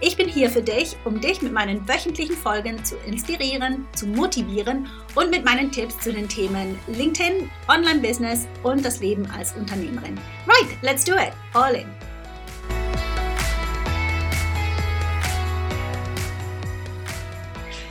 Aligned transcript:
Ich 0.00 0.16
bin 0.16 0.28
hier 0.28 0.48
für 0.48 0.62
dich, 0.62 0.96
um 1.04 1.20
dich 1.20 1.42
mit 1.42 1.52
meinen 1.52 1.88
wöchentlichen 1.88 2.36
Folgen 2.36 2.84
zu 2.84 2.96
inspirieren, 2.98 3.88
zu 3.96 4.06
motivieren 4.06 4.88
und 5.16 5.28
mit 5.28 5.44
meinen 5.44 5.72
Tipps 5.72 5.98
zu 5.98 6.12
den 6.12 6.28
Themen 6.28 6.78
LinkedIn, 6.86 7.50
Online-Business 7.66 8.46
und 8.62 8.84
das 8.84 9.00
Leben 9.00 9.28
als 9.32 9.56
Unternehmerin. 9.56 10.16
Right, 10.46 10.80
let's 10.82 11.04
do 11.04 11.14
it. 11.14 11.32
All 11.52 11.74
in. 11.74 11.88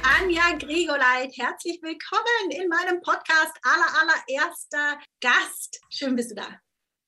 Anja 0.01 0.57
Grigoleit, 0.57 1.33
herzlich 1.37 1.81
willkommen 1.81 2.51
in 2.51 2.69
meinem 2.69 3.01
Podcast. 3.01 3.51
Aller, 3.63 4.01
allererster 4.01 4.97
Gast. 5.19 5.81
Schön 5.89 6.15
bist 6.15 6.31
du 6.31 6.35
da. 6.35 6.47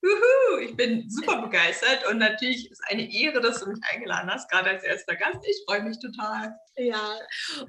Juhu, 0.02 0.60
ich 0.62 0.76
bin 0.78 1.10
super 1.10 1.42
begeistert 1.42 2.08
und 2.10 2.20
natürlich 2.20 2.72
ist 2.72 2.82
eine 2.90 3.12
Ehre, 3.14 3.42
dass 3.42 3.60
du 3.60 3.70
mich 3.70 3.80
eingeladen 3.92 4.30
hast, 4.32 4.50
gerade 4.50 4.70
als 4.70 4.84
erster 4.84 5.16
Gast. 5.16 5.40
Ich 5.46 5.64
freue 5.68 5.84
mich 5.84 6.00
total. 6.00 6.58
Ja, 6.82 7.20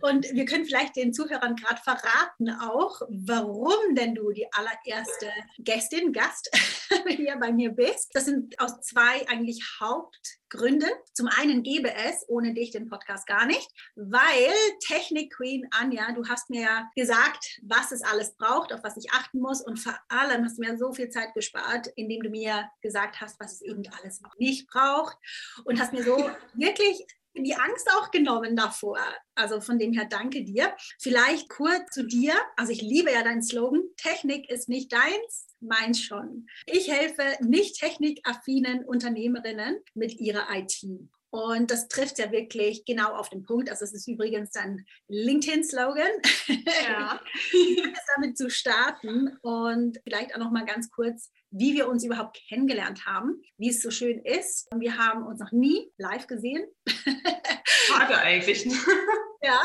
und 0.02 0.24
wir 0.32 0.44
können 0.44 0.64
vielleicht 0.64 0.94
den 0.94 1.12
Zuhörern 1.12 1.56
gerade 1.56 1.80
verraten 1.82 2.48
auch, 2.62 3.00
warum 3.08 3.96
denn 3.96 4.14
du 4.14 4.30
die 4.30 4.46
allererste 4.52 5.32
Gästin, 5.58 6.12
Gast 6.12 6.48
hier 7.08 7.36
bei 7.40 7.50
mir 7.50 7.70
bist. 7.70 8.10
Das 8.12 8.26
sind 8.26 8.58
aus 8.60 8.80
zwei 8.82 9.28
eigentlich 9.28 9.64
Hauptgründen. 9.80 10.90
Zum 11.12 11.26
einen 11.26 11.64
gäbe 11.64 11.92
es 11.92 12.24
ohne 12.28 12.54
dich 12.54 12.70
den 12.70 12.88
Podcast 12.88 13.26
gar 13.26 13.46
nicht, 13.46 13.68
weil 13.96 14.52
Technik 14.86 15.34
Queen 15.34 15.66
Anja, 15.72 16.12
du 16.12 16.28
hast 16.28 16.48
mir 16.48 16.62
ja 16.62 16.90
gesagt, 16.94 17.58
was 17.62 17.90
es 17.90 18.02
alles 18.02 18.36
braucht, 18.36 18.72
auf 18.72 18.84
was 18.84 18.96
ich 18.96 19.10
achten 19.10 19.40
muss 19.40 19.60
und 19.60 19.76
vor 19.76 19.98
allem 20.08 20.44
hast 20.44 20.58
du 20.58 20.62
mir 20.62 20.78
so 20.78 20.92
viel 20.92 21.08
Zeit 21.08 21.34
gespart, 21.34 21.88
indem 21.96 22.22
du 22.22 22.30
mir 22.30 22.70
gesagt 22.80 23.20
hast, 23.20 23.40
was 23.40 23.54
es 23.54 23.62
eben 23.62 23.82
alles 24.00 24.22
nicht 24.38 24.68
braucht 24.68 25.16
und 25.64 25.80
hast 25.80 25.92
mir 25.92 26.04
so 26.04 26.30
wirklich 26.54 27.04
die 27.36 27.54
Angst 27.54 27.88
auch 27.96 28.10
genommen 28.10 28.56
davor. 28.56 28.98
Also 29.34 29.60
von 29.60 29.78
dem 29.78 29.92
her 29.92 30.06
danke 30.08 30.44
dir. 30.44 30.74
Vielleicht 31.00 31.48
kurz 31.48 31.92
zu 31.92 32.04
dir. 32.04 32.34
Also 32.56 32.72
ich 32.72 32.82
liebe 32.82 33.12
ja 33.12 33.22
deinen 33.22 33.42
Slogan. 33.42 33.82
Technik 33.96 34.50
ist 34.50 34.68
nicht 34.68 34.92
deins, 34.92 35.46
meins 35.60 36.02
schon. 36.02 36.46
Ich 36.66 36.90
helfe 36.90 37.24
nicht 37.40 37.78
technikaffinen 37.78 38.84
Unternehmerinnen 38.84 39.78
mit 39.94 40.18
ihrer 40.20 40.46
IT. 40.54 40.84
Und 41.30 41.70
das 41.70 41.86
trifft 41.86 42.18
ja 42.18 42.32
wirklich 42.32 42.84
genau 42.84 43.14
auf 43.14 43.28
den 43.28 43.44
Punkt. 43.44 43.70
Also 43.70 43.84
es 43.84 43.92
ist 43.92 44.08
übrigens 44.08 44.54
ein 44.56 44.84
LinkedIn-Slogan. 45.08 46.10
Ja. 46.48 47.20
damit 48.16 48.36
zu 48.36 48.50
starten 48.50 49.36
und 49.42 49.98
vielleicht 50.02 50.34
auch 50.34 50.38
noch 50.38 50.50
mal 50.50 50.64
ganz 50.64 50.90
kurz, 50.90 51.30
wie 51.50 51.74
wir 51.74 51.88
uns 51.88 52.04
überhaupt 52.04 52.40
kennengelernt 52.48 53.06
haben, 53.06 53.42
wie 53.58 53.70
es 53.70 53.82
so 53.82 53.90
schön 53.90 54.20
ist. 54.20 54.68
Wir 54.76 54.98
haben 54.98 55.26
uns 55.26 55.40
noch 55.40 55.52
nie 55.52 55.90
live 55.98 56.26
gesehen. 56.26 56.66
Schade 57.64 58.18
eigentlich. 58.18 58.64
ja, 59.42 59.60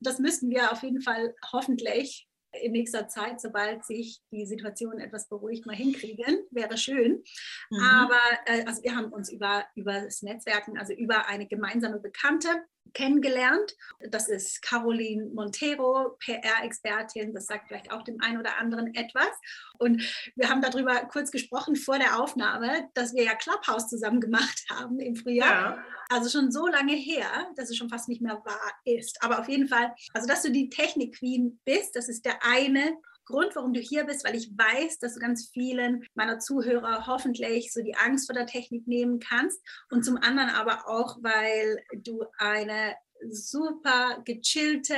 das 0.00 0.18
müssten 0.18 0.50
wir 0.50 0.72
auf 0.72 0.82
jeden 0.82 1.02
Fall 1.02 1.34
hoffentlich 1.52 2.28
in 2.60 2.72
nächster 2.72 3.08
Zeit, 3.08 3.40
sobald 3.40 3.84
sich 3.84 4.20
die 4.30 4.46
Situation 4.46 4.98
etwas 4.98 5.28
beruhigt, 5.28 5.64
mal 5.64 5.74
hinkriegen. 5.74 6.44
Wäre 6.50 6.76
schön. 6.76 7.22
Mhm. 7.70 7.80
Aber 7.80 8.20
äh, 8.46 8.64
also 8.64 8.82
wir 8.82 8.94
haben 8.94 9.12
uns 9.12 9.30
über, 9.32 9.64
über 9.74 10.02
das 10.02 10.22
Netzwerken, 10.22 10.78
also 10.78 10.92
über 10.92 11.26
eine 11.28 11.46
gemeinsame 11.46 11.98
Bekannte 11.98 12.48
kennengelernt. 12.94 13.74
Das 14.10 14.28
ist 14.28 14.62
Caroline 14.62 15.30
Montero, 15.34 16.16
PR-Expertin. 16.20 17.32
Das 17.34 17.46
sagt 17.46 17.68
vielleicht 17.68 17.90
auch 17.90 18.02
dem 18.02 18.20
einen 18.20 18.38
oder 18.38 18.58
anderen 18.58 18.94
etwas. 18.94 19.30
Und 19.78 20.02
wir 20.36 20.48
haben 20.48 20.60
darüber 20.60 20.94
kurz 21.06 21.30
gesprochen 21.30 21.76
vor 21.76 21.98
der 21.98 22.20
Aufnahme, 22.20 22.88
dass 22.94 23.14
wir 23.14 23.24
ja 23.24 23.34
Clubhouse 23.34 23.88
zusammen 23.88 24.20
gemacht 24.20 24.64
haben 24.70 24.98
im 25.00 25.16
Frühjahr. 25.16 25.76
Ja. 25.76 25.84
Also 26.08 26.28
schon 26.28 26.52
so 26.52 26.66
lange 26.66 26.94
her, 26.94 27.50
dass 27.56 27.70
es 27.70 27.76
schon 27.76 27.88
fast 27.88 28.08
nicht 28.08 28.20
mehr 28.20 28.42
wahr 28.44 28.72
ist. 28.84 29.22
Aber 29.22 29.38
auf 29.38 29.48
jeden 29.48 29.68
Fall, 29.68 29.94
also 30.12 30.26
dass 30.26 30.42
du 30.42 30.50
die 30.50 30.68
Technik-Queen 30.68 31.60
bist, 31.64 31.96
das 31.96 32.08
ist 32.08 32.26
der 32.26 32.38
eine 32.44 32.98
Grund, 33.32 33.56
warum 33.56 33.72
du 33.74 33.80
hier 33.80 34.04
bist, 34.04 34.24
weil 34.24 34.36
ich 34.36 34.52
weiß, 34.56 34.98
dass 35.00 35.14
du 35.14 35.20
ganz 35.20 35.50
vielen 35.52 36.04
meiner 36.14 36.38
Zuhörer 36.38 37.06
hoffentlich 37.06 37.72
so 37.72 37.82
die 37.82 37.96
Angst 37.96 38.26
vor 38.26 38.34
der 38.34 38.46
Technik 38.46 38.86
nehmen 38.86 39.18
kannst. 39.18 39.60
Und 39.90 40.04
zum 40.04 40.16
anderen 40.18 40.50
aber 40.50 40.88
auch, 40.88 41.18
weil 41.22 41.82
du 41.96 42.24
eine 42.38 42.94
super 43.30 44.22
gechillte, 44.24 44.96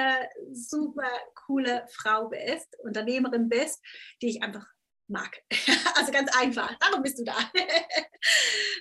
super 0.53 1.09
coole 1.47 1.87
Frau 1.93 2.29
bist, 2.29 2.77
Unternehmerin 2.83 3.49
bist, 3.49 3.81
die 4.23 4.29
ich 4.29 4.43
einfach 4.43 4.67
mag. 5.09 5.43
Also 5.97 6.11
ganz 6.11 6.37
einfach. 6.37 6.77
Darum 6.81 7.03
bist 7.03 7.19
du 7.21 7.25
da. 7.25 7.37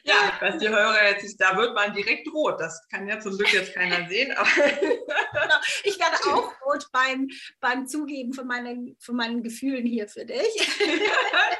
Ja, 0.05 0.33
was 0.39 0.57
die 0.57 0.67
Hörer 0.67 1.09
jetzt 1.09 1.39
da 1.39 1.55
wird 1.57 1.73
man 1.75 1.93
direkt 1.93 2.27
rot. 2.33 2.59
Das 2.59 2.85
kann 2.89 3.07
ja 3.07 3.19
zum 3.19 3.37
Glück 3.37 3.51
jetzt 3.53 3.73
keiner 3.73 4.07
sehen. 4.09 4.33
Genau. 4.33 5.55
Ich 5.83 5.99
werde 5.99 6.15
auch 6.31 6.51
rot 6.65 6.87
beim, 6.91 7.29
beim 7.59 7.87
Zugeben 7.87 8.33
von 8.33 8.47
meinen, 8.47 8.97
von 8.99 9.15
meinen 9.15 9.43
Gefühlen 9.43 9.85
hier 9.85 10.07
für 10.07 10.25
dich. 10.25 10.77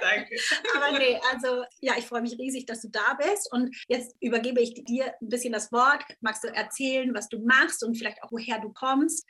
Danke. 0.02 0.36
Aber 0.76 0.98
nee, 0.98 1.20
also 1.32 1.64
ja, 1.80 1.94
ich 1.98 2.06
freue 2.06 2.22
mich 2.22 2.38
riesig, 2.38 2.66
dass 2.66 2.82
du 2.82 2.90
da 2.90 3.18
bist. 3.18 3.52
Und 3.52 3.76
jetzt 3.88 4.16
übergebe 4.22 4.62
ich 4.62 4.74
dir 4.86 5.14
ein 5.22 5.30
bisschen 5.30 5.54
das 5.54 5.72
Wort. 5.72 6.04
Magst 6.22 6.44
du 6.44 6.48
erzählen, 6.48 7.14
was 7.14 7.30
du 7.30 7.40
machst 7.46 7.84
und 7.84 7.96
vielleicht 7.96 8.24
auch, 8.24 8.32
woher 8.32 8.60
du 8.60 8.74
kommst? 8.74 9.26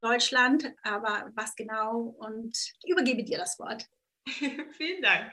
Deutschland, 0.00 0.72
aber 0.82 1.30
was 1.34 1.54
genau? 1.56 2.14
Und 2.18 2.56
ich 2.82 2.90
übergebe 2.90 3.24
dir 3.24 3.38
das 3.38 3.58
Wort. 3.58 3.86
Vielen 4.76 5.02
Dank. 5.02 5.32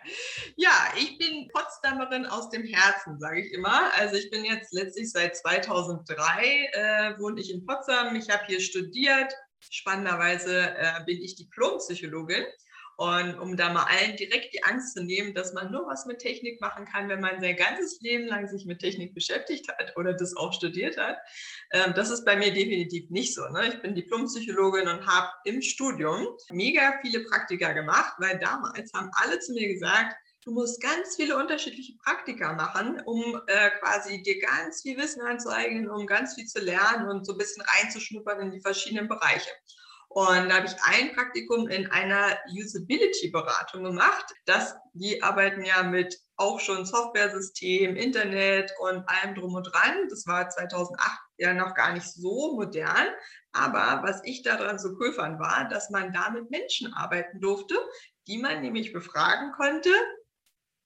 Ja, 0.55 0.93
ich 0.97 1.17
bin 1.17 1.47
Potsdamerin 1.49 2.25
aus 2.25 2.49
dem 2.49 2.63
Herzen, 2.63 3.19
sage 3.19 3.41
ich 3.41 3.53
immer. 3.53 3.91
Also 3.95 4.15
ich 4.15 4.29
bin 4.29 4.45
jetzt 4.45 4.73
letztlich 4.73 5.11
seit 5.11 5.35
2003 5.37 6.69
äh, 6.73 7.19
wohne 7.19 7.41
ich 7.41 7.51
in 7.51 7.65
Potsdam. 7.65 8.15
Ich 8.15 8.29
habe 8.29 8.45
hier 8.47 8.59
studiert. 8.59 9.33
Spannenderweise 9.69 10.75
äh, 10.77 11.03
bin 11.05 11.21
ich 11.21 11.35
Diplompsychologin 11.35 12.45
und 12.97 13.37
um 13.37 13.55
da 13.55 13.71
mal 13.71 13.83
allen 13.83 14.15
direkt 14.15 14.55
die 14.55 14.63
Angst 14.63 14.95
zu 14.95 15.03
nehmen, 15.03 15.35
dass 15.35 15.53
man 15.53 15.71
nur 15.71 15.85
was 15.85 16.07
mit 16.07 16.17
Technik 16.17 16.59
machen 16.59 16.85
kann, 16.85 17.07
wenn 17.09 17.21
man 17.21 17.39
sein 17.39 17.55
ganzes 17.55 18.01
Leben 18.01 18.25
lang 18.25 18.47
sich 18.47 18.65
mit 18.65 18.79
Technik 18.79 19.13
beschäftigt 19.13 19.67
hat 19.69 19.95
oder 19.97 20.15
das 20.15 20.35
auch 20.35 20.51
studiert 20.51 20.97
hat, 20.97 21.17
ähm, 21.73 21.93
das 21.95 22.09
ist 22.09 22.25
bei 22.25 22.35
mir 22.35 22.51
definitiv 22.51 23.07
nicht 23.11 23.35
so. 23.35 23.47
Ne? 23.49 23.67
Ich 23.67 23.81
bin 23.83 23.93
Diplompsychologin 23.93 24.87
und 24.87 25.05
habe 25.05 25.29
im 25.45 25.61
Studium 25.61 26.27
mega 26.49 26.97
viele 27.01 27.23
Praktika 27.25 27.71
gemacht, 27.73 28.15
weil 28.17 28.39
damals 28.39 28.91
haben 28.93 29.11
alle 29.13 29.39
zu 29.39 29.53
mir 29.53 29.71
gesagt, 29.71 30.15
du 30.43 30.51
musst 30.51 30.81
ganz 30.81 31.17
viele 31.17 31.37
unterschiedliche 31.37 31.93
Praktika 32.03 32.53
machen, 32.53 32.99
um 33.05 33.39
äh, 33.45 33.69
quasi 33.79 34.23
dir 34.23 34.39
ganz 34.39 34.81
viel 34.81 34.97
Wissen 34.97 35.21
anzueignen, 35.21 35.87
um 35.87 36.07
ganz 36.07 36.33
viel 36.33 36.47
zu 36.47 36.61
lernen 36.61 37.09
und 37.09 37.27
so 37.27 37.33
ein 37.33 37.37
bisschen 37.37 37.63
reinzuschnuppern 37.63 38.39
in 38.39 38.51
die 38.51 38.61
verschiedenen 38.61 39.07
Bereiche. 39.07 39.51
Und 40.09 40.49
da 40.49 40.55
habe 40.55 40.67
ich 40.67 40.75
ein 40.83 41.13
Praktikum 41.13 41.67
in 41.67 41.91
einer 41.91 42.37
Usability-Beratung 42.49 43.83
gemacht. 43.83 44.25
Das, 44.45 44.75
die 44.93 45.21
arbeiten 45.21 45.63
ja 45.63 45.83
mit 45.83 46.17
auch 46.37 46.59
schon 46.59 46.85
Software-System, 46.85 47.95
Internet 47.95 48.71
und 48.79 49.07
allem 49.07 49.35
drum 49.35 49.55
und 49.55 49.63
dran. 49.63 50.07
Das 50.09 50.25
war 50.25 50.49
2008 50.49 51.19
ja 51.37 51.53
noch 51.53 51.75
gar 51.75 51.93
nicht 51.93 52.05
so 52.05 52.55
modern. 52.55 53.07
Aber 53.51 54.01
was 54.03 54.21
ich 54.23 54.43
daran 54.43 54.79
so 54.79 54.95
cool 54.99 55.11
fand, 55.11 55.39
war, 55.39 55.67
dass 55.69 55.89
man 55.89 56.13
da 56.13 56.29
mit 56.29 56.49
Menschen 56.51 56.93
arbeiten 56.93 57.39
durfte, 57.39 57.75
die 58.27 58.37
man 58.37 58.61
nämlich 58.61 58.93
befragen 58.93 59.51
konnte, 59.53 59.89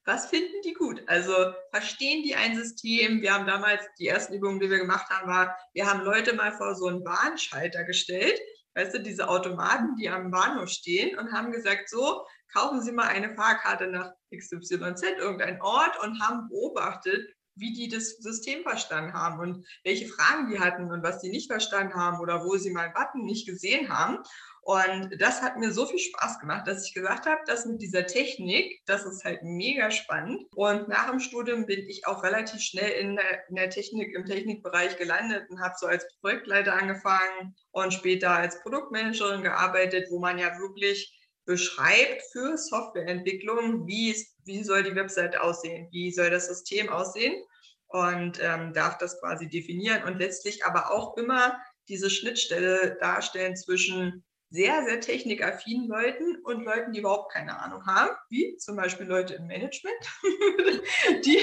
was 0.06 0.26
finden 0.26 0.62
die 0.66 0.74
gut? 0.74 1.04
Also 1.08 1.34
verstehen 1.70 2.24
die 2.24 2.36
ein 2.36 2.56
System? 2.56 3.22
Wir 3.22 3.34
haben 3.34 3.46
damals 3.46 3.84
die 4.00 4.08
ersten 4.08 4.34
Übungen, 4.34 4.60
die 4.60 4.70
wir 4.70 4.80
gemacht 4.80 5.10
haben, 5.10 5.30
war, 5.30 5.56
wir 5.74 5.88
haben 5.88 6.02
Leute 6.02 6.34
mal 6.34 6.52
vor 6.54 6.76
so 6.76 6.88
einen 6.88 7.04
Bahnschalter 7.04 7.84
gestellt, 7.84 8.40
weißt 8.76 8.94
du, 8.94 9.00
diese 9.02 9.28
Automaten, 9.28 9.96
die 9.96 10.10
am 10.10 10.32
Bahnhof 10.32 10.70
stehen 10.70 11.18
und 11.18 11.32
haben 11.32 11.52
gesagt, 11.52 11.90
so, 11.90 12.26
kaufen 12.54 12.82
Sie 12.82 12.92
mal 12.92 13.08
eine 13.08 13.34
Fahrkarte 13.36 13.88
nach 13.88 14.12
XYZ, 14.36 15.04
irgendein 15.20 15.62
Ort 15.62 16.02
und 16.04 16.22
haben 16.22 16.50
beobachtet, 16.50 17.34
wie 17.56 17.74
die 17.74 17.90
das 17.90 18.18
System 18.18 18.64
verstanden 18.64 19.14
haben 19.14 19.40
und 19.40 19.66
welche 19.84 20.08
Fragen 20.08 20.50
die 20.50 20.60
hatten 20.60 20.92
und 20.92 21.04
was 21.04 21.20
die 21.20 21.30
nicht 21.30 21.52
verstanden 21.52 21.96
haben 21.96 22.20
oder 22.20 22.46
wo 22.46 22.58
sie 22.58 22.72
mal 22.72 22.86
einen 22.86 22.94
Button 22.94 23.26
nicht 23.26 23.48
gesehen 23.48 23.90
haben. 23.90 24.20
Und 24.64 25.20
das 25.20 25.42
hat 25.42 25.58
mir 25.58 25.72
so 25.72 25.88
viel 25.88 25.98
Spaß 25.98 26.40
gemacht, 26.40 26.68
dass 26.68 26.86
ich 26.86 26.94
gesagt 26.94 27.26
habe, 27.26 27.42
das 27.48 27.66
mit 27.66 27.82
dieser 27.82 28.06
Technik, 28.06 28.82
das 28.86 29.06
ist 29.06 29.24
halt 29.26 29.42
mega 29.42 29.90
spannend. 29.90 30.44
Und 30.56 30.88
nach 30.88 31.10
dem 31.10 31.20
Studium 31.20 31.66
bin 31.66 31.80
ich 31.90 32.06
auch 32.06 32.24
relativ 32.24 32.62
schnell 32.62 32.92
in 32.92 33.16
der, 33.16 33.50
in 33.50 33.56
der 33.56 33.72
Technik, 33.72 34.14
im 34.16 34.26
Technikbereich 34.26 34.98
gelandet 34.98 35.50
und 35.50 35.60
habe 35.60 35.74
so 35.80 35.88
als 35.88 36.06
Projektleiter 36.22 36.74
angefangen 36.74 37.56
und 37.72 37.92
später 37.92 38.32
als 38.32 38.62
Produktmanagerin 38.62 39.42
gearbeitet, 39.42 40.08
wo 40.12 40.20
man 40.20 40.38
ja 40.38 40.56
wirklich 40.60 41.21
beschreibt 41.52 42.22
für 42.32 42.58
Softwareentwicklung, 42.58 43.86
wie, 43.86 44.16
wie 44.46 44.64
soll 44.64 44.84
die 44.84 44.96
Webseite 44.96 45.42
aussehen, 45.42 45.90
wie 45.92 46.10
soll 46.10 46.30
das 46.30 46.48
System 46.48 46.88
aussehen? 46.88 47.44
Und 47.88 48.40
ähm, 48.42 48.72
darf 48.72 48.98
das 49.00 49.20
quasi 49.20 49.50
definieren 49.50 50.06
und 50.06 50.18
letztlich 50.18 50.64
aber 50.64 50.92
auch 50.92 51.18
immer 51.18 51.60
diese 51.90 52.10
Schnittstelle 52.10 52.98
darstellen 53.02 53.58
zwischen 53.58 54.24
sehr, 54.52 54.84
sehr 54.84 55.00
technikaffinen 55.00 55.88
Leuten 55.88 56.36
und 56.44 56.66
Leuten, 56.66 56.92
die 56.92 57.00
überhaupt 57.00 57.32
keine 57.32 57.58
Ahnung 57.58 57.86
haben, 57.86 58.12
wie 58.30 58.58
zum 58.58 58.76
Beispiel 58.76 59.08
Leute 59.08 59.36
im 59.36 59.48
Management, 59.48 59.96
die, 61.26 61.40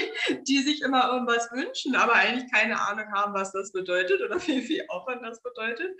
die 0.46 0.58
sich 0.58 0.82
immer 0.82 1.10
irgendwas 1.10 1.50
wünschen, 1.50 1.96
aber 1.96 2.12
eigentlich 2.12 2.52
keine 2.52 2.78
Ahnung 2.78 3.10
haben, 3.12 3.32
was 3.32 3.50
das 3.52 3.72
bedeutet 3.72 4.20
oder 4.20 4.36
wie 4.46 4.60
viel 4.60 4.84
Aufwand 4.88 5.24
das 5.24 5.42
bedeutet. 5.42 5.90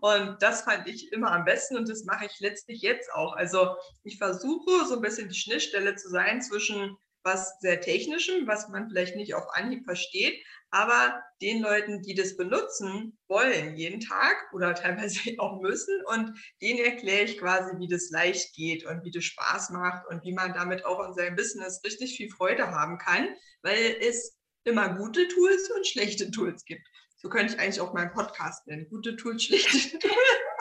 Und 0.00 0.36
das 0.40 0.62
fand 0.62 0.86
ich 0.86 1.10
immer 1.10 1.32
am 1.32 1.46
besten 1.46 1.78
und 1.78 1.88
das 1.88 2.04
mache 2.04 2.26
ich 2.26 2.38
letztlich 2.40 2.82
jetzt 2.82 3.10
auch. 3.14 3.34
Also 3.34 3.74
ich 4.04 4.18
versuche 4.18 4.84
so 4.86 4.96
ein 4.96 5.02
bisschen 5.02 5.30
die 5.30 5.38
Schnittstelle 5.38 5.96
zu 5.96 6.10
sein 6.10 6.42
zwischen 6.42 6.98
was 7.28 7.58
sehr 7.60 7.80
Technischem, 7.80 8.46
was 8.46 8.68
man 8.68 8.88
vielleicht 8.88 9.16
nicht 9.16 9.34
auf 9.34 9.44
Anhieb 9.52 9.84
versteht, 9.84 10.42
aber 10.70 11.22
den 11.42 11.60
Leuten, 11.60 12.02
die 12.02 12.14
das 12.14 12.36
benutzen 12.36 13.18
wollen 13.28 13.76
jeden 13.76 14.00
Tag 14.00 14.36
oder 14.52 14.74
teilweise 14.74 15.20
auch 15.38 15.60
müssen 15.60 15.94
und 16.06 16.38
denen 16.62 16.80
erkläre 16.80 17.24
ich 17.24 17.38
quasi, 17.38 17.78
wie 17.78 17.88
das 17.88 18.10
leicht 18.10 18.54
geht 18.54 18.84
und 18.86 19.04
wie 19.04 19.10
das 19.10 19.24
Spaß 19.24 19.70
macht 19.70 20.06
und 20.08 20.24
wie 20.24 20.32
man 20.32 20.54
damit 20.54 20.84
auch 20.84 21.06
in 21.06 21.14
seinem 21.14 21.36
Business 21.36 21.82
richtig 21.84 22.16
viel 22.16 22.30
Freude 22.30 22.70
haben 22.70 22.98
kann, 22.98 23.28
weil 23.62 23.96
es 24.00 24.38
immer 24.64 24.94
gute 24.96 25.28
Tools 25.28 25.70
und 25.70 25.86
schlechte 25.86 26.30
Tools 26.30 26.64
gibt. 26.64 26.86
So 27.16 27.28
könnte 27.28 27.54
ich 27.54 27.60
eigentlich 27.60 27.80
auch 27.80 27.92
meinen 27.94 28.12
Podcast 28.12 28.66
nennen. 28.66 28.88
Gute 28.88 29.16
Tools, 29.16 29.44
schlechte 29.44 29.98
Tools. 29.98 30.14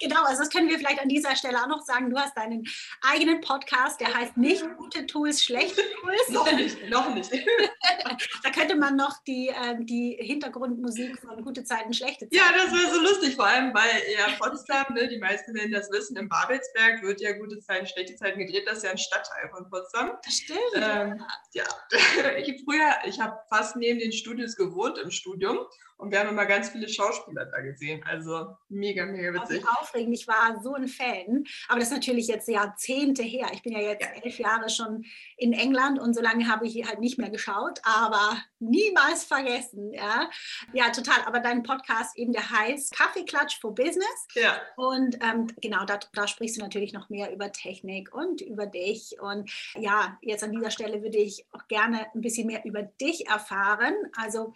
Genau, 0.00 0.24
also 0.24 0.42
das 0.42 0.50
können 0.50 0.68
wir 0.68 0.78
vielleicht 0.78 1.00
an 1.00 1.08
dieser 1.08 1.36
Stelle 1.36 1.58
auch 1.62 1.68
noch 1.68 1.82
sagen. 1.82 2.10
Du 2.10 2.18
hast 2.18 2.36
deinen 2.36 2.66
eigenen 3.02 3.40
Podcast, 3.40 4.00
der 4.00 4.12
heißt 4.14 4.36
nicht 4.36 4.64
gute 4.76 5.06
Tools, 5.06 5.42
schlechte 5.42 5.82
Tools. 6.00 6.28
noch 6.30 6.52
nicht, 6.52 6.90
noch 6.90 7.14
nicht. 7.14 7.30
da 8.42 8.50
könnte 8.50 8.76
man 8.76 8.96
noch 8.96 9.22
die, 9.26 9.48
äh, 9.48 9.76
die 9.80 10.16
Hintergrundmusik 10.20 11.18
von 11.20 11.42
gute 11.42 11.64
Zeiten, 11.64 11.92
schlechte 11.92 12.28
Zeiten. 12.28 12.34
Ja, 12.34 12.52
das 12.52 12.72
wäre 12.72 12.94
so 12.94 13.00
lustig, 13.00 13.36
vor 13.36 13.46
allem 13.46 13.72
weil 13.74 14.02
ja 14.16 14.26
Potsdam, 14.38 14.94
ne, 14.94 15.08
die 15.08 15.18
meisten 15.18 15.54
werden 15.54 15.72
das 15.72 15.90
wissen, 15.90 16.16
im 16.16 16.28
Babelsberg 16.28 17.02
wird 17.02 17.20
ja 17.20 17.32
gute 17.32 17.60
Zeiten, 17.60 17.86
schlechte 17.86 18.16
Zeiten 18.16 18.38
gedreht. 18.38 18.64
Das 18.66 18.78
ist 18.78 18.84
ja 18.84 18.90
ein 18.90 18.98
Stadtteil 18.98 19.48
von 19.50 19.68
Potsdam. 19.70 20.12
Stimmt. 20.28 20.58
Ähm, 20.74 21.24
ja, 21.52 21.64
ich 22.38 22.48
habe 22.48 22.58
früher, 22.64 22.92
ich 23.04 23.20
habe 23.20 23.38
fast 23.48 23.76
neben 23.76 23.98
den 23.98 24.12
Studios 24.12 24.56
gewohnt 24.56 24.98
im 24.98 25.10
Studium 25.10 25.58
und 26.00 26.10
wir 26.10 26.20
haben 26.20 26.30
immer 26.30 26.46
ganz 26.46 26.70
viele 26.70 26.88
Schauspieler 26.88 27.44
da 27.44 27.60
gesehen. 27.60 28.02
Also 28.06 28.56
mega, 28.68 29.04
mega 29.04 29.34
witzig. 29.34 29.62
Aufregend. 29.78 30.14
Ich 30.14 30.26
war 30.26 30.60
so 30.62 30.74
ein 30.74 30.88
Fan. 30.88 31.44
Aber 31.68 31.78
das 31.78 31.88
ist 31.88 31.94
natürlich 31.94 32.26
jetzt 32.26 32.48
Jahrzehnte 32.48 33.22
her. 33.22 33.48
Ich 33.52 33.62
bin 33.62 33.72
ja 33.72 33.80
jetzt 33.80 34.02
ja. 34.02 34.22
elf 34.22 34.38
Jahre 34.38 34.70
schon 34.70 35.04
in 35.36 35.52
England 35.52 35.98
und 35.98 36.14
so 36.14 36.22
lange 36.22 36.48
habe 36.48 36.66
ich 36.66 36.86
halt 36.86 37.00
nicht 37.00 37.18
mehr 37.18 37.28
geschaut, 37.28 37.80
aber 37.82 38.38
niemals 38.58 39.24
vergessen. 39.24 39.92
Ja, 39.92 40.30
ja 40.72 40.90
total. 40.90 41.22
Aber 41.26 41.40
dein 41.40 41.62
Podcast 41.62 42.16
eben, 42.16 42.32
der 42.32 42.50
heißt 42.50 42.96
Kaffeeklatsch 42.96 43.60
for 43.60 43.74
Business. 43.74 44.26
Ja. 44.34 44.58
Und 44.76 45.18
ähm, 45.22 45.48
genau, 45.60 45.84
da, 45.84 46.00
da 46.14 46.26
sprichst 46.26 46.56
du 46.56 46.62
natürlich 46.62 46.94
noch 46.94 47.10
mehr 47.10 47.30
über 47.30 47.52
Technik 47.52 48.14
und 48.14 48.40
über 48.40 48.66
dich. 48.66 49.20
Und 49.20 49.50
ja, 49.74 50.18
jetzt 50.22 50.42
an 50.44 50.52
dieser 50.52 50.70
Stelle 50.70 51.02
würde 51.02 51.18
ich 51.18 51.44
auch 51.52 51.68
gerne 51.68 52.06
ein 52.14 52.22
bisschen 52.22 52.46
mehr 52.46 52.64
über 52.64 52.82
dich 52.82 53.28
erfahren. 53.28 53.94
Also 54.16 54.54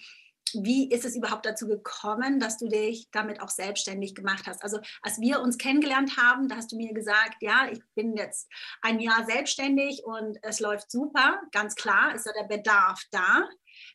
wie 0.63 0.91
ist 0.91 1.05
es 1.05 1.17
überhaupt 1.17 1.47
dazu 1.47 1.67
gekommen, 1.67 2.39
dass 2.39 2.59
du 2.59 2.69
dich 2.69 3.09
damit 3.11 3.41
auch 3.41 3.49
selbstständig 3.49 4.15
gemacht 4.15 4.47
hast? 4.47 4.63
Also 4.63 4.79
als 5.03 5.21
wir 5.21 5.41
uns 5.41 5.59
kennengelernt 5.59 6.17
haben, 6.17 6.49
da 6.49 6.57
hast 6.57 6.73
du 6.73 6.77
mir 6.77 6.93
gesagt, 6.95 7.37
ja, 7.41 7.69
ich 7.71 7.81
bin 7.95 8.17
jetzt 8.17 8.49
ein 8.83 9.01
Jahr 9.01 9.25
selbstständig 9.27 10.05
und 10.05 10.39
es 10.43 10.61
läuft 10.61 10.91
super. 10.91 11.41
Ganz 11.53 11.75
klar 11.75 12.15
ist 12.15 12.27
ja 12.27 12.33
der 12.33 12.47
Bedarf 12.47 13.03
da, 13.11 13.49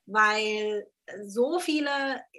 weil 0.06 0.86
so 1.26 1.60
viele, 1.60 1.90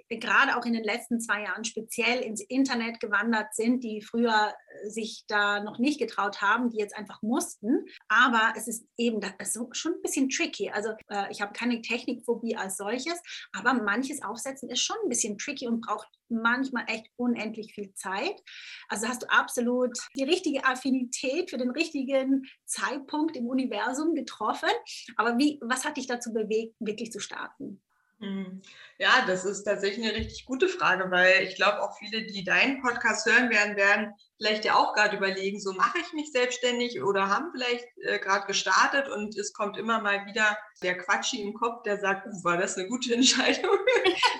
gerade 0.09 0.57
auch 0.57 0.65
in 0.65 0.73
den 0.73 0.83
letzten 0.83 1.19
zwei 1.19 1.43
Jahren, 1.43 1.63
speziell 1.63 2.21
ins 2.21 2.41
Internet 2.41 2.99
gewandert 2.99 3.53
sind, 3.53 3.83
die 3.83 4.01
früher 4.01 4.53
äh, 4.83 4.89
sich 4.89 5.23
da 5.27 5.63
noch 5.63 5.79
nicht 5.79 5.99
getraut 5.99 6.41
haben, 6.41 6.69
die 6.69 6.77
jetzt 6.77 6.95
einfach 6.95 7.21
mussten. 7.21 7.85
Aber 8.07 8.53
es 8.55 8.67
ist 8.67 8.85
eben 8.97 9.21
ist 9.39 9.59
schon 9.73 9.93
ein 9.93 10.01
bisschen 10.01 10.29
tricky. 10.29 10.69
Also 10.69 10.91
äh, 11.09 11.31
ich 11.31 11.41
habe 11.41 11.53
keine 11.53 11.81
Technikphobie 11.81 12.55
als 12.55 12.77
solches, 12.77 13.21
aber 13.53 13.73
manches 13.73 14.21
Aufsetzen 14.21 14.69
ist 14.69 14.81
schon 14.81 14.97
ein 15.03 15.09
bisschen 15.09 15.37
tricky 15.37 15.67
und 15.67 15.81
braucht 15.81 16.07
manchmal 16.29 16.85
echt 16.87 17.07
unendlich 17.17 17.73
viel 17.73 17.93
Zeit. 17.93 18.41
Also 18.87 19.07
hast 19.07 19.23
du 19.23 19.29
absolut 19.29 19.97
die 20.15 20.23
richtige 20.23 20.65
Affinität 20.65 21.49
für 21.49 21.57
den 21.57 21.71
richtigen 21.71 22.47
Zeitpunkt 22.65 23.35
im 23.35 23.47
Universum 23.47 24.15
getroffen. 24.15 24.69
Aber 25.17 25.37
wie, 25.37 25.59
was 25.61 25.85
hat 25.85 25.97
dich 25.97 26.07
dazu 26.07 26.33
bewegt, 26.33 26.75
wirklich 26.79 27.11
zu 27.11 27.19
starten? 27.19 27.81
Hm. 28.21 28.61
Ja, 28.99 29.25
das 29.25 29.45
ist 29.45 29.63
tatsächlich 29.63 30.05
eine 30.05 30.15
richtig 30.15 30.45
gute 30.45 30.69
Frage, 30.69 31.09
weil 31.09 31.41
ich 31.41 31.55
glaube 31.55 31.81
auch 31.81 31.97
viele, 31.97 32.23
die 32.27 32.43
deinen 32.43 32.79
Podcast 32.79 33.25
hören 33.25 33.49
werden, 33.49 33.75
werden 33.75 34.13
vielleicht 34.37 34.63
ja 34.63 34.75
auch 34.75 34.93
gerade 34.93 35.17
überlegen, 35.17 35.59
so 35.59 35.73
mache 35.73 35.97
ich 35.97 36.13
mich 36.13 36.31
selbstständig 36.31 37.01
oder 37.01 37.29
haben 37.29 37.49
vielleicht 37.51 37.83
äh, 38.03 38.19
gerade 38.19 38.45
gestartet 38.45 39.09
und 39.09 39.35
es 39.39 39.53
kommt 39.53 39.75
immer 39.75 40.01
mal 40.01 40.27
wieder 40.27 40.55
der 40.83 40.99
Quatschi 40.99 41.41
im 41.41 41.55
Kopf, 41.55 41.81
der 41.81 41.97
sagt, 41.97 42.27
war 42.43 42.57
das 42.57 42.77
eine 42.77 42.87
gute 42.87 43.13
Entscheidung? 43.15 43.77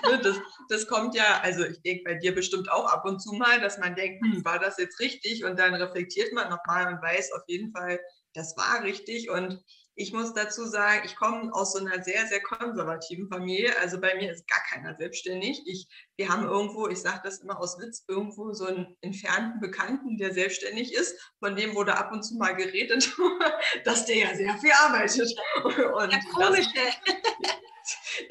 Ne, 0.08 0.18
das, 0.18 0.36
das 0.68 0.86
kommt 0.88 1.14
ja, 1.14 1.40
also 1.42 1.64
ich 1.64 1.80
denke 1.82 2.02
bei 2.04 2.14
dir 2.14 2.34
bestimmt 2.34 2.70
auch 2.70 2.86
ab 2.86 3.04
und 3.04 3.20
zu 3.20 3.32
mal, 3.34 3.60
dass 3.60 3.78
man 3.78 3.94
denkt, 3.94 4.20
hm, 4.24 4.44
war 4.44 4.58
das 4.58 4.76
jetzt 4.78 4.98
richtig? 4.98 5.44
Und 5.44 5.58
dann 5.58 5.74
reflektiert 5.74 6.32
man 6.32 6.50
nochmal 6.50 6.92
und 6.92 7.00
weiß 7.00 7.32
auf 7.32 7.42
jeden 7.46 7.70
Fall, 7.72 8.00
das 8.34 8.56
war 8.56 8.82
richtig 8.82 9.30
und 9.30 9.62
ich 9.94 10.12
muss 10.12 10.32
dazu 10.32 10.64
sagen, 10.64 11.02
ich 11.04 11.16
komme 11.16 11.52
aus 11.52 11.72
so 11.72 11.84
einer 11.84 12.02
sehr, 12.02 12.26
sehr 12.26 12.42
konservativen 12.42 13.28
Familie. 13.28 13.78
Also 13.78 14.00
bei 14.00 14.14
mir 14.14 14.32
ist 14.32 14.48
gar 14.48 14.62
keiner 14.70 14.96
selbstständig. 14.96 15.62
Ich, 15.66 15.86
wir 16.16 16.28
haben 16.30 16.44
irgendwo, 16.44 16.88
ich 16.88 16.98
sage 16.98 17.20
das 17.24 17.40
immer 17.40 17.60
aus 17.60 17.78
Witz, 17.78 18.04
irgendwo 18.08 18.52
so 18.54 18.66
einen 18.66 18.96
entfernten 19.02 19.60
Bekannten, 19.60 20.16
der 20.16 20.32
selbstständig 20.32 20.94
ist. 20.94 21.18
Von 21.40 21.56
dem 21.56 21.74
wurde 21.74 21.96
ab 21.96 22.10
und 22.10 22.22
zu 22.22 22.36
mal 22.36 22.54
geredet, 22.54 23.14
dass 23.84 24.06
der 24.06 24.16
ja 24.16 24.34
sehr 24.34 24.56
viel 24.58 24.72
arbeitet. 24.72 25.30
Und 25.64 26.12
ja, 26.12 26.20
komisch. 26.32 26.66
Das, 26.74 27.58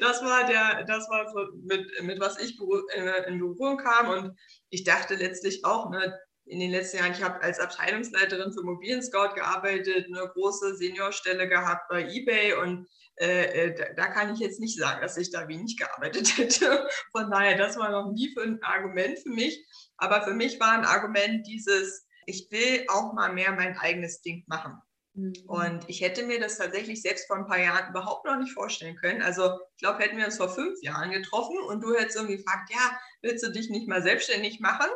das, 0.00 0.22
war 0.24 0.46
der, 0.46 0.84
das 0.84 1.08
war 1.10 1.30
so 1.30 1.46
mit, 1.62 1.86
mit 2.02 2.18
was 2.18 2.40
ich 2.40 2.58
äh, 2.94 3.28
in 3.28 3.38
Berührung 3.38 3.76
kam. 3.76 4.08
Und 4.08 4.38
ich 4.70 4.82
dachte 4.82 5.14
letztlich 5.14 5.64
auch, 5.64 5.90
ne, 5.90 6.18
in 6.44 6.60
den 6.60 6.70
letzten 6.70 6.98
Jahren, 6.98 7.12
ich 7.12 7.22
habe 7.22 7.40
als 7.40 7.60
Abteilungsleiterin 7.60 8.52
für 8.52 8.60
Immobilien 8.60 9.02
Scout 9.02 9.34
gearbeitet, 9.34 10.06
eine 10.06 10.28
große 10.28 10.76
Seniorstelle 10.76 11.48
gehabt 11.48 11.88
bei 11.88 12.04
eBay 12.04 12.54
und 12.54 12.86
äh, 13.16 13.44
äh, 13.44 13.74
da, 13.74 13.84
da, 13.94 14.06
kann 14.08 14.34
ich 14.34 14.40
jetzt 14.40 14.58
nicht 14.58 14.78
sagen, 14.78 15.00
dass 15.02 15.16
ich 15.16 15.30
da 15.30 15.46
wenig 15.46 15.76
gearbeitet 15.76 16.26
hätte. 16.38 16.88
Von 17.12 17.30
daher, 17.30 17.56
das 17.56 17.76
war 17.76 17.90
noch 17.90 18.10
nie 18.12 18.32
für 18.34 18.42
ein 18.42 18.62
Argument 18.62 19.18
für 19.18 19.30
mich. 19.30 19.64
Aber 19.96 20.22
für 20.22 20.34
mich 20.34 20.58
war 20.58 20.72
ein 20.72 20.84
Argument 20.84 21.46
dieses, 21.46 22.06
ich 22.26 22.48
will 22.50 22.84
auch 22.88 23.12
mal 23.12 23.32
mehr 23.32 23.52
mein 23.52 23.76
eigenes 23.76 24.22
Ding 24.22 24.44
machen. 24.46 24.80
Mhm. 25.14 25.34
Und 25.46 25.88
ich 25.88 26.00
hätte 26.00 26.24
mir 26.24 26.40
das 26.40 26.58
tatsächlich 26.58 27.02
selbst 27.02 27.26
vor 27.26 27.36
ein 27.36 27.46
paar 27.46 27.60
Jahren 27.60 27.90
überhaupt 27.90 28.24
noch 28.24 28.36
nicht 28.36 28.52
vorstellen 28.52 28.96
können. 28.96 29.22
Also 29.22 29.58
ich 29.76 29.82
glaube, 29.82 30.02
hätten 30.02 30.16
wir 30.16 30.24
uns 30.24 30.38
vor 30.38 30.48
fünf 30.48 30.80
Jahren 30.82 31.10
getroffen 31.10 31.58
und 31.68 31.82
du 31.82 31.94
hättest 31.94 32.16
irgendwie 32.16 32.38
gefragt, 32.38 32.70
ja, 32.72 32.98
willst 33.20 33.44
du 33.44 33.52
dich 33.52 33.68
nicht 33.68 33.88
mal 33.88 34.02
selbstständig 34.02 34.60
machen? 34.60 34.88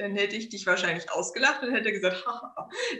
Dann 0.00 0.16
hätte 0.16 0.36
ich 0.36 0.48
dich 0.48 0.66
wahrscheinlich 0.66 1.10
ausgelacht 1.12 1.62
und 1.62 1.72
hätte 1.72 1.92
gesagt, 1.92 2.24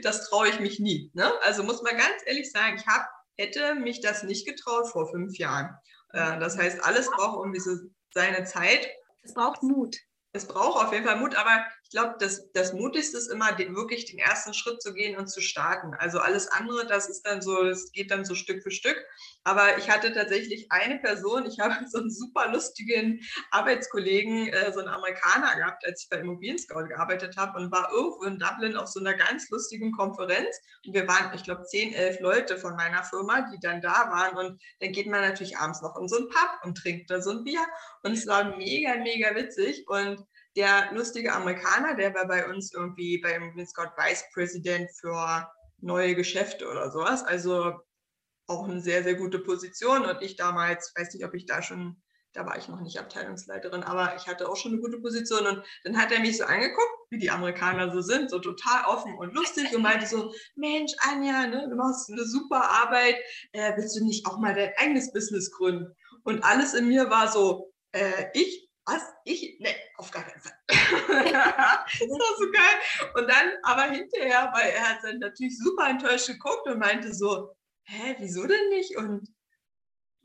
das 0.03 0.29
traue 0.29 0.49
ich 0.49 0.61
mich 0.61 0.79
nie. 0.79 1.11
Ne? 1.15 1.33
Also 1.43 1.63
muss 1.63 1.83
man 1.83 1.97
ganz 1.97 2.23
ehrlich 2.27 2.51
sagen, 2.51 2.77
ich 2.77 2.87
hab, 2.87 3.09
hätte 3.37 3.75
mich 3.75 4.01
das 4.01 4.23
nicht 4.23 4.47
getraut 4.47 4.89
vor 4.89 5.11
fünf 5.11 5.39
Jahren. 5.39 5.75
Äh, 6.13 6.39
das 6.39 6.59
heißt, 6.59 6.85
alles 6.85 7.11
braucht 7.11 7.39
irgendwie 7.39 7.61
so 7.61 7.77
seine 8.13 8.45
Zeit. 8.45 8.89
Es 9.23 9.35
braucht 9.35 9.63
Mut. 9.63 9.97
Es 10.33 10.47
braucht 10.47 10.85
auf 10.85 10.93
jeden 10.93 11.07
Fall 11.07 11.17
Mut, 11.17 11.35
aber 11.35 11.65
ich 11.91 11.99
glaube, 11.99 12.15
das, 12.21 12.53
das 12.53 12.73
Mutigste 12.73 13.19
ist 13.19 13.27
immer, 13.33 13.51
den, 13.51 13.75
wirklich 13.75 14.05
den 14.05 14.21
ersten 14.21 14.55
Schritt 14.55 14.81
zu 14.81 14.95
gehen 14.95 15.19
und 15.19 15.27
zu 15.27 15.41
starten. 15.41 15.93
Also 15.99 16.21
alles 16.21 16.47
andere, 16.47 16.87
das 16.87 17.09
ist 17.09 17.27
dann 17.27 17.43
so, 17.43 17.65
es 17.65 17.91
geht 17.91 18.13
dann 18.13 18.25
so 18.25 18.37
Stück 18.37 18.63
für 18.63 18.71
Stück. 18.71 18.97
Aber 19.43 19.77
ich 19.77 19.91
hatte 19.91 20.13
tatsächlich 20.13 20.71
eine 20.71 21.01
Person, 21.01 21.47
ich 21.47 21.59
habe 21.61 21.75
so 21.89 21.99
einen 21.99 22.13
super 22.13 22.53
lustigen 22.53 23.21
Arbeitskollegen, 23.51 24.51
äh, 24.51 24.73
so 24.73 24.79
einen 24.79 24.89
Amerikaner 24.89 25.57
gehabt, 25.57 25.85
als 25.85 26.05
ich 26.05 26.09
bei 26.09 26.19
Immobilien 26.19 26.59
Scout 26.59 26.87
gearbeitet 26.87 27.37
habe 27.37 27.59
und 27.59 27.73
war 27.73 27.91
irgendwo 27.91 28.23
in 28.23 28.39
Dublin 28.39 28.77
auf 28.77 28.87
so 28.87 29.01
einer 29.01 29.15
ganz 29.15 29.51
lustigen 29.51 29.91
Konferenz. 29.91 30.61
Und 30.87 30.95
wir 30.95 31.09
waren, 31.09 31.35
ich 31.35 31.43
glaube, 31.43 31.65
zehn, 31.65 31.93
elf 31.93 32.21
Leute 32.21 32.57
von 32.57 32.77
meiner 32.77 33.03
Firma, 33.03 33.51
die 33.53 33.59
dann 33.59 33.81
da 33.81 34.09
waren. 34.11 34.37
Und 34.37 34.63
dann 34.79 34.93
geht 34.93 35.09
man 35.09 35.23
natürlich 35.23 35.59
abends 35.59 35.83
noch 35.83 36.01
in 36.01 36.07
so 36.07 36.19
einen 36.19 36.29
Pub 36.29 36.51
und 36.63 36.77
trinkt 36.77 37.11
da 37.11 37.21
so 37.21 37.31
ein 37.31 37.43
Bier. 37.43 37.67
Und 38.05 38.13
es 38.13 38.29
war 38.29 38.57
mega, 38.57 38.95
mega 38.95 39.35
witzig. 39.35 39.89
Und 39.89 40.25
der 40.57 40.93
lustige 40.93 41.33
Amerikaner, 41.33 41.95
der 41.95 42.15
war 42.15 42.27
bei 42.27 42.49
uns 42.49 42.73
irgendwie 42.73 43.19
beim 43.19 43.55
Scout 43.67 43.93
Vice 43.97 44.25
President 44.33 44.91
für 45.01 45.49
neue 45.79 46.15
Geschäfte 46.15 46.69
oder 46.69 46.91
sowas. 46.91 47.25
Also 47.25 47.75
auch 48.47 48.69
eine 48.69 48.81
sehr, 48.81 49.05
sehr 49.05 49.15
gute 49.15 49.39
Position. 49.39 50.05
Und 50.05 50.23
ich 50.23 50.37
damals, 50.37 50.93
weiß 50.97 51.15
nicht, 51.15 51.25
ob 51.25 51.35
ich 51.35 51.47
da 51.47 51.63
schon, 51.63 52.03
da 52.33 52.47
war 52.47 52.59
ich 52.59 52.69
noch 52.69 52.81
nicht 52.81 52.99
Abteilungsleiterin, 52.99 53.83
aber 53.83 54.17
ich 54.17 54.27
hatte 54.27 54.49
auch 54.49 54.57
schon 54.57 54.73
eine 54.73 54.81
gute 54.81 54.99
Position. 54.99 55.47
Und 55.47 55.65
dann 55.85 55.97
hat 55.97 56.13
er 56.13 56.21
mich 56.21 56.37
so 56.39 56.45
angeguckt, 56.45 56.91
wie 57.11 57.19
die 57.19 57.31
Amerikaner 57.31 57.93
so 57.93 58.01
sind, 58.01 58.31
so 58.31 58.39
total 58.41 58.85
offen 58.87 59.15
und 59.17 59.35
lustig 59.35 59.75
und 59.75 59.83
meinte 59.83 60.07
so, 60.07 60.33
Mensch, 60.57 60.93
Anja, 61.01 61.47
ne, 61.47 61.69
du 61.69 61.77
machst 61.77 62.11
eine 62.11 62.25
super 62.25 62.63
Arbeit, 62.63 63.17
äh, 63.53 63.73
willst 63.77 63.99
du 63.99 64.05
nicht 64.05 64.27
auch 64.27 64.39
mal 64.39 64.55
dein 64.55 64.73
eigenes 64.77 65.13
Business 65.13 65.51
gründen? 65.51 65.95
Und 66.25 66.45
alles 66.45 66.75
in 66.75 66.89
mir 66.89 67.09
war 67.09 67.31
so, 67.31 67.73
äh, 67.93 68.27
ich 68.35 68.70
was? 68.87 69.03
Ich? 69.25 69.57
Nee, 69.61 69.77
auf 69.97 70.11
gar 70.11 70.25
keinen 70.25 70.41
Fall. 70.41 70.53
das 70.69 72.09
war 72.09 72.37
so 72.39 72.51
geil. 72.51 73.11
Und 73.15 73.29
dann 73.31 73.53
aber 73.63 73.83
hinterher, 73.93 74.51
weil 74.55 74.71
er 74.71 74.91
hat 74.91 74.99
dann 75.03 75.19
natürlich 75.19 75.59
super 75.59 75.89
enttäuscht 75.89 76.27
geguckt 76.27 76.67
und 76.67 76.79
meinte 76.79 77.15
so, 77.15 77.55
hä, 77.85 78.17
wieso 78.19 78.47
denn 78.47 78.69
nicht? 78.71 78.97
Und 78.97 79.29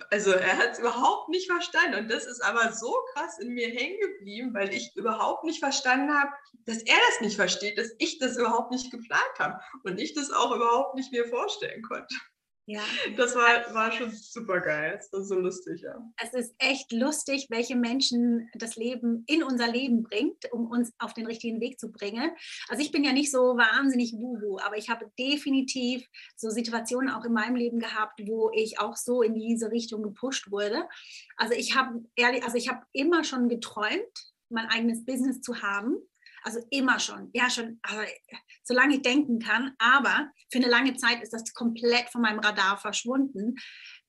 also 0.10 0.32
er 0.32 0.58
hat 0.58 0.74
es 0.74 0.80
überhaupt 0.80 1.30
nicht 1.30 1.50
verstanden. 1.50 2.00
Und 2.00 2.12
das 2.12 2.26
ist 2.26 2.42
aber 2.42 2.74
so 2.74 2.94
krass 3.14 3.40
in 3.40 3.54
mir 3.54 3.70
hängen 3.70 4.00
geblieben, 4.00 4.54
weil 4.54 4.74
ich 4.74 4.96
überhaupt 4.96 5.44
nicht 5.44 5.60
verstanden 5.60 6.14
habe, 6.14 6.32
dass 6.66 6.82
er 6.82 6.98
das 7.10 7.22
nicht 7.22 7.36
versteht, 7.36 7.78
dass 7.78 7.92
ich 7.98 8.20
das 8.20 8.38
überhaupt 8.38 8.72
nicht 8.72 8.92
geplant 8.92 9.40
habe 9.40 9.60
und 9.84 10.00
ich 10.00 10.14
das 10.14 10.32
auch 10.32 10.54
überhaupt 10.56 10.96
nicht 10.96 11.12
mir 11.12 11.28
vorstellen 11.28 11.82
konnte. 11.82 12.16
Ja. 12.68 12.82
Das 13.16 13.36
war, 13.36 13.74
war 13.76 13.92
schon 13.92 14.10
super 14.12 14.60
geil. 14.60 14.98
Es 15.00 15.14
war 15.14 15.22
so 15.22 15.36
lustig, 15.36 15.82
ja. 15.82 15.96
Es 16.22 16.34
ist 16.34 16.56
echt 16.58 16.92
lustig, 16.92 17.48
welche 17.52 17.76
Menschen 17.76 18.50
das 18.56 18.76
Leben 18.76 19.24
in 19.28 19.44
unser 19.44 19.68
Leben 19.68 20.02
bringt, 20.02 20.52
um 20.52 20.68
uns 20.68 20.92
auf 20.98 21.14
den 21.14 21.28
richtigen 21.28 21.62
Weg 21.62 21.80
zu 21.80 21.92
bringen. 21.92 22.32
Also 22.68 22.82
ich 22.82 22.92
bin 22.92 23.04
ja 23.04 23.14
nicht 23.14 23.30
so 23.32 23.56
wahnsinnig 23.56 24.14
wuhu, 24.14 24.58
aber 24.60 24.78
ich 24.78 24.90
habe 24.90 25.12
definitiv 25.20 26.08
so 26.36 26.50
Situationen 26.50 27.10
auch 27.10 27.24
in 27.24 27.34
meinem 27.34 27.56
Leben 27.56 27.80
gehabt, 27.80 28.20
wo 28.26 28.50
ich 28.52 28.80
auch 28.80 28.96
so 28.96 29.22
in 29.22 29.36
diese 29.36 29.70
Richtung 29.70 30.02
gepusht 30.02 30.50
wurde. 30.50 30.88
Also 31.38 31.54
ich 31.54 31.76
habe 31.76 32.04
ehrlich, 32.16 32.44
also 32.44 32.58
ich 32.58 32.68
habe 32.68 32.84
immer 32.94 33.24
schon 33.24 33.48
geträumt, 33.48 34.34
mein 34.50 34.68
eigenes 34.70 35.06
Business 35.06 35.42
zu 35.42 35.62
haben. 35.62 35.98
Also 36.46 36.60
immer 36.70 37.00
schon, 37.00 37.32
ja 37.34 37.50
schon, 37.50 37.80
aber 37.82 38.06
solange 38.64 38.98
ich 38.98 39.02
denken 39.02 39.40
kann. 39.40 39.74
Aber 39.80 40.30
für 40.52 40.60
eine 40.60 40.68
lange 40.68 40.96
Zeit 40.96 41.24
ist 41.24 41.34
das 41.34 41.52
komplett 41.56 42.10
von 42.12 42.22
meinem 42.22 42.38
Radar 42.38 42.78
verschwunden, 42.78 43.56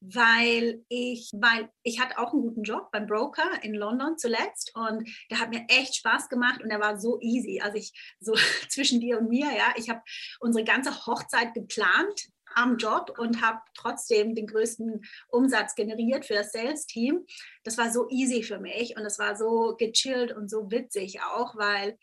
weil 0.00 0.84
ich, 0.90 1.30
weil 1.32 1.70
ich 1.82 1.98
hatte 1.98 2.18
auch 2.18 2.34
einen 2.34 2.42
guten 2.42 2.62
Job 2.62 2.90
beim 2.92 3.06
Broker 3.06 3.48
in 3.62 3.72
London 3.72 4.18
zuletzt 4.18 4.70
und 4.74 5.08
der 5.30 5.40
hat 5.40 5.48
mir 5.48 5.64
echt 5.68 5.96
Spaß 5.96 6.28
gemacht 6.28 6.62
und 6.62 6.68
er 6.70 6.78
war 6.78 7.00
so 7.00 7.18
easy. 7.22 7.62
Also 7.62 7.78
ich 7.78 7.94
so 8.20 8.34
zwischen 8.68 9.00
dir 9.00 9.18
und 9.18 9.30
mir, 9.30 9.46
ja, 9.46 9.72
ich 9.76 9.88
habe 9.88 10.02
unsere 10.38 10.62
ganze 10.62 11.06
Hochzeit 11.06 11.54
geplant 11.54 12.28
am 12.54 12.76
Job 12.76 13.14
und 13.18 13.40
habe 13.40 13.60
trotzdem 13.74 14.34
den 14.34 14.46
größten 14.46 15.02
Umsatz 15.28 15.74
generiert 15.74 16.26
für 16.26 16.34
das 16.34 16.52
Sales-Team. 16.52 17.24
Das 17.64 17.78
war 17.78 17.90
so 17.90 18.10
easy 18.10 18.42
für 18.42 18.58
mich 18.58 18.94
und 18.94 19.06
es 19.06 19.18
war 19.18 19.36
so 19.36 19.74
gechillt 19.78 20.32
und 20.36 20.50
so 20.50 20.70
witzig 20.70 21.22
auch, 21.22 21.56
weil 21.56 21.98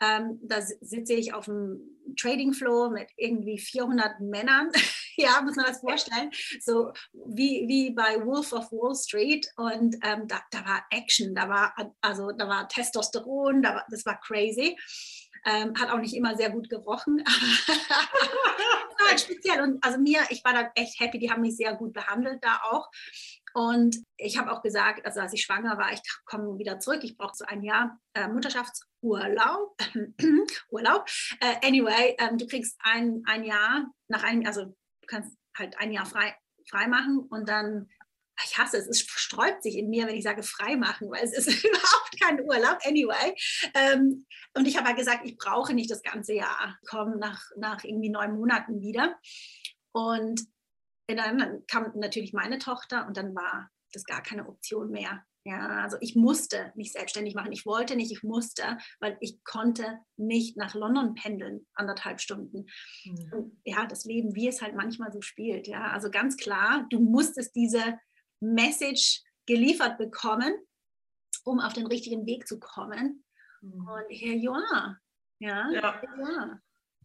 ähm, 0.00 0.38
da 0.42 0.60
sitze 0.60 1.14
ich 1.14 1.32
auf 1.32 1.46
dem 1.46 1.80
Trading 2.18 2.52
Floor 2.52 2.90
mit 2.90 3.08
irgendwie 3.16 3.58
400 3.58 4.20
Männern. 4.20 4.70
ja, 5.16 5.40
muss 5.42 5.56
man 5.56 5.66
das 5.66 5.80
vorstellen. 5.80 6.30
So 6.60 6.92
wie, 7.12 7.66
wie 7.66 7.90
bei 7.90 8.24
Wolf 8.24 8.52
of 8.52 8.70
Wall 8.72 8.94
Street. 8.94 9.46
Und 9.56 9.96
ähm, 10.02 10.26
da, 10.28 10.40
da 10.50 10.64
war 10.64 10.84
Action, 10.90 11.34
da 11.34 11.48
war, 11.48 11.74
also, 12.00 12.32
da 12.32 12.48
war 12.48 12.68
Testosteron, 12.68 13.62
da 13.62 13.76
war, 13.76 13.86
das 13.90 14.04
war 14.06 14.20
crazy. 14.20 14.76
Ähm, 15.44 15.74
hat 15.78 15.90
auch 15.90 15.98
nicht 15.98 16.14
immer 16.14 16.36
sehr 16.36 16.50
gut 16.50 16.68
gerochen, 16.68 17.22
halt 19.08 19.20
speziell. 19.20 19.60
Und 19.60 19.82
also 19.84 19.98
mir, 19.98 20.20
ich 20.30 20.44
war 20.44 20.52
da 20.52 20.70
echt 20.74 20.98
happy, 21.00 21.18
die 21.18 21.30
haben 21.30 21.42
mich 21.42 21.56
sehr 21.56 21.74
gut 21.74 21.92
behandelt 21.92 22.42
da 22.42 22.60
auch. 22.70 22.90
Und 23.56 24.04
ich 24.18 24.36
habe 24.36 24.52
auch 24.52 24.60
gesagt, 24.60 25.06
also 25.06 25.20
als 25.20 25.32
ich 25.32 25.42
schwanger 25.42 25.78
war, 25.78 25.90
ich 25.90 26.02
komme 26.26 26.58
wieder 26.58 26.78
zurück, 26.78 27.02
ich 27.02 27.16
brauche 27.16 27.34
so 27.34 27.46
ein 27.46 27.62
Jahr 27.62 27.98
äh, 28.12 28.28
Mutterschaftsurlaub. 28.28 29.78
Urlaub. 30.70 31.08
Äh, 31.40 31.66
anyway, 31.66 32.14
ähm, 32.18 32.36
du 32.36 32.46
kriegst 32.46 32.76
ein, 32.80 33.22
ein 33.24 33.44
Jahr 33.44 33.90
nach 34.08 34.24
einem, 34.24 34.44
also 34.44 34.66
du 34.66 35.06
kannst 35.06 35.34
halt 35.56 35.78
ein 35.78 35.90
Jahr 35.90 36.04
frei, 36.04 36.36
frei 36.68 36.86
machen 36.86 37.20
und 37.30 37.48
dann 37.48 37.88
ich 38.44 38.58
hasse 38.58 38.76
es, 38.76 38.86
es 38.88 39.00
sträubt 39.00 39.62
sich 39.62 39.78
in 39.78 39.88
mir, 39.88 40.06
wenn 40.06 40.16
ich 40.16 40.24
sage 40.24 40.42
frei 40.42 40.76
machen, 40.76 41.10
weil 41.10 41.24
es 41.24 41.32
ist 41.32 41.48
überhaupt 41.64 42.20
kein 42.20 42.42
Urlaub, 42.42 42.76
anyway. 42.84 43.34
Ähm, 43.72 44.26
und 44.52 44.68
ich 44.68 44.76
habe 44.76 44.88
halt 44.88 44.98
gesagt, 44.98 45.24
ich 45.24 45.38
brauche 45.38 45.72
nicht 45.72 45.90
das 45.90 46.02
ganze 46.02 46.34
Jahr, 46.34 46.78
komme 46.86 47.16
nach, 47.16 47.42
nach 47.56 47.84
irgendwie 47.84 48.10
neun 48.10 48.36
Monaten 48.36 48.82
wieder. 48.82 49.18
Und 49.92 50.42
dann 51.08 51.64
kam 51.66 51.92
natürlich 51.94 52.32
meine 52.32 52.58
Tochter 52.58 53.06
und 53.06 53.16
dann 53.16 53.34
war 53.34 53.70
das 53.92 54.04
gar 54.04 54.22
keine 54.22 54.48
Option 54.48 54.90
mehr. 54.90 55.24
Ja, 55.44 55.82
also 55.84 55.96
ich 56.00 56.16
musste 56.16 56.72
mich 56.74 56.90
selbstständig 56.90 57.36
machen. 57.36 57.52
Ich 57.52 57.64
wollte 57.66 57.94
nicht, 57.94 58.10
ich 58.10 58.24
musste, 58.24 58.78
weil 58.98 59.16
ich 59.20 59.44
konnte 59.44 60.00
nicht 60.16 60.56
nach 60.56 60.74
London 60.74 61.14
pendeln, 61.14 61.64
anderthalb 61.74 62.20
Stunden. 62.20 62.66
Mhm. 63.04 63.32
Und 63.32 63.60
ja, 63.64 63.86
das 63.86 64.04
Leben, 64.04 64.34
wie 64.34 64.48
es 64.48 64.60
halt 64.60 64.74
manchmal 64.74 65.12
so 65.12 65.20
spielt. 65.20 65.68
Ja, 65.68 65.92
also 65.92 66.10
ganz 66.10 66.36
klar, 66.36 66.86
du 66.90 66.98
musstest 66.98 67.54
diese 67.54 67.96
Message 68.40 69.22
geliefert 69.46 69.98
bekommen, 69.98 70.52
um 71.44 71.60
auf 71.60 71.74
den 71.74 71.86
richtigen 71.86 72.26
Weg 72.26 72.48
zu 72.48 72.58
kommen. 72.58 73.24
Mhm. 73.60 73.88
Und 73.88 74.04
here 74.08 74.34
you 74.34 74.50
are. 74.52 74.98
Ja, 75.38 75.70
ja. 75.70 76.00
Here 76.00 76.16
you 76.18 76.24
are. 76.24 76.62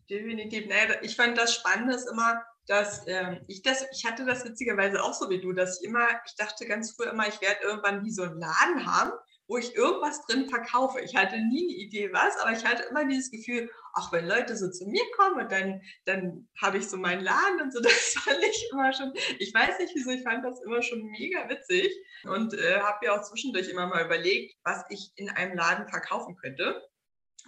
definitiv. 0.09 0.65
Nee, 0.65 0.97
ich 1.03 1.15
fand 1.15 1.37
das 1.37 1.53
Spannende 1.53 1.93
ist 1.93 2.09
immer, 2.09 2.43
dass 2.67 3.05
ähm, 3.07 3.43
ich 3.47 3.63
das, 3.63 3.85
ich 3.91 4.05
hatte 4.05 4.25
das 4.25 4.45
witzigerweise 4.45 5.03
auch 5.03 5.13
so 5.13 5.29
wie 5.29 5.41
du, 5.41 5.53
dass 5.53 5.81
ich 5.81 5.87
immer, 5.87 6.07
ich 6.25 6.35
dachte 6.35 6.65
ganz 6.65 6.95
früh 6.95 7.05
immer, 7.05 7.27
ich 7.27 7.41
werde 7.41 7.61
irgendwann 7.63 8.03
wie 8.03 8.11
so 8.11 8.23
einen 8.23 8.39
Laden 8.39 8.85
haben, 8.85 9.11
wo 9.47 9.57
ich 9.57 9.75
irgendwas 9.75 10.25
drin 10.25 10.47
verkaufe. 10.47 11.01
Ich 11.01 11.15
hatte 11.17 11.35
nie 11.37 11.63
eine 11.63 11.77
Idee 11.77 12.13
was, 12.13 12.37
aber 12.37 12.53
ich 12.53 12.63
hatte 12.63 12.83
immer 12.83 13.05
dieses 13.05 13.31
Gefühl, 13.31 13.69
ach, 13.93 14.11
wenn 14.13 14.25
Leute 14.25 14.55
so 14.55 14.71
zu 14.71 14.85
mir 14.87 15.03
kommen 15.17 15.41
und 15.41 15.51
dann, 15.51 15.81
dann 16.05 16.47
habe 16.61 16.77
ich 16.77 16.87
so 16.87 16.95
meinen 16.95 17.21
Laden 17.21 17.61
und 17.61 17.73
so, 17.73 17.81
das 17.81 18.13
fand 18.13 18.41
ich 18.41 18.69
immer 18.71 18.93
schon, 18.93 19.11
ich 19.39 19.53
weiß 19.53 19.79
nicht 19.79 19.93
wieso, 19.93 20.11
ich 20.11 20.23
fand 20.23 20.45
das 20.45 20.61
immer 20.63 20.81
schon 20.81 21.03
mega 21.03 21.49
witzig 21.49 21.93
und 22.23 22.53
äh, 22.53 22.79
habe 22.79 23.05
ja 23.05 23.19
auch 23.19 23.23
zwischendurch 23.23 23.67
immer 23.67 23.87
mal 23.87 24.05
überlegt, 24.05 24.55
was 24.63 24.85
ich 24.89 25.11
in 25.15 25.29
einem 25.29 25.57
Laden 25.57 25.89
verkaufen 25.89 26.37
könnte. 26.37 26.81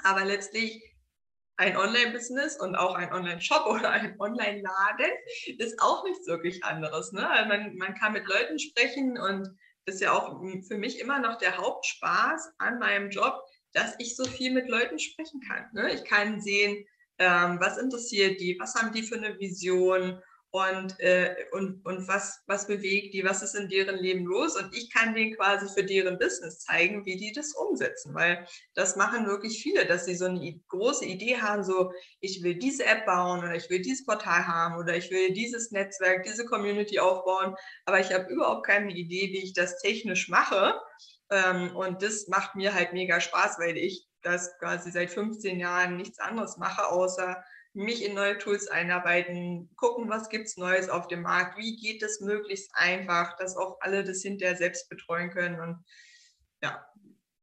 Aber 0.03 0.25
letztlich 0.25 0.92
ein 1.57 1.77
Online-Business 1.77 2.59
und 2.59 2.75
auch 2.75 2.95
ein 2.95 3.11
Online-Shop 3.13 3.65
oder 3.67 3.89
ein 3.91 4.19
Online-Laden 4.19 5.11
ist 5.57 5.81
auch 5.81 6.03
nichts 6.03 6.27
wirklich 6.27 6.63
anderes. 6.63 7.11
Ne? 7.11 7.21
Man, 7.47 7.75
man 7.75 7.95
kann 7.95 8.13
mit 8.13 8.27
Leuten 8.27 8.59
sprechen 8.59 9.17
und 9.17 9.47
das 9.85 9.95
ist 9.95 10.01
ja 10.01 10.13
auch 10.13 10.41
für 10.67 10.77
mich 10.77 10.99
immer 10.99 11.19
noch 11.19 11.37
der 11.37 11.57
Hauptspaß 11.57 12.53
an 12.57 12.79
meinem 12.79 13.09
Job, 13.09 13.41
dass 13.73 13.95
ich 13.99 14.15
so 14.15 14.23
viel 14.23 14.53
mit 14.53 14.69
Leuten 14.69 14.97
sprechen 14.97 15.41
kann. 15.41 15.65
Ne? 15.73 15.93
Ich 15.93 16.05
kann 16.05 16.39
sehen, 16.39 16.85
ähm, 17.19 17.57
was 17.59 17.77
interessiert 17.77 18.39
die, 18.39 18.57
was 18.59 18.75
haben 18.75 18.93
die 18.93 19.03
für 19.03 19.15
eine 19.15 19.37
Vision 19.39 20.21
und, 20.53 20.99
äh, 20.99 21.35
und, 21.51 21.83
und 21.83 22.07
was, 22.07 22.43
was 22.45 22.67
bewegt 22.67 23.15
die, 23.15 23.23
was 23.23 23.41
ist 23.41 23.55
in 23.55 23.69
deren 23.69 23.97
Leben 23.97 24.23
los? 24.25 24.55
Und 24.55 24.71
ich 24.75 24.93
kann 24.93 25.15
denen 25.15 25.35
quasi 25.35 25.67
für 25.73 25.83
deren 25.83 26.19
Business 26.19 26.59
zeigen, 26.59 27.07
wie 27.07 27.17
die 27.17 27.31
das 27.31 27.55
umsetzen, 27.55 28.13
weil 28.13 28.45
das 28.75 28.95
machen 28.95 29.25
wirklich 29.25 29.63
viele, 29.63 29.87
dass 29.87 30.05
sie 30.05 30.15
so 30.15 30.25
eine 30.25 30.61
große 30.67 31.05
Idee 31.05 31.41
haben, 31.41 31.63
so 31.63 31.91
ich 32.19 32.43
will 32.43 32.53
diese 32.53 32.85
App 32.85 33.07
bauen 33.07 33.39
oder 33.39 33.55
ich 33.55 33.67
will 33.71 33.81
dieses 33.81 34.05
Portal 34.05 34.45
haben 34.45 34.77
oder 34.77 34.95
ich 34.95 35.09
will 35.09 35.33
dieses 35.33 35.71
Netzwerk, 35.71 36.21
diese 36.21 36.45
Community 36.45 36.99
aufbauen, 36.99 37.55
aber 37.85 37.99
ich 37.99 38.13
habe 38.13 38.31
überhaupt 38.31 38.67
keine 38.67 38.91
Idee, 38.91 39.29
wie 39.33 39.43
ich 39.43 39.53
das 39.53 39.79
technisch 39.81 40.29
mache. 40.29 40.79
Ähm, 41.31 41.75
und 41.75 42.03
das 42.03 42.27
macht 42.27 42.53
mir 42.53 42.75
halt 42.75 42.93
mega 42.93 43.19
Spaß, 43.19 43.57
weil 43.57 43.75
ich 43.75 44.07
das 44.21 44.55
quasi 44.59 44.91
seit 44.91 45.09
15 45.09 45.59
Jahren 45.59 45.97
nichts 45.97 46.19
anderes 46.19 46.57
mache, 46.57 46.87
außer 46.89 47.43
mich 47.73 48.03
in 48.03 48.13
neue 48.13 48.37
Tools 48.37 48.67
einarbeiten, 48.67 49.69
gucken, 49.75 50.09
was 50.09 50.29
gibt 50.29 50.45
es 50.45 50.57
Neues 50.57 50.89
auf 50.89 51.07
dem 51.07 51.23
Markt, 51.23 51.57
wie 51.57 51.75
geht 51.75 52.03
es 52.03 52.21
möglichst 52.21 52.71
einfach, 52.73 53.35
dass 53.37 53.57
auch 53.57 53.77
alle 53.81 54.03
das 54.03 54.21
hinterher 54.21 54.55
selbst 54.55 54.89
betreuen 54.89 55.31
können. 55.31 55.59
Und 55.59 55.83
ja, 56.61 56.85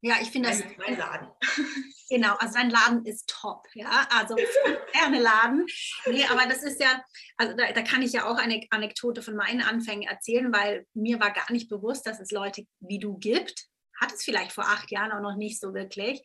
Ja, 0.02 0.14
ich 0.22 0.30
finde 0.30 0.50
das. 0.50 0.62
Mein 0.78 0.99
Laden. 0.99 1.28
Genau, 2.12 2.34
also 2.38 2.54
sein 2.54 2.70
Laden 2.70 3.06
ist 3.06 3.28
top, 3.28 3.68
ja. 3.72 4.04
Also 4.10 4.34
gerne 4.92 5.20
Laden. 5.20 5.64
Nee, 6.06 6.26
aber 6.28 6.46
das 6.46 6.64
ist 6.64 6.80
ja, 6.80 7.04
also 7.37 7.56
da, 7.56 7.70
da, 7.70 7.82
kann 7.82 8.02
ich 8.02 8.12
ja 8.12 8.26
auch 8.26 8.37
eine 8.37 8.66
Anekdote 8.70 9.22
von 9.22 9.37
meinen 9.37 9.62
Anfängen 9.62 10.08
erzählen, 10.08 10.52
weil 10.52 10.88
mir 10.92 11.20
war 11.20 11.32
gar 11.32 11.52
nicht 11.52 11.68
bewusst, 11.68 12.08
dass 12.08 12.18
es 12.18 12.32
Leute 12.32 12.64
wie 12.80 12.99
du 12.99 13.16
gibt. 13.16 13.68
Hat 14.00 14.12
es 14.12 14.25
vielleicht 14.25 14.50
vor 14.50 14.64
acht 14.64 14.90
Jahren 14.90 15.12
auch 15.12 15.20
noch 15.20 15.37
nicht 15.37 15.60
so 15.60 15.72
wirklich. 15.72 16.20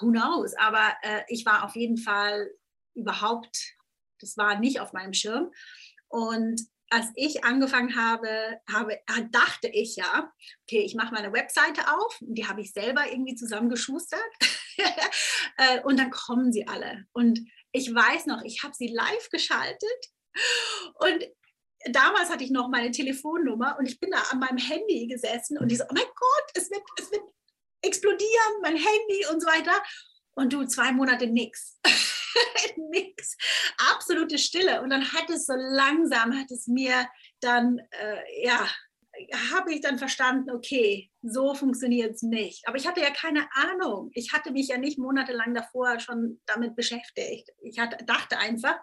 Who 0.00 0.10
knows? 0.10 0.54
Aber 0.56 0.96
äh, 1.02 1.22
ich 1.28 1.46
war 1.46 1.62
auf 1.62 1.76
jeden 1.76 1.98
Fall 1.98 2.50
überhaupt, 2.98 3.74
das 4.20 4.36
war 4.36 4.58
nicht 4.58 4.80
auf 4.80 4.92
meinem 4.92 5.14
Schirm. 5.14 5.50
Und 6.08 6.60
als 6.90 7.06
ich 7.16 7.44
angefangen 7.44 7.96
habe, 7.96 8.60
habe, 8.70 8.98
dachte 9.30 9.68
ich 9.68 9.96
ja, 9.96 10.32
okay, 10.62 10.80
ich 10.80 10.94
mache 10.94 11.12
meine 11.12 11.32
Webseite 11.32 11.82
auf, 11.94 12.16
die 12.20 12.46
habe 12.46 12.62
ich 12.62 12.72
selber 12.72 13.10
irgendwie 13.10 13.34
zusammengeschustert 13.34 14.20
äh, 15.58 15.82
und 15.84 15.98
dann 15.98 16.10
kommen 16.10 16.52
sie 16.52 16.66
alle. 16.66 17.04
Und 17.12 17.40
ich 17.72 17.94
weiß 17.94 18.26
noch, 18.26 18.42
ich 18.42 18.62
habe 18.62 18.74
sie 18.74 18.88
live 18.88 19.28
geschaltet 19.30 19.82
und 20.94 21.24
damals 21.92 22.30
hatte 22.30 22.44
ich 22.44 22.50
noch 22.50 22.68
meine 22.68 22.90
Telefonnummer 22.90 23.76
und 23.78 23.86
ich 23.86 24.00
bin 24.00 24.10
da 24.10 24.22
an 24.30 24.38
meinem 24.38 24.58
Handy 24.58 25.06
gesessen 25.06 25.58
und 25.58 25.68
die 25.68 25.76
so, 25.76 25.84
oh 25.84 25.94
mein 25.94 26.04
Gott, 26.04 26.50
es 26.54 26.70
wird, 26.70 26.82
es 26.98 27.10
wird 27.12 27.22
explodieren, 27.82 28.62
mein 28.62 28.76
Handy 28.76 29.26
und 29.30 29.40
so 29.40 29.46
weiter. 29.46 29.82
Und 30.34 30.52
du, 30.52 30.64
zwei 30.64 30.92
Monate 30.92 31.26
nix. 31.26 31.78
nix. 32.90 33.36
Absolute 33.94 34.38
Stille. 34.38 34.82
Und 34.82 34.90
dann 34.90 35.12
hat 35.12 35.30
es 35.30 35.46
so 35.46 35.54
langsam, 35.54 36.38
hat 36.38 36.50
es 36.50 36.66
mir 36.66 37.08
dann, 37.40 37.78
äh, 37.90 38.44
ja, 38.44 38.68
habe 39.50 39.72
ich 39.72 39.80
dann 39.80 39.98
verstanden, 39.98 40.50
okay, 40.50 41.10
so 41.22 41.54
funktioniert 41.54 42.14
es 42.14 42.22
nicht. 42.22 42.66
Aber 42.68 42.76
ich 42.76 42.86
hatte 42.86 43.00
ja 43.00 43.10
keine 43.10 43.48
Ahnung. 43.52 44.10
Ich 44.14 44.32
hatte 44.32 44.52
mich 44.52 44.68
ja 44.68 44.78
nicht 44.78 44.98
monatelang 44.98 45.54
davor 45.54 45.98
schon 45.98 46.40
damit 46.46 46.76
beschäftigt. 46.76 47.50
Ich 47.60 47.78
hatte, 47.78 48.04
dachte 48.04 48.38
einfach, 48.38 48.78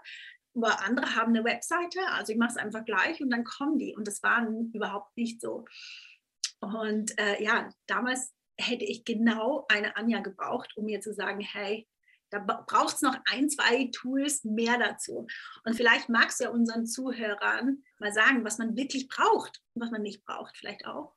aber 0.55 0.83
andere 0.85 1.15
haben 1.15 1.35
eine 1.35 1.43
Webseite, 1.43 1.99
also 2.11 2.31
ich 2.31 2.39
mache 2.39 2.51
es 2.51 2.57
einfach 2.57 2.85
gleich 2.85 3.21
und 3.21 3.29
dann 3.29 3.43
kommen 3.43 3.77
die. 3.77 3.95
Und 3.95 4.07
das 4.07 4.23
war 4.23 4.47
überhaupt 4.73 5.15
nicht 5.17 5.41
so. 5.41 5.65
Und 6.61 7.17
äh, 7.19 7.43
ja, 7.43 7.69
damals 7.87 8.33
hätte 8.57 8.85
ich 8.85 9.03
genau 9.03 9.65
eine 9.67 9.97
Anja 9.97 10.19
gebraucht, 10.19 10.75
um 10.77 10.85
mir 10.85 11.01
zu 11.01 11.13
sagen, 11.13 11.41
hey, 11.41 11.87
da 12.39 12.63
braucht 12.67 12.95
es 12.95 13.01
noch 13.01 13.17
ein, 13.31 13.49
zwei 13.49 13.89
Tools 13.93 14.43
mehr 14.43 14.77
dazu. 14.77 15.27
Und 15.63 15.75
vielleicht 15.75 16.09
magst 16.09 16.39
du 16.39 16.45
ja 16.45 16.49
unseren 16.49 16.85
Zuhörern 16.85 17.83
mal 17.99 18.11
sagen, 18.11 18.43
was 18.43 18.57
man 18.57 18.75
wirklich 18.75 19.07
braucht 19.07 19.61
und 19.73 19.81
was 19.81 19.91
man 19.91 20.01
nicht 20.01 20.25
braucht, 20.25 20.57
vielleicht 20.57 20.85
auch. 20.85 21.15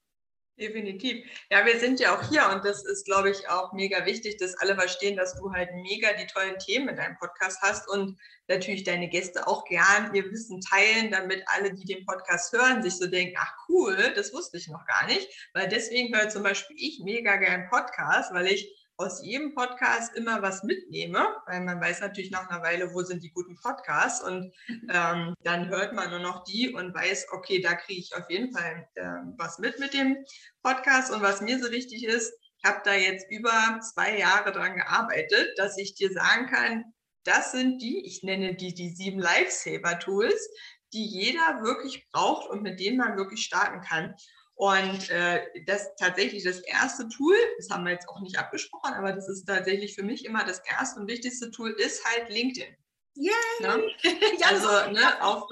Definitiv. 0.58 1.24
Ja, 1.50 1.64
wir 1.64 1.78
sind 1.78 2.00
ja 2.00 2.16
auch 2.16 2.28
hier 2.30 2.48
und 2.52 2.64
das 2.64 2.84
ist, 2.84 3.06
glaube 3.06 3.30
ich, 3.30 3.48
auch 3.48 3.72
mega 3.72 4.04
wichtig, 4.06 4.38
dass 4.38 4.58
alle 4.58 4.74
verstehen, 4.74 5.16
dass 5.16 5.36
du 5.36 5.52
halt 5.52 5.68
mega 5.72 6.12
die 6.14 6.26
tollen 6.26 6.58
Themen 6.58 6.88
in 6.88 6.96
deinem 6.96 7.16
Podcast 7.16 7.62
hast 7.62 7.88
und 7.88 8.18
natürlich 8.48 8.82
deine 8.82 9.08
Gäste 9.08 9.46
auch 9.46 9.64
gern 9.66 10.12
ihr 10.14 10.24
Wissen 10.32 10.60
teilen, 10.60 11.12
damit 11.12 11.44
alle, 11.46 11.72
die 11.72 11.84
den 11.84 12.04
Podcast 12.04 12.52
hören, 12.52 12.82
sich 12.82 12.96
so 12.96 13.06
denken, 13.06 13.36
ach 13.38 13.54
cool, 13.68 14.12
das 14.16 14.32
wusste 14.32 14.56
ich 14.56 14.66
noch 14.66 14.84
gar 14.86 15.06
nicht. 15.06 15.28
Weil 15.54 15.68
deswegen 15.68 16.12
höre 16.12 16.28
zum 16.28 16.42
Beispiel 16.42 16.76
ich 16.76 17.00
mega 17.04 17.36
gern 17.36 17.68
Podcast, 17.70 18.34
weil 18.34 18.48
ich 18.48 18.77
aus 18.98 19.22
jedem 19.22 19.54
Podcast 19.54 20.14
immer 20.16 20.42
was 20.42 20.64
mitnehme, 20.64 21.24
weil 21.46 21.60
man 21.60 21.80
weiß 21.80 22.00
natürlich 22.00 22.32
nach 22.32 22.50
einer 22.50 22.62
Weile, 22.62 22.92
wo 22.92 23.02
sind 23.02 23.22
die 23.22 23.30
guten 23.30 23.56
Podcasts 23.56 24.22
und 24.22 24.52
ähm, 24.90 25.34
dann 25.44 25.68
hört 25.68 25.94
man 25.94 26.10
nur 26.10 26.18
noch 26.18 26.42
die 26.44 26.74
und 26.74 26.94
weiß, 26.94 27.28
okay, 27.32 27.60
da 27.60 27.74
kriege 27.74 28.00
ich 28.00 28.14
auf 28.16 28.28
jeden 28.28 28.52
Fall 28.52 28.88
äh, 28.96 29.04
was 29.36 29.58
mit 29.60 29.78
mit 29.78 29.94
dem 29.94 30.16
Podcast 30.62 31.12
und 31.12 31.22
was 31.22 31.40
mir 31.40 31.62
so 31.62 31.70
wichtig 31.70 32.04
ist, 32.04 32.32
ich 32.60 32.68
habe 32.68 32.80
da 32.84 32.92
jetzt 32.94 33.30
über 33.30 33.78
zwei 33.80 34.18
Jahre 34.18 34.50
dran 34.50 34.74
gearbeitet, 34.74 35.56
dass 35.56 35.78
ich 35.78 35.94
dir 35.94 36.12
sagen 36.12 36.46
kann, 36.46 36.84
das 37.22 37.52
sind 37.52 37.80
die, 37.80 38.04
ich 38.04 38.24
nenne 38.24 38.56
die 38.56 38.74
die 38.74 38.90
sieben 38.90 39.20
Lifesaver-Tools, 39.20 40.50
die 40.92 41.04
jeder 41.04 41.62
wirklich 41.62 42.08
braucht 42.10 42.50
und 42.50 42.62
mit 42.62 42.80
denen 42.80 42.96
man 42.96 43.16
wirklich 43.16 43.44
starten 43.44 43.80
kann. 43.80 44.14
Und 44.58 45.08
äh, 45.10 45.46
das 45.66 45.94
tatsächlich 45.94 46.42
das 46.42 46.58
erste 46.58 47.08
Tool, 47.08 47.36
das 47.58 47.70
haben 47.70 47.84
wir 47.84 47.92
jetzt 47.92 48.08
auch 48.08 48.18
nicht 48.18 48.40
abgesprochen, 48.40 48.92
aber 48.92 49.12
das 49.12 49.28
ist 49.28 49.46
tatsächlich 49.46 49.94
für 49.94 50.02
mich 50.02 50.24
immer 50.24 50.44
das 50.44 50.58
erste 50.58 50.98
und 50.98 51.06
wichtigste 51.06 51.52
Tool, 51.52 51.70
ist 51.70 52.04
halt 52.04 52.28
LinkedIn. 52.28 52.74
Yay! 53.14 53.32
Ne? 53.60 53.84
also 54.42 54.90
ne, 54.90 55.22
auf, 55.22 55.48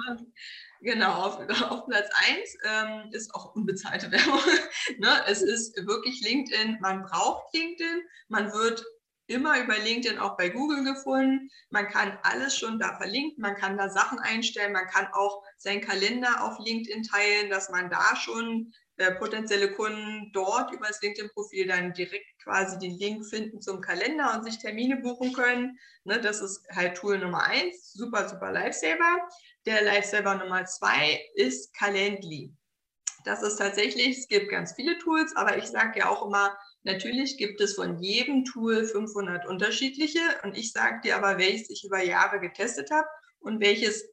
genau, 0.80 1.12
auf, 1.12 1.38
auf 1.70 1.86
Platz 1.86 2.08
1 2.28 2.56
ähm, 2.64 3.12
ist 3.12 3.32
auch 3.32 3.54
unbezahlte 3.54 4.10
Werbung. 4.10 4.40
ne? 4.98 5.22
Es 5.28 5.40
ist 5.40 5.76
wirklich 5.86 6.20
LinkedIn, 6.22 6.78
man 6.80 7.02
braucht 7.04 7.54
LinkedIn, 7.54 8.02
man 8.26 8.52
wird 8.52 8.84
immer 9.28 9.60
über 9.60 9.78
LinkedIn 9.78 10.18
auch 10.18 10.36
bei 10.36 10.48
Google 10.48 10.82
gefunden. 10.82 11.48
Man 11.70 11.86
kann 11.86 12.18
alles 12.24 12.58
schon 12.58 12.80
da 12.80 12.96
verlinken, 12.96 13.40
man 13.40 13.54
kann 13.54 13.76
da 13.76 13.88
Sachen 13.88 14.18
einstellen, 14.18 14.72
man 14.72 14.88
kann 14.88 15.06
auch 15.12 15.44
seinen 15.58 15.80
Kalender 15.80 16.42
auf 16.42 16.58
LinkedIn 16.58 17.04
teilen, 17.04 17.50
dass 17.50 17.70
man 17.70 17.88
da 17.88 18.16
schon 18.16 18.72
äh, 18.98 19.12
potenzielle 19.12 19.72
Kunden 19.72 20.30
dort 20.32 20.72
über 20.72 20.86
das 20.86 21.02
LinkedIn-Profil 21.02 21.66
dann 21.66 21.92
direkt 21.92 22.26
quasi 22.42 22.78
den 22.78 22.96
Link 22.98 23.26
finden 23.26 23.60
zum 23.60 23.80
Kalender 23.80 24.34
und 24.34 24.44
sich 24.44 24.58
Termine 24.58 24.96
buchen 24.96 25.32
können. 25.32 25.78
Ne, 26.04 26.20
das 26.20 26.40
ist 26.40 26.66
halt 26.70 26.96
Tool 26.96 27.18
Nummer 27.18 27.42
eins, 27.44 27.92
super, 27.92 28.28
super 28.28 28.52
Lifesaver. 28.52 29.28
Der 29.66 29.82
Lifesaver 29.82 30.36
Nummer 30.36 30.64
zwei 30.64 31.20
ist 31.34 31.74
Calendly. 31.74 32.54
Das 33.26 33.42
ist 33.42 33.56
tatsächlich, 33.56 34.18
es 34.18 34.28
gibt 34.28 34.50
ganz 34.50 34.72
viele 34.74 34.96
Tools, 34.98 35.34
aber 35.34 35.58
ich 35.58 35.66
sage 35.66 35.98
ja 35.98 36.08
auch 36.08 36.24
immer, 36.24 36.56
natürlich 36.84 37.36
gibt 37.36 37.60
es 37.60 37.74
von 37.74 37.98
jedem 37.98 38.44
Tool 38.44 38.86
500 38.86 39.46
unterschiedliche 39.46 40.20
und 40.44 40.56
ich 40.56 40.72
sage 40.72 41.00
dir 41.02 41.16
aber, 41.16 41.36
welches 41.36 41.68
ich 41.68 41.84
über 41.84 42.02
Jahre 42.02 42.38
getestet 42.38 42.90
habe 42.92 43.08
und 43.40 43.60
welches 43.60 44.08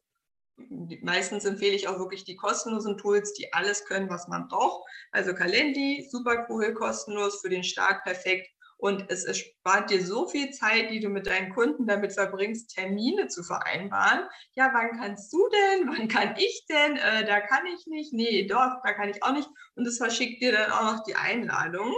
meistens 1.01 1.45
empfehle 1.45 1.75
ich 1.75 1.87
auch 1.87 1.99
wirklich 1.99 2.23
die 2.23 2.35
kostenlosen 2.35 2.97
Tools, 2.97 3.33
die 3.33 3.51
alles 3.53 3.85
können, 3.85 4.09
was 4.09 4.27
man 4.27 4.47
braucht. 4.47 4.83
Also 5.11 5.33
Calendly, 5.33 6.07
super 6.09 6.45
cool, 6.49 6.73
kostenlos 6.73 7.41
für 7.41 7.49
den 7.49 7.63
Start, 7.63 8.03
perfekt. 8.03 8.49
Und 8.77 9.09
es 9.09 9.23
erspart 9.23 9.91
dir 9.91 10.05
so 10.05 10.27
viel 10.27 10.51
Zeit, 10.51 10.91
die 10.91 10.99
du 10.99 11.07
mit 11.07 11.25
deinen 11.25 11.53
Kunden 11.53 11.87
damit 11.87 12.11
verbringst, 12.11 12.75
Termine 12.75 13.29
zu 13.29 13.41
vereinbaren. 13.41 14.27
Ja, 14.55 14.71
wann 14.73 14.99
kannst 14.99 15.31
du 15.31 15.47
denn? 15.47 15.87
Wann 15.97 16.07
kann 16.09 16.35
ich 16.37 16.65
denn? 16.69 16.97
Äh, 16.97 17.25
da 17.25 17.39
kann 17.39 17.65
ich 17.65 17.87
nicht. 17.87 18.11
Nee, 18.11 18.45
doch, 18.45 18.81
da 18.83 18.93
kann 18.93 19.09
ich 19.09 19.23
auch 19.23 19.31
nicht. 19.31 19.47
Und 19.75 19.87
es 19.87 19.99
verschickt 19.99 20.41
dir 20.41 20.51
dann 20.51 20.71
auch 20.71 20.95
noch 20.95 21.03
die 21.03 21.15
Einladung 21.15 21.93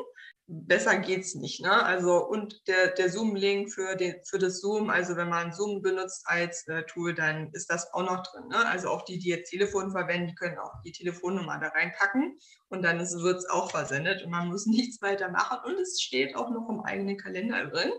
besser 0.48 0.98
geht's 1.00 1.36
nicht. 1.36 1.62
Ne? 1.62 1.72
Also 1.72 2.26
und 2.26 2.68
der, 2.68 2.92
der 2.92 3.10
Zoom-Link 3.10 3.72
für, 3.72 3.98
für 4.24 4.38
das 4.38 4.62
Zoom, 4.62 4.90
also 4.90 5.16
wenn 5.16 5.30
man 5.30 5.54
Zoom 5.54 5.82
benutzt 5.82 6.24
als 6.26 6.68
äh, 6.68 6.84
Tool, 6.84 7.14
dann 7.14 7.50
ist 7.54 7.72
das 7.72 7.92
auch 7.94 8.04
noch 8.04 8.24
drin. 8.24 8.48
Ne? 8.50 8.68
Also 8.68 8.90
auch 8.90 9.04
die, 9.06 9.18
die 9.18 9.30
jetzt 9.30 9.50
Telefon 9.50 9.92
verwenden, 9.92 10.28
die 10.28 10.36
können 10.36 10.58
auch 10.60 10.72
die 10.86 10.92
Telefonnummer 10.92 11.60
da 11.60 11.70
reinpacken 11.70 12.38
und 12.70 12.84
dann 12.84 13.00
wird 13.00 13.38
es 13.38 13.50
auch 13.50 13.72
versendet 13.72 14.24
und 14.24 14.32
man 14.32 14.48
muss 14.48 14.66
nichts 14.66 15.02
weiter 15.02 15.30
machen 15.30 15.60
und 15.66 15.80
es 15.80 16.02
steht 16.02 16.36
auch 16.36 16.50
noch 16.52 16.70
im 16.70 16.82
eigenen 16.82 17.18
Kalender 17.18 17.66
drin. 17.66 17.92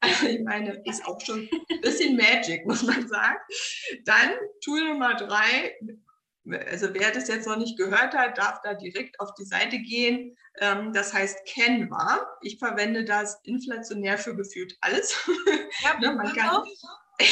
Also 0.00 0.26
ich 0.28 0.40
meine, 0.42 0.80
ist 0.84 1.04
auch 1.06 1.20
schon 1.20 1.48
ein 1.70 1.80
bisschen 1.80 2.16
Magic, 2.16 2.64
muss 2.66 2.82
man 2.82 3.08
sagen. 3.08 3.38
Dann 4.04 4.30
Tool 4.62 4.88
Nummer 4.88 5.14
drei, 5.14 5.76
also 6.50 6.94
wer 6.94 7.10
das 7.10 7.28
jetzt 7.28 7.46
noch 7.46 7.56
nicht 7.56 7.76
gehört 7.76 8.14
hat, 8.14 8.38
darf 8.38 8.60
da 8.62 8.74
direkt 8.74 9.20
auf 9.20 9.34
die 9.34 9.44
Seite 9.44 9.78
gehen. 9.78 10.36
Ähm, 10.60 10.92
das 10.92 11.12
heißt 11.12 11.38
Canva. 11.46 12.26
Ich 12.42 12.58
verwende 12.58 13.04
das 13.04 13.40
inflationär 13.44 14.18
für 14.18 14.36
gefühlt 14.36 14.76
alles. 14.80 15.28
Ja, 15.82 15.98
ne, 16.00 16.12
man, 16.12 16.32
kann, 16.34 16.64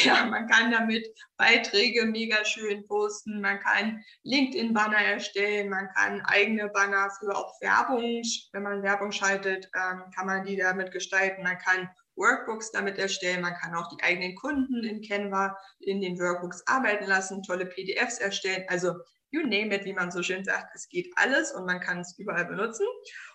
ja, 0.03 0.25
man 0.25 0.47
kann 0.47 0.71
damit 0.71 1.07
Beiträge 1.37 2.05
mega 2.05 2.43
schön 2.45 2.85
posten, 2.87 3.41
man 3.41 3.59
kann 3.59 4.03
LinkedIn-Banner 4.23 4.97
erstellen, 4.97 5.69
man 5.69 5.89
kann 5.95 6.21
eigene 6.21 6.69
Banner 6.69 7.09
für 7.19 7.35
auch 7.35 7.59
Werbung, 7.61 8.21
wenn 8.53 8.63
man 8.63 8.83
Werbung 8.83 9.11
schaltet, 9.11 9.69
ähm, 9.75 10.03
kann 10.15 10.27
man 10.27 10.45
die 10.45 10.57
damit 10.57 10.91
gestalten. 10.91 11.43
Man 11.43 11.57
kann 11.57 11.89
Workbooks 12.17 12.71
damit 12.71 12.97
erstellen. 12.97 13.41
Man 13.41 13.53
kann 13.53 13.75
auch 13.75 13.87
die 13.89 14.03
eigenen 14.03 14.35
Kunden 14.35 14.83
in 14.83 15.01
Canva 15.01 15.57
in 15.79 16.01
den 16.01 16.19
Workbooks 16.19 16.63
arbeiten 16.67 17.05
lassen, 17.05 17.43
tolle 17.43 17.65
PDFs 17.65 18.17
erstellen. 18.17 18.65
Also 18.67 18.93
you 19.31 19.41
name 19.41 19.73
it, 19.75 19.85
wie 19.85 19.93
man 19.93 20.11
so 20.11 20.23
schön 20.23 20.43
sagt, 20.43 20.73
es 20.75 20.89
geht 20.89 21.11
alles 21.15 21.51
und 21.53 21.65
man 21.65 21.79
kann 21.79 21.99
es 21.99 22.17
überall 22.17 22.45
benutzen. 22.45 22.85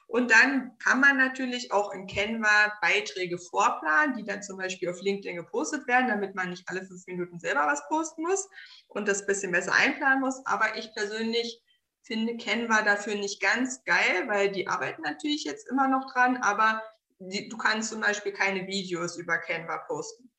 Und 0.07 0.31
dann 0.31 0.77
kann 0.79 1.01
man 1.01 1.16
natürlich 1.16 1.73
auch 1.73 1.92
in 1.92 2.07
Canva 2.07 2.73
Beiträge 2.83 3.38
vorplanen, 3.38 4.14
die 4.16 4.25
dann 4.25 4.42
zum 4.42 4.59
Beispiel 4.59 4.90
auf 4.90 5.01
LinkedIn 5.01 5.37
gepostet 5.37 5.87
werden, 5.87 6.09
damit 6.09 6.35
man 6.35 6.51
nicht 6.51 6.68
alle 6.68 6.85
fünf 6.85 7.07
Minuten 7.07 7.38
selber 7.38 7.66
was 7.66 7.87
posten 7.88 8.23
muss 8.23 8.47
und 8.88 9.09
das 9.09 9.23
ein 9.23 9.27
bisschen 9.27 9.53
besser 9.53 9.73
einplanen 9.73 10.21
muss. 10.21 10.45
Aber 10.45 10.77
ich 10.77 10.92
persönlich 10.95 11.62
finde 12.03 12.37
Canva 12.37 12.83
dafür 12.83 13.14
nicht 13.14 13.40
ganz 13.40 13.85
geil, 13.85 14.27
weil 14.27 14.51
die 14.51 14.66
arbeiten 14.66 15.03
natürlich 15.03 15.45
jetzt 15.45 15.68
immer 15.71 15.88
noch 15.88 16.12
dran, 16.12 16.37
aber 16.38 16.83
die, 17.31 17.49
du 17.49 17.57
kannst 17.57 17.91
zum 17.91 18.01
Beispiel 18.01 18.33
keine 18.33 18.67
Videos 18.67 19.17
über 19.17 19.39
Canva 19.39 19.79
posten. 19.87 20.31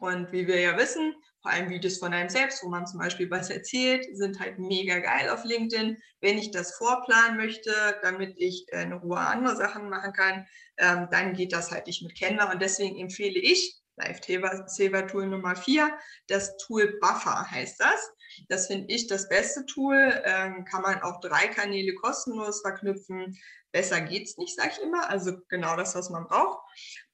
Und 0.00 0.32
wie 0.32 0.46
wir 0.46 0.60
ja 0.60 0.76
wissen, 0.76 1.14
vor 1.42 1.50
allem 1.50 1.68
Videos 1.68 1.98
von 1.98 2.14
einem 2.14 2.30
selbst, 2.30 2.62
wo 2.62 2.68
man 2.68 2.86
zum 2.86 3.00
Beispiel 3.00 3.30
was 3.30 3.50
erzählt, 3.50 4.06
sind 4.12 4.40
halt 4.40 4.58
mega 4.58 4.98
geil 5.00 5.28
auf 5.28 5.44
LinkedIn. 5.44 5.98
Wenn 6.20 6.38
ich 6.38 6.50
das 6.50 6.74
vorplanen 6.76 7.36
möchte, 7.36 7.72
damit 8.02 8.34
ich 8.38 8.66
äh, 8.72 8.82
in 8.82 8.92
Ruhe 8.92 9.18
andere 9.18 9.56
Sachen 9.56 9.90
machen 9.90 10.12
kann, 10.12 10.46
ähm, 10.78 11.08
dann 11.10 11.34
geht 11.34 11.52
das 11.52 11.70
halt 11.70 11.86
nicht 11.86 12.02
mit 12.02 12.18
Canva. 12.18 12.52
Und 12.52 12.62
deswegen 12.62 12.98
empfehle 12.98 13.38
ich 13.38 13.82
Live-Saver 13.96 15.06
Tool 15.06 15.26
Nummer 15.26 15.54
4, 15.54 15.90
das 16.26 16.56
Tool 16.56 16.98
Buffer 17.00 17.50
heißt 17.50 17.80
das. 17.80 18.10
Das 18.48 18.66
finde 18.66 18.92
ich 18.92 19.06
das 19.06 19.28
beste 19.28 19.66
Tool. 19.66 20.22
Ähm, 20.24 20.64
kann 20.64 20.82
man 20.82 21.02
auch 21.02 21.20
drei 21.20 21.48
Kanäle 21.48 21.94
kostenlos 21.94 22.62
verknüpfen. 22.62 23.36
Besser 23.72 24.00
geht 24.02 24.28
es 24.28 24.36
nicht, 24.36 24.54
sage 24.56 24.70
ich 24.72 24.82
immer. 24.82 25.10
Also 25.10 25.32
genau 25.48 25.76
das, 25.76 25.94
was 25.94 26.10
man 26.10 26.26
braucht. 26.26 26.60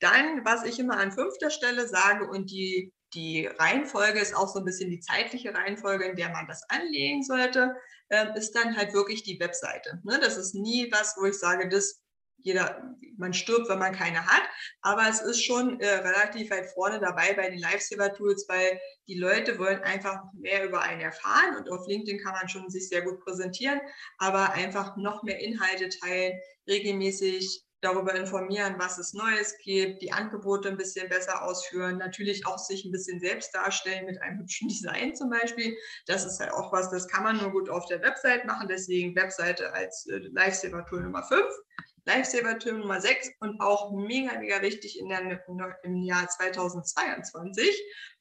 Dann, 0.01 0.45
was 0.45 0.65
ich 0.65 0.79
immer 0.79 0.99
an 0.99 1.13
fünfter 1.13 1.51
Stelle 1.51 1.89
sage 1.89 2.29
und 2.29 2.51
die 2.51 2.93
die 3.15 3.47
Reihenfolge 3.47 4.19
ist 4.19 4.37
auch 4.37 4.49
so 4.49 4.59
ein 4.59 4.65
bisschen 4.65 4.91
die 4.91 5.01
zeitliche 5.01 5.55
Reihenfolge, 5.55 6.05
in 6.05 6.17
der 6.17 6.29
man 6.31 6.47
das 6.47 6.63
anlegen 6.69 7.23
sollte, 7.23 7.75
äh, 8.09 8.27
ist 8.37 8.53
dann 8.53 8.77
halt 8.77 8.93
wirklich 8.93 9.23
die 9.23 9.41
Webseite. 9.41 10.01
Ne? 10.05 10.19
Das 10.21 10.37
ist 10.37 10.55
nie 10.55 10.91
was, 10.93 11.17
wo 11.19 11.25
ich 11.25 11.39
sage, 11.39 11.69
das 11.69 12.03
jeder, 12.39 12.95
man 13.17 13.33
stirbt, 13.33 13.69
wenn 13.69 13.79
man 13.79 13.95
keine 13.95 14.25
hat, 14.25 14.43
aber 14.81 15.09
es 15.09 15.21
ist 15.21 15.45
schon 15.45 15.81
äh, 15.81 15.89
relativ 15.89 16.51
weit 16.51 16.71
vorne 16.73 17.01
dabei 17.01 17.35
bei 17.35 17.51
den 17.51 17.59
Lifesaver-Tools, 17.59 18.47
weil 18.49 18.81
die 19.07 19.19
Leute 19.19 19.59
wollen 19.59 19.81
einfach 19.81 20.23
mehr 20.35 20.65
über 20.65 20.81
einen 20.81 21.01
erfahren 21.01 21.57
und 21.57 21.71
auf 21.71 21.87
LinkedIn 21.87 22.23
kann 22.23 22.35
man 22.35 22.49
schon 22.49 22.71
sich 22.71 22.89
sehr 22.89 23.03
gut 23.03 23.21
präsentieren, 23.21 23.81
aber 24.19 24.53
einfach 24.53 24.97
noch 24.97 25.23
mehr 25.23 25.39
Inhalte 25.41 25.89
teilen, 25.89 26.39
regelmäßig 26.69 27.65
darüber 27.81 28.15
informieren, 28.15 28.75
was 28.79 28.99
es 28.99 29.15
Neues 29.15 29.57
gibt, 29.63 30.03
die 30.03 30.13
Angebote 30.13 30.69
ein 30.69 30.77
bisschen 30.77 31.09
besser 31.09 31.45
ausführen, 31.45 31.99
natürlich 31.99 32.47
auch 32.47 32.59
sich 32.59 32.85
ein 32.85 32.91
bisschen 32.91 33.21
selbst 33.21 33.55
darstellen 33.55 34.07
mit 34.07 34.21
einem 34.21 34.41
hübschen 34.41 34.69
Design 34.69 35.15
zum 35.15 35.31
Beispiel. 35.31 35.77
Das 36.07 36.25
ist 36.25 36.41
halt 36.41 36.53
auch 36.53 36.73
was, 36.73 36.91
das 36.91 37.07
kann 37.09 37.23
man 37.23 37.37
nur 37.37 37.53
gut 37.53 37.71
auf 37.71 37.87
der 37.87 38.03
Website 38.03 38.47
machen, 38.47 38.69
deswegen 38.69 39.15
Webseite 39.15 39.73
als 39.73 40.07
äh, 40.07 40.19
Lifesaver-Tool 40.33 41.03
Nummer 41.03 41.23
5. 41.23 41.45
Lifesaver-Tool 42.09 42.79
Nummer 42.79 43.01
6 43.01 43.33
und 43.41 43.61
auch 43.61 43.93
mega, 43.93 44.39
mega 44.39 44.63
wichtig 44.63 44.99
in 44.99 45.11
der, 45.11 45.45
im 45.83 46.03
Jahr 46.03 46.27
2022 46.27 47.69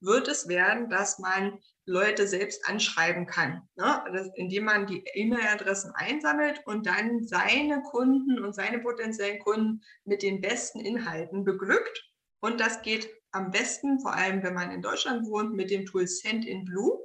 wird 0.01 0.27
es 0.27 0.49
werden, 0.49 0.89
dass 0.89 1.19
man 1.19 1.57
Leute 1.85 2.27
selbst 2.27 2.67
anschreiben 2.67 3.27
kann, 3.27 3.61
ne? 3.77 4.03
das, 4.11 4.29
indem 4.35 4.65
man 4.65 4.87
die 4.87 5.03
E-Mail-Adressen 5.13 5.93
einsammelt 5.95 6.61
und 6.65 6.85
dann 6.85 7.25
seine 7.25 7.81
Kunden 7.83 8.43
und 8.43 8.53
seine 8.53 8.79
potenziellen 8.79 9.39
Kunden 9.39 9.81
mit 10.03 10.21
den 10.21 10.41
besten 10.41 10.81
Inhalten 10.81 11.45
beglückt. 11.45 12.03
Und 12.41 12.59
das 12.59 12.81
geht 12.81 13.09
am 13.31 13.51
besten, 13.51 14.01
vor 14.01 14.13
allem 14.13 14.43
wenn 14.43 14.53
man 14.53 14.71
in 14.71 14.81
Deutschland 14.81 15.27
wohnt, 15.27 15.53
mit 15.53 15.71
dem 15.71 15.85
Tool 15.85 16.07
Send 16.07 16.45
in 16.45 16.65
Blue. 16.65 16.99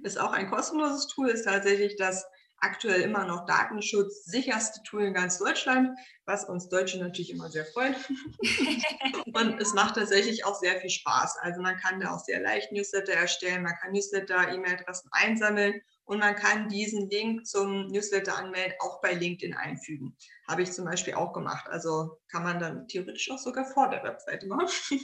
Ist 0.00 0.18
auch 0.18 0.32
ein 0.32 0.50
kostenloses 0.50 1.06
Tool, 1.06 1.28
ist 1.28 1.44
tatsächlich 1.44 1.94
das 1.96 2.26
aktuell 2.64 3.02
immer 3.02 3.24
noch 3.26 3.46
datenschutzsicherste 3.46 4.82
Tool 4.82 5.04
in 5.04 5.14
ganz 5.14 5.38
Deutschland, 5.38 5.90
was 6.24 6.48
uns 6.48 6.68
Deutsche 6.68 6.98
natürlich 6.98 7.30
immer 7.30 7.50
sehr 7.50 7.66
freut. 7.66 7.94
und 9.34 9.60
es 9.60 9.74
macht 9.74 9.96
tatsächlich 9.96 10.44
auch 10.44 10.58
sehr 10.58 10.80
viel 10.80 10.90
Spaß. 10.90 11.36
Also 11.40 11.60
man 11.60 11.76
kann 11.76 12.00
da 12.00 12.14
auch 12.14 12.20
sehr 12.20 12.40
leicht 12.40 12.72
Newsletter 12.72 13.12
erstellen, 13.12 13.62
man 13.62 13.74
kann 13.80 13.92
Newsletter, 13.92 14.52
E-Mail-Adressen 14.52 15.10
einsammeln 15.12 15.80
und 16.04 16.18
man 16.18 16.34
kann 16.34 16.68
diesen 16.68 17.08
Link 17.08 17.46
zum 17.46 17.86
Newsletter 17.88 18.36
anmelden 18.36 18.74
auch 18.80 19.00
bei 19.00 19.12
LinkedIn 19.12 19.54
einfügen. 19.54 20.16
Habe 20.48 20.62
ich 20.62 20.72
zum 20.72 20.84
Beispiel 20.84 21.14
auch 21.14 21.32
gemacht. 21.32 21.68
Also 21.68 22.18
kann 22.30 22.42
man 22.42 22.58
dann 22.58 22.88
theoretisch 22.88 23.30
auch 23.30 23.38
sogar 23.38 23.64
vor 23.66 23.90
der 23.90 24.02
Webseite 24.02 24.46
machen. 24.46 24.68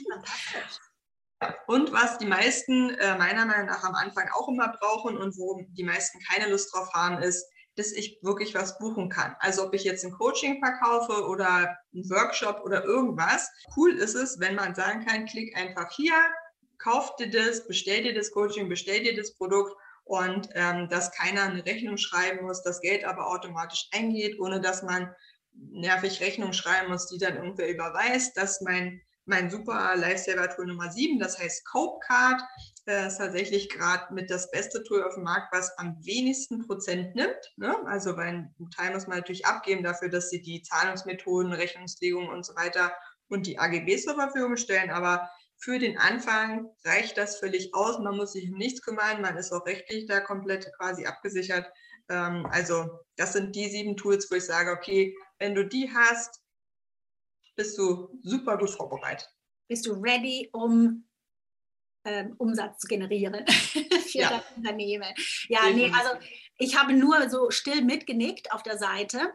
Und 1.65 1.91
was 1.91 2.19
die 2.19 2.27
meisten 2.27 2.91
äh, 2.91 3.17
meiner 3.17 3.45
Meinung 3.45 3.65
nach 3.65 3.83
am 3.83 3.95
Anfang 3.95 4.29
auch 4.33 4.47
immer 4.47 4.67
brauchen 4.79 5.17
und 5.17 5.37
wo 5.37 5.59
die 5.69 5.83
meisten 5.83 6.19
keine 6.19 6.51
Lust 6.51 6.73
drauf 6.73 6.93
haben, 6.93 7.17
ist, 7.17 7.50
dass 7.75 7.91
ich 7.91 8.19
wirklich 8.21 8.53
was 8.53 8.77
buchen 8.77 9.09
kann. 9.09 9.35
Also 9.39 9.65
ob 9.65 9.73
ich 9.73 9.83
jetzt 9.83 10.03
ein 10.03 10.11
Coaching 10.11 10.59
verkaufe 10.63 11.25
oder 11.27 11.77
einen 11.93 12.09
Workshop 12.09 12.61
oder 12.63 12.83
irgendwas. 12.83 13.49
Cool 13.75 13.93
ist 13.93 14.15
es, 14.15 14.39
wenn 14.39 14.55
man 14.55 14.75
sagen 14.75 15.05
kann, 15.05 15.25
klick 15.25 15.55
einfach 15.55 15.91
hier, 15.91 16.13
kauf 16.77 17.15
dir 17.15 17.29
das, 17.29 17.67
bestell 17.67 18.03
dir 18.03 18.13
das 18.13 18.31
Coaching, 18.31 18.67
bestell 18.67 19.03
dir 19.03 19.15
das 19.15 19.33
Produkt 19.33 19.75
und 20.03 20.49
ähm, 20.55 20.89
dass 20.89 21.11
keiner 21.11 21.43
eine 21.43 21.65
Rechnung 21.65 21.97
schreiben 21.97 22.45
muss, 22.45 22.63
das 22.63 22.81
Geld 22.81 23.05
aber 23.05 23.27
automatisch 23.27 23.87
eingeht, 23.93 24.39
ohne 24.39 24.59
dass 24.59 24.83
man 24.83 25.13
nervig 25.53 26.21
Rechnung 26.21 26.53
schreiben 26.53 26.91
muss, 26.91 27.07
die 27.07 27.17
dann 27.17 27.35
irgendwer 27.35 27.69
überweist, 27.69 28.35
dass 28.35 28.61
mein 28.61 29.01
mein 29.25 29.49
super 29.49 29.95
Lifesaver-Tool 29.95 30.67
Nummer 30.67 30.91
7, 30.91 31.19
das 31.19 31.39
heißt 31.39 31.65
Copecard. 31.65 32.41
Ist 32.91 33.17
tatsächlich 33.17 33.69
gerade 33.69 34.13
mit 34.13 34.29
das 34.29 34.49
beste 34.51 34.83
Tool 34.83 35.03
auf 35.03 35.15
dem 35.15 35.23
Markt, 35.23 35.53
was 35.53 35.77
am 35.77 35.97
wenigsten 36.03 36.65
Prozent 36.65 37.15
nimmt. 37.15 37.53
Ne? 37.57 37.75
Also 37.85 38.17
weil 38.17 38.27
ein 38.27 38.55
Teil 38.75 38.93
muss 38.93 39.07
man 39.07 39.17
natürlich 39.17 39.45
abgeben 39.45 39.83
dafür, 39.83 40.09
dass 40.09 40.29
sie 40.29 40.41
die 40.41 40.61
Zahlungsmethoden, 40.61 41.53
Rechnungslegung 41.53 42.29
und 42.29 42.45
so 42.45 42.55
weiter 42.55 42.93
und 43.29 43.47
die 43.47 43.59
AGBs 43.59 44.03
zur 44.03 44.15
Verfügung 44.15 44.57
stellen. 44.57 44.89
Aber 44.89 45.29
für 45.57 45.77
den 45.77 45.97
Anfang 45.97 46.69
reicht 46.83 47.17
das 47.17 47.37
völlig 47.37 47.73
aus. 47.73 47.99
Man 47.99 48.17
muss 48.17 48.33
sich 48.33 48.51
um 48.51 48.57
nichts 48.57 48.81
kümmern. 48.81 49.21
Man 49.21 49.37
ist 49.37 49.51
auch 49.51 49.65
rechtlich 49.65 50.07
da 50.07 50.19
komplett 50.19 50.71
quasi 50.77 51.05
abgesichert. 51.05 51.71
Ähm, 52.09 52.47
also 52.47 52.99
das 53.15 53.33
sind 53.33 53.55
die 53.55 53.69
sieben 53.69 53.95
Tools, 53.95 54.29
wo 54.31 54.35
ich 54.35 54.45
sage, 54.45 54.71
okay, 54.71 55.15
wenn 55.37 55.55
du 55.55 55.65
die 55.65 55.91
hast, 55.93 56.41
bist 57.55 57.77
du 57.77 58.19
super 58.23 58.57
gut 58.57 58.71
vorbereitet. 58.71 59.29
Bist 59.67 59.85
du 59.85 59.93
ready, 59.93 60.49
um 60.51 61.07
ähm, 62.05 62.35
Umsatz 62.37 62.79
zu 62.79 62.87
generieren 62.87 63.45
für 63.47 64.17
ja. 64.17 64.29
dein 64.29 64.57
Unternehmen? 64.57 65.13
Ja, 65.47 65.69
nee, 65.73 65.91
also 65.93 66.11
ich 66.57 66.77
habe 66.77 66.93
nur 66.93 67.29
so 67.29 67.49
still 67.51 67.83
mitgenickt 67.83 68.51
auf 68.51 68.63
der 68.63 68.77
Seite 68.77 69.33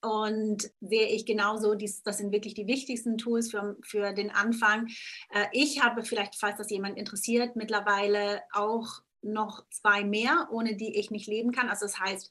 und 0.00 0.70
sehe 0.80 1.08
ich 1.08 1.26
genauso, 1.26 1.74
dies, 1.74 2.02
das 2.02 2.18
sind 2.18 2.32
wirklich 2.32 2.54
die 2.54 2.66
wichtigsten 2.66 3.18
Tools 3.18 3.50
für, 3.50 3.76
für 3.82 4.12
den 4.12 4.30
Anfang. 4.30 4.88
Äh, 5.30 5.46
ich 5.52 5.82
habe 5.82 6.04
vielleicht, 6.04 6.36
falls 6.36 6.58
das 6.58 6.70
jemand 6.70 6.96
interessiert, 6.96 7.56
mittlerweile 7.56 8.42
auch 8.52 9.00
noch 9.22 9.64
zwei 9.70 10.04
mehr, 10.04 10.48
ohne 10.52 10.76
die 10.76 10.96
ich 10.98 11.10
nicht 11.10 11.26
leben 11.26 11.50
kann. 11.50 11.68
Also 11.68 11.86
das 11.86 11.98
heißt, 11.98 12.30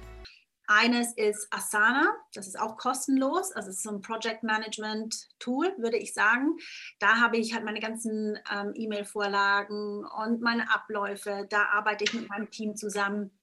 Eines 0.73 1.11
ist 1.13 1.47
Asana, 1.51 2.15
das 2.33 2.47
ist 2.47 2.57
auch 2.57 2.77
kostenlos, 2.77 3.51
also 3.51 3.69
es 3.69 3.77
ist 3.77 3.83
so 3.83 3.89
ein 3.89 4.01
Project 4.01 4.41
Management 4.41 5.27
Tool, 5.37 5.75
würde 5.77 5.97
ich 5.97 6.13
sagen. 6.13 6.57
Da 6.99 7.19
habe 7.19 7.37
ich 7.37 7.53
halt 7.53 7.65
meine 7.65 7.81
ganzen 7.81 8.39
ähm, 8.49 8.71
E-Mail-Vorlagen 8.73 10.05
und 10.05 10.41
meine 10.41 10.73
Abläufe. 10.73 11.45
Da 11.49 11.65
arbeite 11.73 12.05
ich 12.05 12.13
mit 12.13 12.29
meinem 12.29 12.49
Team 12.51 12.77
zusammen. 12.77 13.37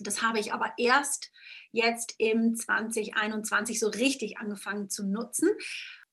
Das 0.00 0.22
habe 0.22 0.40
ich 0.40 0.52
aber 0.52 0.72
erst 0.78 1.30
jetzt 1.70 2.14
im 2.18 2.56
2021 2.56 3.78
so 3.78 3.88
richtig 3.88 4.38
angefangen 4.38 4.90
zu 4.90 5.06
nutzen 5.06 5.48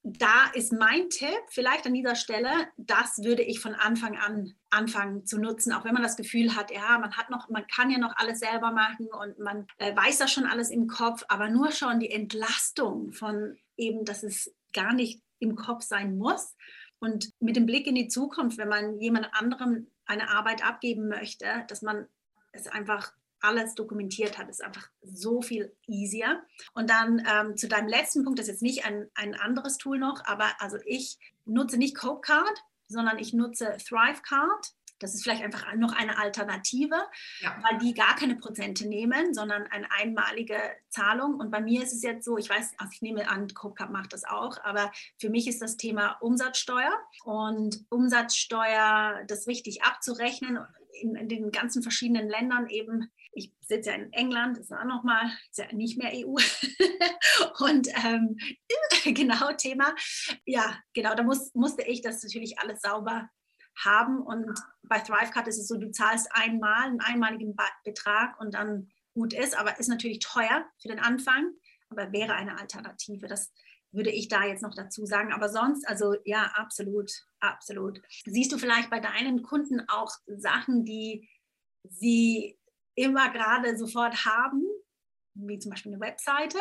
da 0.08 0.52
ist 0.54 0.72
mein 0.72 1.10
Tipp 1.10 1.39
vielleicht 1.50 1.88
an 1.88 1.96
dieser 1.96 2.13
Stelle, 2.13 2.52
das 2.78 3.24
würde 3.24 3.41
ich 3.41 3.60
von 3.60 3.74
Anfang 3.74 4.15
an 4.18 4.54
anfangen 4.70 5.26
zu 5.26 5.39
nutzen, 5.39 5.74
auch 5.74 5.84
wenn 5.84 5.94
man 5.94 6.04
das 6.04 6.15
Gefühl 6.15 6.56
hat, 6.56 6.70
ja, 6.70 7.00
man 7.00 7.18
hat 7.18 7.32
noch, 7.32 7.50
man 7.50 7.65
kann 7.65 7.89
ja 7.89 7.98
noch 7.98 8.15
alles 8.18 8.39
selber 8.39 8.72
machen 8.72 9.08
und 9.08 9.39
man 9.39 9.65
äh, 9.78 9.96
weiß 9.96 10.20
das 10.20 10.32
schon 10.32 10.46
alles 10.46 10.70
im 10.70 10.88
Kopf, 10.88 11.24
aber 11.28 11.50
nur 11.50 11.72
schon 11.72 12.00
die 12.00 12.12
Entlastung 12.12 13.13
von 13.13 13.58
eben, 13.78 14.06
dass 14.06 14.22
es 14.22 14.54
gar 14.74 14.94
nicht 14.94 15.24
im 15.39 15.56
Kopf 15.56 15.82
sein 15.82 16.18
muss. 16.18 16.56
Und 17.00 17.32
mit 17.39 17.56
dem 17.56 17.65
Blick 17.65 17.88
in 17.88 17.96
die 17.96 18.08
Zukunft, 18.08 18.58
wenn 18.58 18.70
man 18.70 19.00
jemand 19.00 19.30
anderem 19.34 19.88
eine 20.06 20.30
Arbeit 20.30 20.63
abgeben 20.63 21.08
möchte, 21.08 21.65
dass 21.68 21.82
man 21.82 22.06
es 22.52 22.68
einfach 22.68 23.12
alles 23.45 23.75
dokumentiert 23.75 24.38
hat, 24.38 24.49
ist 24.49 24.63
einfach 24.63 24.89
so 25.01 25.41
viel 25.41 25.75
easier. 25.88 26.41
Und 26.73 26.89
dann 26.89 27.25
ähm, 27.29 27.58
zu 27.58 27.67
deinem 27.67 27.88
letzten 27.88 28.23
Punkt, 28.23 28.39
das 28.39 28.47
ist 28.47 28.53
jetzt 28.53 28.62
nicht 28.62 28.86
ein, 28.86 29.10
ein 29.13 29.36
anderes 29.36 29.77
Tool 29.77 29.99
noch, 29.99 30.25
aber 30.25 30.49
also 30.60 30.77
ich 30.86 31.19
nutze 31.45 31.77
nicht 31.77 31.95
Copecard, 31.95 32.63
sondern 32.88 33.19
ich 33.19 33.34
nutze 33.34 33.77
ThriveCard. 33.77 34.73
Das 35.06 35.13
ist 35.13 35.24
vielleicht 35.24 35.44
einfach 35.44 35.74
noch 35.76 35.94
eine 35.94 36.18
Alternative, 36.18 36.96
ja. 37.41 37.56
weil 37.62 37.78
die 37.78 37.94
gar 37.94 38.15
keine 38.15 38.36
Prozente 38.36 38.88
nehmen, 38.88 39.34
sondern 39.34 39.68
eine 39.68 39.89
einmalige 39.91 40.58
Zahlung. 40.89 41.36
Und 41.36 41.52
bei 41.52 41.62
mir 41.62 41.84
ist 41.84 41.94
es 41.94 42.02
jetzt 42.02 42.26
so, 42.26 42.38
ich 42.38 42.50
weiß, 42.50 42.74
also 42.78 42.91
ich 42.91 43.02
nehme 43.02 43.30
an, 43.30 43.48
CoCup 43.54 43.91
macht 43.91 44.13
das 44.13 44.24
auch, 44.24 44.58
aber 44.63 44.91
für 45.20 45.30
mich 45.30 45.48
ist 45.48 45.62
das 45.62 45.78
Thema 45.78 46.18
Umsatzsteuer 46.22 46.91
und 47.24 47.86
Umsatzsteuer, 47.89 49.24
das 49.28 49.48
richtig 49.48 49.84
abzurechnen 49.84 50.60
in, 51.02 51.15
in 51.15 51.30
den 51.30 51.52
ganzen 51.52 51.84
verschiedenen 51.84 52.28
Ländern 52.30 52.68
eben 52.68 53.12
ich 53.36 53.52
sitze 53.60 53.89
ja 53.89 53.96
in 53.98 54.13
England, 54.13 54.58
ist 54.58 54.72
auch 54.72 54.86
nochmal, 54.86 55.26
ist 55.50 55.58
ja 55.58 55.72
nicht 55.74 55.98
mehr 55.98 56.12
EU. 56.13 56.36
und 57.60 57.88
ähm, 58.06 58.38
genau 59.13 59.52
Thema. 59.54 59.94
Ja, 60.46 60.80
genau, 60.94 61.13
da 61.15 61.24
muss, 61.24 61.54
musste 61.54 61.84
ich 61.84 62.02
das 62.02 62.24
natürlich 62.24 62.58
alles 62.60 62.82
sauber 62.82 63.30
haben. 63.84 64.22
Und 64.22 64.60
bei 64.84 65.00
Thrivecard 65.00 65.48
ist 65.48 65.60
es 65.60 65.68
so, 65.68 65.78
du 65.78 65.92
zahlst 65.92 66.30
einmal 66.32 66.84
einen 66.84 67.02
einmaligen 67.02 67.56
Betrag 67.84 68.40
und 68.40 68.54
dann 68.54 68.90
gut 69.14 69.34
ist, 69.34 69.58
aber 69.58 69.80
ist 69.80 69.88
natürlich 69.88 70.20
teuer 70.20 70.66
für 70.82 70.90
den 70.90 71.00
Anfang, 71.00 71.54
aber 71.90 72.12
wäre 72.12 72.34
eine 72.34 72.60
Alternative. 72.60 73.28
Das 73.28 73.52
würde 73.92 74.12
ich 74.12 74.28
da 74.28 74.44
jetzt 74.44 74.62
noch 74.62 74.76
dazu 74.76 75.06
sagen. 75.06 75.32
Aber 75.32 75.50
sonst, 75.50 75.88
also 75.88 76.16
ja, 76.26 76.52
absolut, 76.56 77.12
absolut. 77.40 78.02
Siehst 78.26 78.52
du 78.52 78.58
vielleicht 78.58 78.90
bei 78.90 79.00
deinen 79.00 79.42
Kunden 79.42 79.82
auch 79.88 80.12
Sachen, 80.28 80.84
die 80.86 81.30
sie 81.84 82.60
immer 82.96 83.30
gerade 83.32 83.78
sofort 83.78 84.26
haben, 84.26 84.64
wie 85.34 85.60
zum 85.60 85.72
Beispiel 85.72 85.94
eine 85.94 86.02
Webseite, 86.02 86.58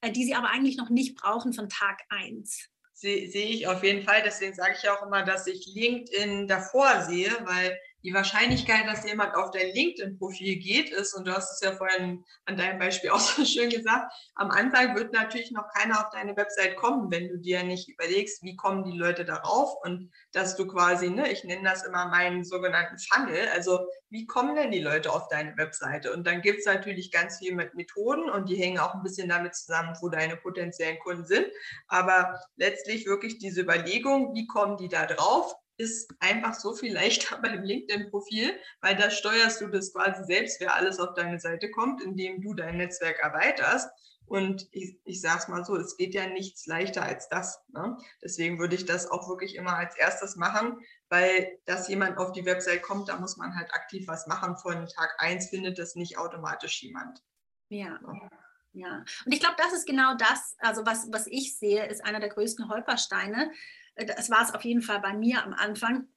äh, 0.00 0.10
die 0.10 0.24
sie 0.24 0.34
aber 0.34 0.50
eigentlich 0.50 0.76
noch 0.76 0.90
nicht 0.90 1.16
brauchen 1.16 1.52
von 1.52 1.68
Tag 1.68 2.02
1? 2.08 2.68
Sehe 2.96 3.28
seh 3.30 3.44
ich 3.44 3.66
auf 3.68 3.82
jeden 3.84 4.02
Fall. 4.02 4.22
Deswegen 4.24 4.54
sage 4.54 4.74
ich 4.82 4.88
auch 4.88 5.02
immer, 5.06 5.22
dass 5.24 5.46
ich 5.46 5.66
LinkedIn 5.66 6.48
davor 6.48 7.02
sehe, 7.02 7.30
weil 7.44 7.78
die 8.04 8.14
Wahrscheinlichkeit, 8.14 8.86
dass 8.86 9.04
jemand 9.04 9.34
auf 9.34 9.50
dein 9.50 9.72
LinkedIn-Profil 9.72 10.56
geht, 10.56 10.90
ist, 10.90 11.14
und 11.14 11.26
du 11.26 11.34
hast 11.34 11.52
es 11.52 11.60
ja 11.60 11.74
vorhin 11.74 12.24
an 12.44 12.56
deinem 12.56 12.78
Beispiel 12.78 13.10
auch 13.10 13.20
so 13.20 13.44
schön 13.44 13.70
gesagt, 13.70 14.12
am 14.34 14.50
Anfang 14.50 14.94
wird 14.94 15.12
natürlich 15.12 15.50
noch 15.50 15.68
keiner 15.74 16.00
auf 16.00 16.10
deine 16.12 16.36
Website 16.36 16.76
kommen, 16.76 17.10
wenn 17.10 17.28
du 17.28 17.38
dir 17.38 17.62
nicht 17.64 17.88
überlegst, 17.88 18.42
wie 18.42 18.56
kommen 18.56 18.84
die 18.84 18.96
Leute 18.96 19.24
darauf 19.24 19.74
und 19.82 20.10
dass 20.32 20.56
du 20.56 20.66
quasi, 20.66 21.10
ne, 21.10 21.30
ich 21.30 21.44
nenne 21.44 21.68
das 21.68 21.84
immer 21.84 22.06
meinen 22.06 22.44
sogenannten 22.44 22.98
Funnel, 22.98 23.48
also 23.54 23.86
wie 24.08 24.26
kommen 24.26 24.54
denn 24.54 24.70
die 24.70 24.80
Leute 24.80 25.12
auf 25.12 25.28
deine 25.28 25.56
Webseite? 25.56 26.12
Und 26.12 26.26
dann 26.26 26.42
gibt 26.42 26.60
es 26.60 26.66
natürlich 26.66 27.10
ganz 27.10 27.38
viel 27.38 27.54
mit 27.54 27.74
Methoden 27.74 28.30
und 28.30 28.48
die 28.48 28.56
hängen 28.56 28.78
auch 28.78 28.94
ein 28.94 29.02
bisschen 29.02 29.28
damit 29.28 29.54
zusammen, 29.54 29.96
wo 30.00 30.08
deine 30.08 30.36
potenziellen 30.36 30.98
Kunden 31.00 31.26
sind. 31.26 31.46
Aber 31.88 32.38
letztlich 32.56 33.06
wirklich 33.06 33.38
diese 33.38 33.62
Überlegung, 33.62 34.34
wie 34.34 34.46
kommen 34.46 34.76
die 34.76 34.88
da 34.88 35.06
drauf? 35.06 35.54
Ist 35.76 36.10
einfach 36.20 36.54
so 36.54 36.74
viel 36.74 36.92
leichter 36.92 37.38
beim 37.42 37.62
LinkedIn-Profil, 37.62 38.58
weil 38.80 38.96
da 38.96 39.10
steuerst 39.10 39.60
du 39.60 39.68
das 39.68 39.92
quasi 39.92 40.24
selbst, 40.24 40.60
wer 40.60 40.74
alles 40.74 40.98
auf 40.98 41.14
deine 41.14 41.38
Seite 41.38 41.70
kommt, 41.70 42.02
indem 42.02 42.40
du 42.40 42.54
dein 42.54 42.76
Netzwerk 42.76 43.18
erweiterst. 43.20 43.88
Und 44.26 44.66
ich, 44.72 44.98
ich 45.04 45.20
sage 45.20 45.38
es 45.38 45.48
mal 45.48 45.64
so, 45.64 45.76
es 45.76 45.96
geht 45.96 46.12
ja 46.12 46.26
nichts 46.26 46.66
leichter 46.66 47.04
als 47.04 47.28
das. 47.28 47.62
Ne? 47.68 47.96
Deswegen 48.22 48.58
würde 48.58 48.74
ich 48.74 48.84
das 48.84 49.08
auch 49.08 49.28
wirklich 49.28 49.54
immer 49.54 49.76
als 49.76 49.96
erstes 49.96 50.34
machen, 50.34 50.80
weil 51.08 51.58
dass 51.64 51.86
jemand 51.88 52.18
auf 52.18 52.32
die 52.32 52.44
Website 52.44 52.82
kommt, 52.82 53.08
da 53.08 53.20
muss 53.20 53.36
man 53.36 53.54
halt 53.54 53.72
aktiv 53.72 54.08
was 54.08 54.26
machen. 54.26 54.56
Von 54.56 54.88
Tag 54.88 55.14
1 55.18 55.50
findet 55.50 55.78
das 55.78 55.94
nicht 55.94 56.18
automatisch 56.18 56.82
jemand. 56.82 57.22
Ja. 57.68 58.00
ja. 58.02 58.28
Ja, 58.76 59.02
und 59.24 59.32
ich 59.32 59.40
glaube, 59.40 59.56
das 59.56 59.72
ist 59.72 59.86
genau 59.86 60.14
das, 60.18 60.54
also 60.58 60.84
was, 60.84 61.10
was 61.10 61.26
ich 61.28 61.56
sehe, 61.56 61.86
ist 61.86 62.04
einer 62.04 62.20
der 62.20 62.28
größten 62.28 62.68
Holpersteine, 62.68 63.50
das 63.96 64.30
war 64.30 64.42
es 64.42 64.54
auf 64.54 64.64
jeden 64.64 64.82
Fall 64.82 65.00
bei 65.00 65.14
mir 65.14 65.42
am 65.42 65.52
Anfang, 65.54 66.08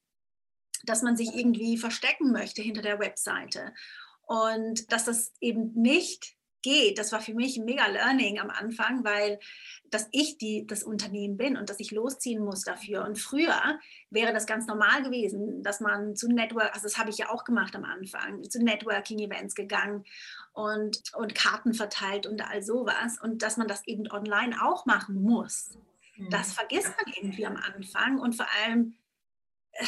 dass 0.84 1.02
man 1.02 1.18
sich 1.18 1.34
irgendwie 1.36 1.78
verstecken 1.78 2.32
möchte 2.32 2.62
hinter 2.62 2.82
der 2.82 3.00
Webseite. 3.00 3.74
Und 4.22 4.92
dass 4.92 5.06
das 5.06 5.34
eben 5.39 5.74
nicht 5.74 6.36
geht, 6.62 7.00
das 7.00 7.12
war 7.12 7.22
für 7.22 7.34
mich 7.34 7.58
ein 7.58 7.65
mega 7.65 7.88
Learning 7.88 8.39
am 8.39 8.50
Anfang, 8.50 9.04
weil 9.04 9.39
dass 9.92 10.08
ich 10.12 10.38
die, 10.38 10.68
das 10.68 10.84
Unternehmen 10.84 11.38
bin 11.38 11.58
und 11.58 11.70
dass 11.70 11.80
ich 11.80 11.92
losziehen 11.92 12.44
muss 12.44 12.62
dafür. 12.62 13.06
Und 13.06 13.18
früher 13.18 13.80
wäre 14.10 14.34
das 14.34 14.46
ganz 14.46 14.68
normal 14.68 15.02
gewesen, 15.02 15.63
dass 15.63 15.80
man 15.80 16.15
zu 16.15 16.28
Network, 16.28 16.74
also 16.74 16.84
das 16.84 16.98
habe 16.98 17.10
ich 17.10 17.18
ja 17.18 17.30
auch 17.30 17.44
gemacht 17.44 17.76
am 17.76 17.86
Anfang, 17.86 18.44
zu 18.44 18.63
Networking-Events 18.63 19.56
gegangen 19.56 20.06
und, 20.54 21.02
und 21.15 21.34
Karten 21.34 21.74
verteilt 21.74 22.28
und 22.28 22.48
all 22.48 22.62
sowas. 22.62 23.18
Und 23.22 23.42
dass 23.42 23.58
man 23.58 23.68
das 23.68 23.88
eben 23.88 24.10
online 24.12 24.56
auch 24.62 24.86
machen 24.86 25.22
muss. 25.24 25.72
Das 26.29 26.49
mhm. 26.49 26.53
vergisst 26.53 26.93
man 26.97 27.13
irgendwie 27.15 27.45
am 27.45 27.55
Anfang 27.55 28.19
und 28.19 28.36
vor 28.36 28.47
allem 28.63 28.95
äh, 29.71 29.86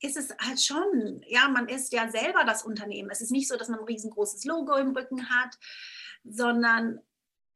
ist 0.00 0.16
es 0.16 0.34
halt 0.38 0.62
schon, 0.62 1.22
ja, 1.26 1.48
man 1.48 1.68
ist 1.68 1.92
ja 1.92 2.10
selber 2.10 2.44
das 2.44 2.62
Unternehmen. 2.62 3.10
Es 3.10 3.20
ist 3.20 3.30
nicht 3.30 3.48
so, 3.48 3.56
dass 3.56 3.68
man 3.68 3.80
ein 3.80 3.86
riesengroßes 3.86 4.44
Logo 4.44 4.74
im 4.76 4.96
Rücken 4.96 5.28
hat, 5.28 5.58
sondern 6.24 7.00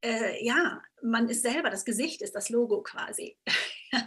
äh, 0.03 0.45
ja, 0.45 0.83
man 1.03 1.29
ist 1.29 1.43
selber, 1.43 1.71
das 1.71 1.85
Gesicht 1.85 2.21
ist 2.23 2.35
das 2.35 2.51
Logo 2.51 2.83
quasi. 2.83 3.39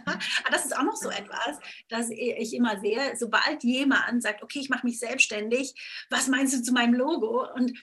Aber 0.04 0.18
das 0.50 0.64
ist 0.64 0.76
auch 0.76 0.84
noch 0.84 0.96
so 0.96 1.10
etwas, 1.10 1.58
dass 1.88 2.10
ich 2.10 2.54
immer 2.54 2.78
sehe, 2.80 3.16
sobald 3.16 3.64
jemand 3.64 4.22
sagt, 4.22 4.42
okay, 4.42 4.60
ich 4.60 4.68
mache 4.68 4.86
mich 4.86 4.98
selbstständig, 4.98 5.74
was 6.10 6.28
meinst 6.28 6.54
du 6.54 6.62
zu 6.62 6.72
meinem 6.72 6.94
Logo? 6.94 7.46
Und 7.52 7.76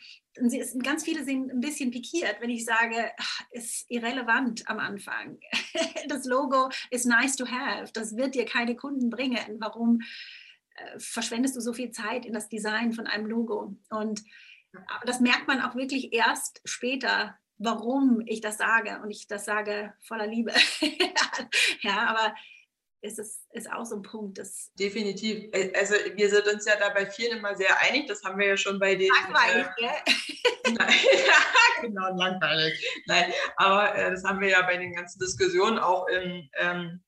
sie 0.44 0.60
ist, 0.60 0.82
ganz 0.84 1.04
viele 1.04 1.24
sind 1.24 1.52
ein 1.52 1.62
bisschen 1.62 1.92
pikiert, 1.92 2.38
wenn 2.42 2.50
ich 2.50 2.66
sage, 2.66 3.12
ach, 3.18 3.42
ist 3.52 3.86
irrelevant 3.90 4.68
am 4.68 4.80
Anfang. 4.80 5.40
Das 6.08 6.26
Logo 6.26 6.70
ist 6.92 7.06
nice 7.06 7.36
to 7.36 7.48
have. 7.48 7.92
Das 7.94 8.16
wird 8.16 8.36
dir 8.36 8.46
keine 8.46 8.76
Kunden 8.76 9.10
bringen. 9.10 9.58
Warum 9.60 10.02
äh, 10.76 11.00
verschwendest 11.00 11.56
du 11.56 11.62
so 11.62 11.74
viel 11.74 11.90
Zeit 11.90 12.28
in 12.28 12.34
das 12.34 12.48
Design 12.48 12.94
von 12.94 13.08
einem 13.08 13.26
Logo? 13.26 13.76
Und 13.90 14.22
das 15.06 15.20
merkt 15.20 15.48
man 15.48 15.62
auch 15.62 15.76
wirklich 15.76 16.14
erst 16.14 16.62
später, 16.66 17.38
warum 17.58 18.22
ich 18.26 18.42
das 18.42 18.58
sage. 18.58 19.00
Und 19.02 19.10
ich 19.10 19.28
das 19.28 19.46
sage 19.46 19.94
voller 20.02 20.28
Liebe. 20.28 20.54
ja, 21.82 22.06
aber 22.08 22.36
ist 23.06 23.20
es 23.20 23.46
ist 23.52 23.72
auch 23.72 23.86
so 23.86 23.96
ein 23.96 24.02
Punkt. 24.02 24.38
Dass 24.38 24.72
Definitiv. 24.74 25.50
Also 25.76 25.96
wir 26.16 26.30
sind 26.30 26.48
uns 26.48 26.66
ja 26.66 26.76
da 26.78 26.90
bei 26.90 27.06
vielen 27.06 27.38
immer 27.38 27.56
sehr 27.56 27.80
einig. 27.82 28.08
Das 28.08 28.24
haben 28.24 28.40
wir 28.40 28.48
ja 28.48 28.58
schon 28.58 28.80
bei 28.80 28.96
den. 28.96 29.10
Langweilig, 29.10 29.68
äh, 29.78 30.72
Nein, 30.72 30.94
genau, 31.82 32.16
langweilig. 32.16 33.04
Nein, 33.08 33.32
aber 33.58 33.96
äh, 33.96 34.12
das 34.12 34.24
haben 34.24 34.42
wir 34.42 34.50
ja 34.50 34.62
bei 34.64 34.78
den 34.78 34.94
ganzen 34.94 35.20
Diskussionen 35.20 35.80
auch 35.80 36.08
im, 36.08 36.50
ähm, 36.58 37.04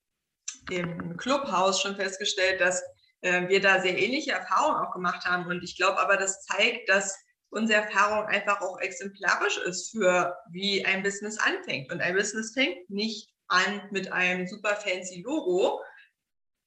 im 0.70 1.18
Clubhaus 1.18 1.82
schon 1.82 1.96
festgestellt, 1.96 2.62
dass 2.62 2.84
äh, 3.22 3.48
wir 3.48 3.62
da 3.62 3.82
sehr 3.82 3.98
ähnliche 3.98 4.32
Erfahrungen 4.32 4.86
auch 4.86 4.94
gemacht 4.94 5.26
haben. 5.26 5.48
Und 5.48 5.64
ich 5.64 5.76
glaube 5.76 6.00
aber, 6.00 6.18
das 6.18 6.44
zeigt, 6.46 6.88
dass 6.90 7.18
unsere 7.50 7.82
Erfahrung 7.82 8.28
einfach 8.28 8.62
auch 8.62 8.80
exemplarisch 8.80 9.58
ist 9.58 9.92
für 9.92 10.36
wie 10.52 10.86
ein 10.86 11.04
Business 11.04 11.40
anfängt. 11.40 11.92
Und 11.92 12.02
ein 12.02 12.16
Business 12.16 12.54
fängt 12.54 12.90
nicht 12.90 13.30
an 13.48 13.82
mit 13.92 14.12
einem 14.12 14.48
super 14.48 14.76
fancy 14.76 15.22
Logo. 15.22 15.82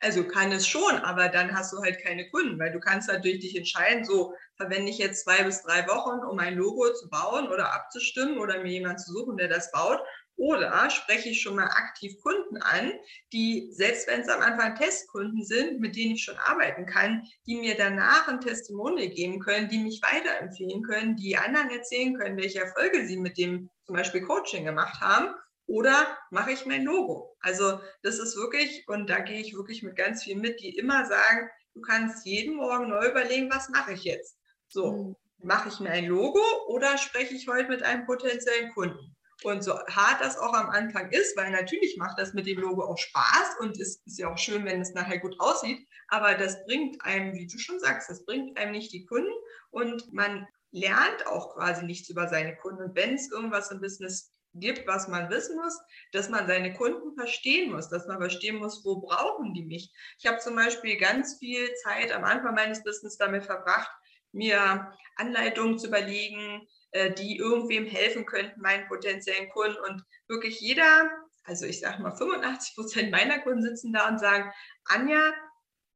Also 0.03 0.25
kann 0.25 0.51
es 0.51 0.67
schon, 0.67 0.97
aber 0.97 1.29
dann 1.29 1.55
hast 1.55 1.75
du 1.75 1.83
halt 1.83 2.03
keine 2.03 2.31
Kunden, 2.31 2.59
weil 2.59 2.73
du 2.73 2.81
kannst 2.81 3.09
natürlich 3.09 3.41
dich 3.41 3.57
entscheiden, 3.57 4.03
so 4.03 4.35
verwende 4.57 4.91
ich 4.91 4.97
jetzt 4.97 5.25
zwei 5.25 5.43
bis 5.43 5.63
drei 5.63 5.87
Wochen, 5.89 6.25
um 6.25 6.39
ein 6.39 6.57
Logo 6.57 6.91
zu 6.95 7.11
bauen 7.11 7.49
oder 7.49 7.75
abzustimmen 7.75 8.39
oder 8.39 8.63
mir 8.63 8.73
jemanden 8.73 8.99
zu 8.99 9.13
suchen, 9.13 9.37
der 9.37 9.49
das 9.49 9.71
baut. 9.73 10.01
Oder 10.37 10.89
spreche 10.89 11.29
ich 11.29 11.43
schon 11.43 11.57
mal 11.57 11.67
aktiv 11.67 12.15
Kunden 12.23 12.57
an, 12.63 12.93
die, 13.31 13.69
selbst 13.73 14.09
wenn 14.09 14.23
es 14.23 14.29
am 14.31 14.41
Anfang 14.41 14.75
Testkunden 14.75 15.45
sind, 15.45 15.81
mit 15.81 15.97
denen 15.97 16.15
ich 16.15 16.25
schon 16.25 16.39
arbeiten 16.39 16.87
kann, 16.87 17.23
die 17.47 17.57
mir 17.57 17.77
danach 17.77 18.27
ein 18.27 18.41
Testimonial 18.41 19.09
geben 19.09 19.41
können, 19.41 19.69
die 19.69 19.81
mich 19.81 20.01
weiterempfehlen 20.01 20.83
können, 20.83 21.17
die 21.17 21.37
anderen 21.37 21.69
erzählen 21.69 22.17
können, 22.17 22.39
welche 22.39 22.61
Erfolge 22.61 23.07
sie 23.07 23.19
mit 23.19 23.37
dem 23.37 23.69
zum 23.85 23.97
Beispiel 23.97 24.23
Coaching 24.23 24.65
gemacht 24.65 24.99
haben 25.03 25.35
oder 25.71 26.19
mache 26.31 26.51
ich 26.51 26.67
mein 26.67 26.85
Logo? 26.85 27.37
Also 27.41 27.79
das 28.03 28.19
ist 28.19 28.37
wirklich, 28.37 28.85
und 28.89 29.09
da 29.09 29.21
gehe 29.21 29.41
ich 29.41 29.55
wirklich 29.55 29.85
mit 29.85 29.95
ganz 29.95 30.25
viel 30.25 30.37
mit, 30.37 30.61
die 30.61 30.77
immer 30.77 31.07
sagen, 31.07 31.49
du 31.75 31.81
kannst 31.81 32.27
jeden 32.27 32.57
Morgen 32.57 32.89
neu 32.89 33.09
überlegen, 33.09 33.49
was 33.51 33.69
mache 33.69 33.93
ich 33.93 34.03
jetzt? 34.03 34.37
So, 34.69 34.93
mhm. 34.93 35.17
mache 35.39 35.69
ich 35.69 35.79
mir 35.79 35.91
ein 35.91 36.07
Logo 36.07 36.43
oder 36.67 36.99
spreche 36.99 37.35
ich 37.35 37.47
heute 37.47 37.69
mit 37.69 37.85
einem 37.85 38.05
potenziellen 38.05 38.73
Kunden? 38.73 39.17
Und 39.45 39.63
so 39.63 39.79
hart 39.79 40.21
das 40.21 40.37
auch 40.37 40.53
am 40.53 40.71
Anfang 40.71 41.09
ist, 41.13 41.37
weil 41.37 41.53
natürlich 41.53 41.97
macht 41.97 42.19
das 42.19 42.35
mit 42.35 42.47
dem 42.47 42.59
Logo 42.59 42.85
auch 42.85 42.99
Spaß 42.99 43.61
und 43.61 43.81
es 43.81 44.03
ist 44.05 44.19
ja 44.19 44.31
auch 44.31 44.39
schön, 44.39 44.65
wenn 44.65 44.81
es 44.81 44.93
nachher 44.93 45.19
gut 45.19 45.37
aussieht, 45.39 45.87
aber 46.09 46.35
das 46.35 46.65
bringt 46.67 47.01
einem, 47.05 47.33
wie 47.35 47.47
du 47.47 47.59
schon 47.59 47.79
sagst, 47.79 48.11
das 48.11 48.25
bringt 48.25 48.59
einem 48.59 48.73
nicht 48.73 48.93
die 48.93 49.07
Kunden 49.07 49.33
und 49.71 50.13
man 50.13 50.49
lernt 50.73 51.27
auch 51.29 51.55
quasi 51.55 51.85
nichts 51.85 52.11
über 52.11 52.29
seine 52.29 52.57
Kunden. 52.57 52.83
Und 52.83 52.97
wenn 52.97 53.15
es 53.15 53.31
irgendwas 53.31 53.71
im 53.71 53.81
Business 53.81 54.33
gibt, 54.55 54.87
was 54.87 55.09
man 55.09 55.31
wissen 55.31 55.57
muss, 55.57 55.79
dass 56.13 56.29
man 56.29 56.47
seine 56.47 56.73
Kunden 56.73 57.15
verstehen 57.15 57.73
muss, 57.73 57.89
dass 57.89 58.07
man 58.07 58.19
verstehen 58.19 58.57
muss, 58.57 58.85
wo 58.85 59.01
brauchen 59.01 59.55
die 59.55 59.65
mich. 59.65 59.93
Ich 60.19 60.27
habe 60.27 60.39
zum 60.39 60.57
Beispiel 60.57 60.97
ganz 60.97 61.39
viel 61.39 61.73
Zeit 61.83 62.13
am 62.13 62.25
Anfang 62.25 62.55
meines 62.55 62.83
Business 62.83 63.17
damit 63.17 63.45
verbracht, 63.45 63.91
mir 64.33 64.93
Anleitungen 65.17 65.79
zu 65.79 65.89
überlegen, 65.89 66.67
äh, 66.93 67.13
die 67.13 67.37
irgendwem 67.37 67.87
helfen 67.87 68.27
könnten, 68.27 68.61
meinen 68.61 68.87
potenziellen 68.89 69.49
Kunden. 69.51 69.79
Und 69.89 70.05
wirklich 70.29 70.61
jeder, 70.61 71.11
also 71.45 71.67
ich 71.67 71.81
sage 71.81 72.03
mal 72.03 72.17
85 72.17 72.75
Prozent 72.75 73.11
meiner 73.11 73.41
Kunden 73.41 73.63
sitzen 73.63 73.93
da 73.93 74.09
und 74.09 74.19
sagen, 74.19 74.53
Anja, 74.85 75.33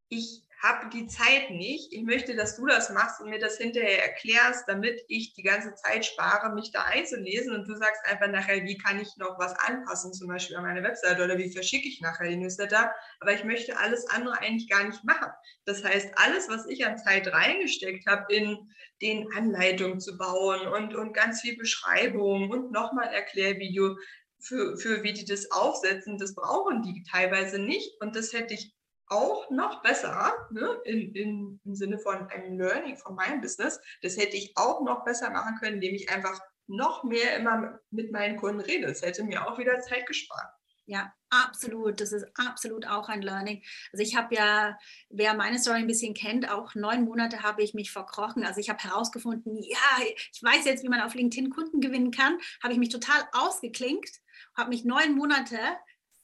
ich 0.08 0.42
habe 0.64 0.88
die 0.88 1.06
Zeit 1.06 1.50
nicht. 1.50 1.92
Ich 1.92 2.02
möchte, 2.04 2.34
dass 2.34 2.56
du 2.56 2.64
das 2.64 2.88
machst 2.88 3.20
und 3.20 3.28
mir 3.28 3.38
das 3.38 3.58
hinterher 3.58 4.02
erklärst, 4.02 4.66
damit 4.66 4.98
ich 5.08 5.34
die 5.34 5.42
ganze 5.42 5.74
Zeit 5.74 6.06
spare, 6.06 6.54
mich 6.54 6.72
da 6.72 6.84
einzulesen. 6.84 7.54
Und 7.54 7.68
du 7.68 7.76
sagst 7.76 8.00
einfach 8.06 8.28
nachher, 8.28 8.64
wie 8.64 8.78
kann 8.78 8.98
ich 8.98 9.14
noch 9.18 9.38
was 9.38 9.54
anpassen, 9.58 10.14
zum 10.14 10.28
Beispiel 10.28 10.56
an 10.56 10.62
meine 10.62 10.82
Webseite 10.82 11.22
oder 11.22 11.36
wie 11.36 11.52
verschicke 11.52 11.86
ich 11.86 12.00
nachher 12.00 12.28
die 12.28 12.36
Newsletter. 12.36 12.94
Aber 13.20 13.34
ich 13.34 13.44
möchte 13.44 13.78
alles 13.78 14.08
andere 14.08 14.38
eigentlich 14.38 14.70
gar 14.70 14.84
nicht 14.84 15.04
machen. 15.04 15.30
Das 15.66 15.84
heißt, 15.84 16.12
alles, 16.16 16.48
was 16.48 16.66
ich 16.66 16.86
an 16.86 16.96
Zeit 16.96 17.30
reingesteckt 17.30 18.06
habe, 18.06 18.34
in 18.34 18.56
den 19.02 19.30
Anleitungen 19.36 20.00
zu 20.00 20.16
bauen 20.16 20.66
und, 20.66 20.94
und 20.94 21.12
ganz 21.12 21.42
viel 21.42 21.58
Beschreibung 21.58 22.48
und 22.48 22.72
nochmal 22.72 23.12
Erklärvideo, 23.12 23.96
für, 24.40 24.76
für 24.76 25.02
wie 25.02 25.12
die 25.12 25.24
das 25.24 25.50
aufsetzen, 25.50 26.18
das 26.18 26.34
brauchen 26.34 26.82
die 26.82 27.02
teilweise 27.10 27.58
nicht. 27.58 28.00
Und 28.00 28.16
das 28.16 28.32
hätte 28.32 28.54
ich 28.54 28.74
auch 29.08 29.50
noch 29.50 29.82
besser, 29.82 30.32
ne, 30.50 30.80
in, 30.84 31.14
in, 31.14 31.60
im 31.64 31.74
Sinne 31.74 31.98
von 31.98 32.28
einem 32.28 32.58
Learning 32.58 32.96
von 32.96 33.14
meinem 33.14 33.40
Business, 33.40 33.80
das 34.02 34.16
hätte 34.16 34.36
ich 34.36 34.52
auch 34.56 34.82
noch 34.82 35.04
besser 35.04 35.30
machen 35.30 35.56
können, 35.60 35.76
indem 35.76 35.94
ich 35.94 36.10
einfach 36.10 36.40
noch 36.66 37.04
mehr 37.04 37.36
immer 37.36 37.78
mit 37.90 38.12
meinen 38.12 38.36
Kunden 38.36 38.60
rede. 38.60 38.86
Das 38.86 39.02
hätte 39.02 39.24
mir 39.24 39.46
auch 39.46 39.58
wieder 39.58 39.80
Zeit 39.80 40.06
gespart. 40.06 40.48
Ja, 40.86 41.14
absolut. 41.30 42.00
Das 42.00 42.12
ist 42.12 42.26
absolut 42.34 42.86
auch 42.86 43.08
ein 43.08 43.22
Learning. 43.22 43.62
Also 43.92 44.02
ich 44.02 44.16
habe 44.16 44.34
ja, 44.34 44.78
wer 45.08 45.34
meine 45.34 45.58
Story 45.58 45.78
ein 45.78 45.86
bisschen 45.86 46.12
kennt, 46.12 46.50
auch 46.50 46.74
neun 46.74 47.04
Monate 47.04 47.42
habe 47.42 47.62
ich 47.62 47.72
mich 47.72 47.90
verkrochen. 47.90 48.44
Also 48.44 48.60
ich 48.60 48.68
habe 48.68 48.82
herausgefunden, 48.82 49.62
ja, 49.62 50.04
ich 50.04 50.42
weiß 50.42 50.66
jetzt, 50.66 50.84
wie 50.84 50.90
man 50.90 51.00
auf 51.00 51.14
LinkedIn 51.14 51.50
Kunden 51.50 51.80
gewinnen 51.80 52.10
kann. 52.10 52.38
Habe 52.62 52.74
ich 52.74 52.78
mich 52.78 52.90
total 52.90 53.26
ausgeklinkt, 53.32 54.20
habe 54.56 54.70
mich 54.70 54.84
neun 54.84 55.14
Monate 55.14 55.58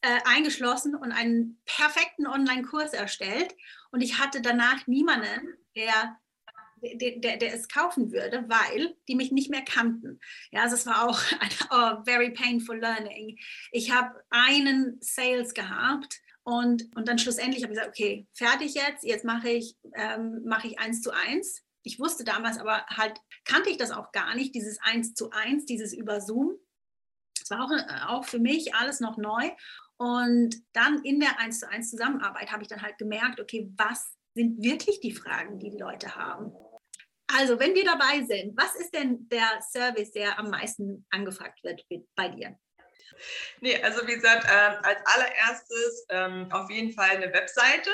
äh, 0.03 0.21
eingeschlossen 0.25 0.95
und 0.95 1.13
einen 1.13 1.61
perfekten 1.65 2.27
Online-Kurs 2.27 2.93
erstellt. 2.93 3.55
Und 3.91 4.01
ich 4.01 4.19
hatte 4.19 4.41
danach 4.41 4.87
niemanden, 4.87 5.57
der 5.77 6.19
der, 6.83 7.19
der, 7.19 7.37
der, 7.37 7.55
es 7.55 7.69
kaufen 7.69 8.11
würde, 8.11 8.45
weil 8.49 8.97
die 9.09 9.15
mich 9.15 9.33
nicht 9.33 9.51
mehr 9.51 9.63
kannten. 9.63 10.19
Ja, 10.51 10.63
also 10.63 10.77
es 10.77 10.87
war 10.87 11.09
auch 11.09 11.21
ein 11.41 11.51
oh, 11.71 12.05
very 12.05 12.31
painful 12.31 12.79
learning. 12.79 13.39
Ich 13.71 13.91
habe 13.91 14.23
einen 14.31 14.99
Sales 15.01 15.55
gehabt 15.55 16.21
und, 16.43 16.89
und 16.97 17.07
dann 17.07 17.19
schlussendlich 17.19 17.63
habe 17.63 17.73
ich 17.73 17.79
gesagt, 17.79 17.97
okay, 17.97 18.27
fertig 18.33 18.75
jetzt, 18.75 19.05
jetzt 19.05 19.25
mache 19.25 19.51
ich, 19.51 19.77
ähm, 19.95 20.43
mache 20.45 20.69
ich 20.69 20.79
eins 20.79 21.03
zu 21.03 21.11
eins. 21.11 21.63
Ich 21.83 21.99
wusste 21.99 22.25
damals 22.25 22.59
aber 22.59 22.85
halt, 22.87 23.19
kannte 23.45 23.71
ich 23.71 23.77
das 23.77 23.91
auch 23.91 24.13
gar 24.13 24.35
nicht, 24.35 24.55
dieses 24.55 24.79
eins 24.81 25.15
zu 25.15 25.31
eins, 25.31 25.65
dieses 25.65 25.93
über 25.93 26.21
Zoom. 26.21 26.57
Es 27.43 27.51
war 27.51 27.65
auch, 27.65 27.71
äh, 27.71 28.07
auch 28.07 28.25
für 28.25 28.39
mich 28.39 28.75
alles 28.75 29.01
noch 29.01 29.17
neu. 29.17 29.51
Und 30.01 30.57
dann 30.73 31.05
in 31.05 31.21
der 31.21 31.39
1 31.39 31.61
zu 31.61 31.69
1 31.69 31.91
Zusammenarbeit 31.91 32.51
habe 32.51 32.63
ich 32.63 32.69
dann 32.69 32.81
halt 32.81 32.97
gemerkt, 32.97 33.39
okay, 33.39 33.71
was 33.77 34.17
sind 34.35 34.63
wirklich 34.63 35.01
die 35.01 35.13
Fragen, 35.13 35.59
die 35.59 35.69
die 35.69 35.77
Leute 35.77 36.17
haben? 36.17 36.55
Also, 37.27 37.61
wenn 37.61 37.75
wir 37.75 37.85
dabei 37.85 38.25
sind, 38.25 38.57
was 38.57 38.75
ist 38.77 38.95
denn 38.95 39.29
der 39.29 39.61
Service, 39.61 40.11
der 40.13 40.39
am 40.39 40.49
meisten 40.49 41.05
angefragt 41.11 41.63
wird 41.63 41.85
bei 42.17 42.29
dir? 42.31 42.59
Nee, 43.61 43.77
also 43.83 44.07
wie 44.07 44.15
gesagt, 44.15 44.47
äh, 44.47 44.89
als 44.89 45.01
allererstes 45.05 46.07
ähm, 46.09 46.51
auf 46.51 46.71
jeden 46.71 46.93
Fall 46.93 47.11
eine 47.11 47.31
Webseite 47.35 47.91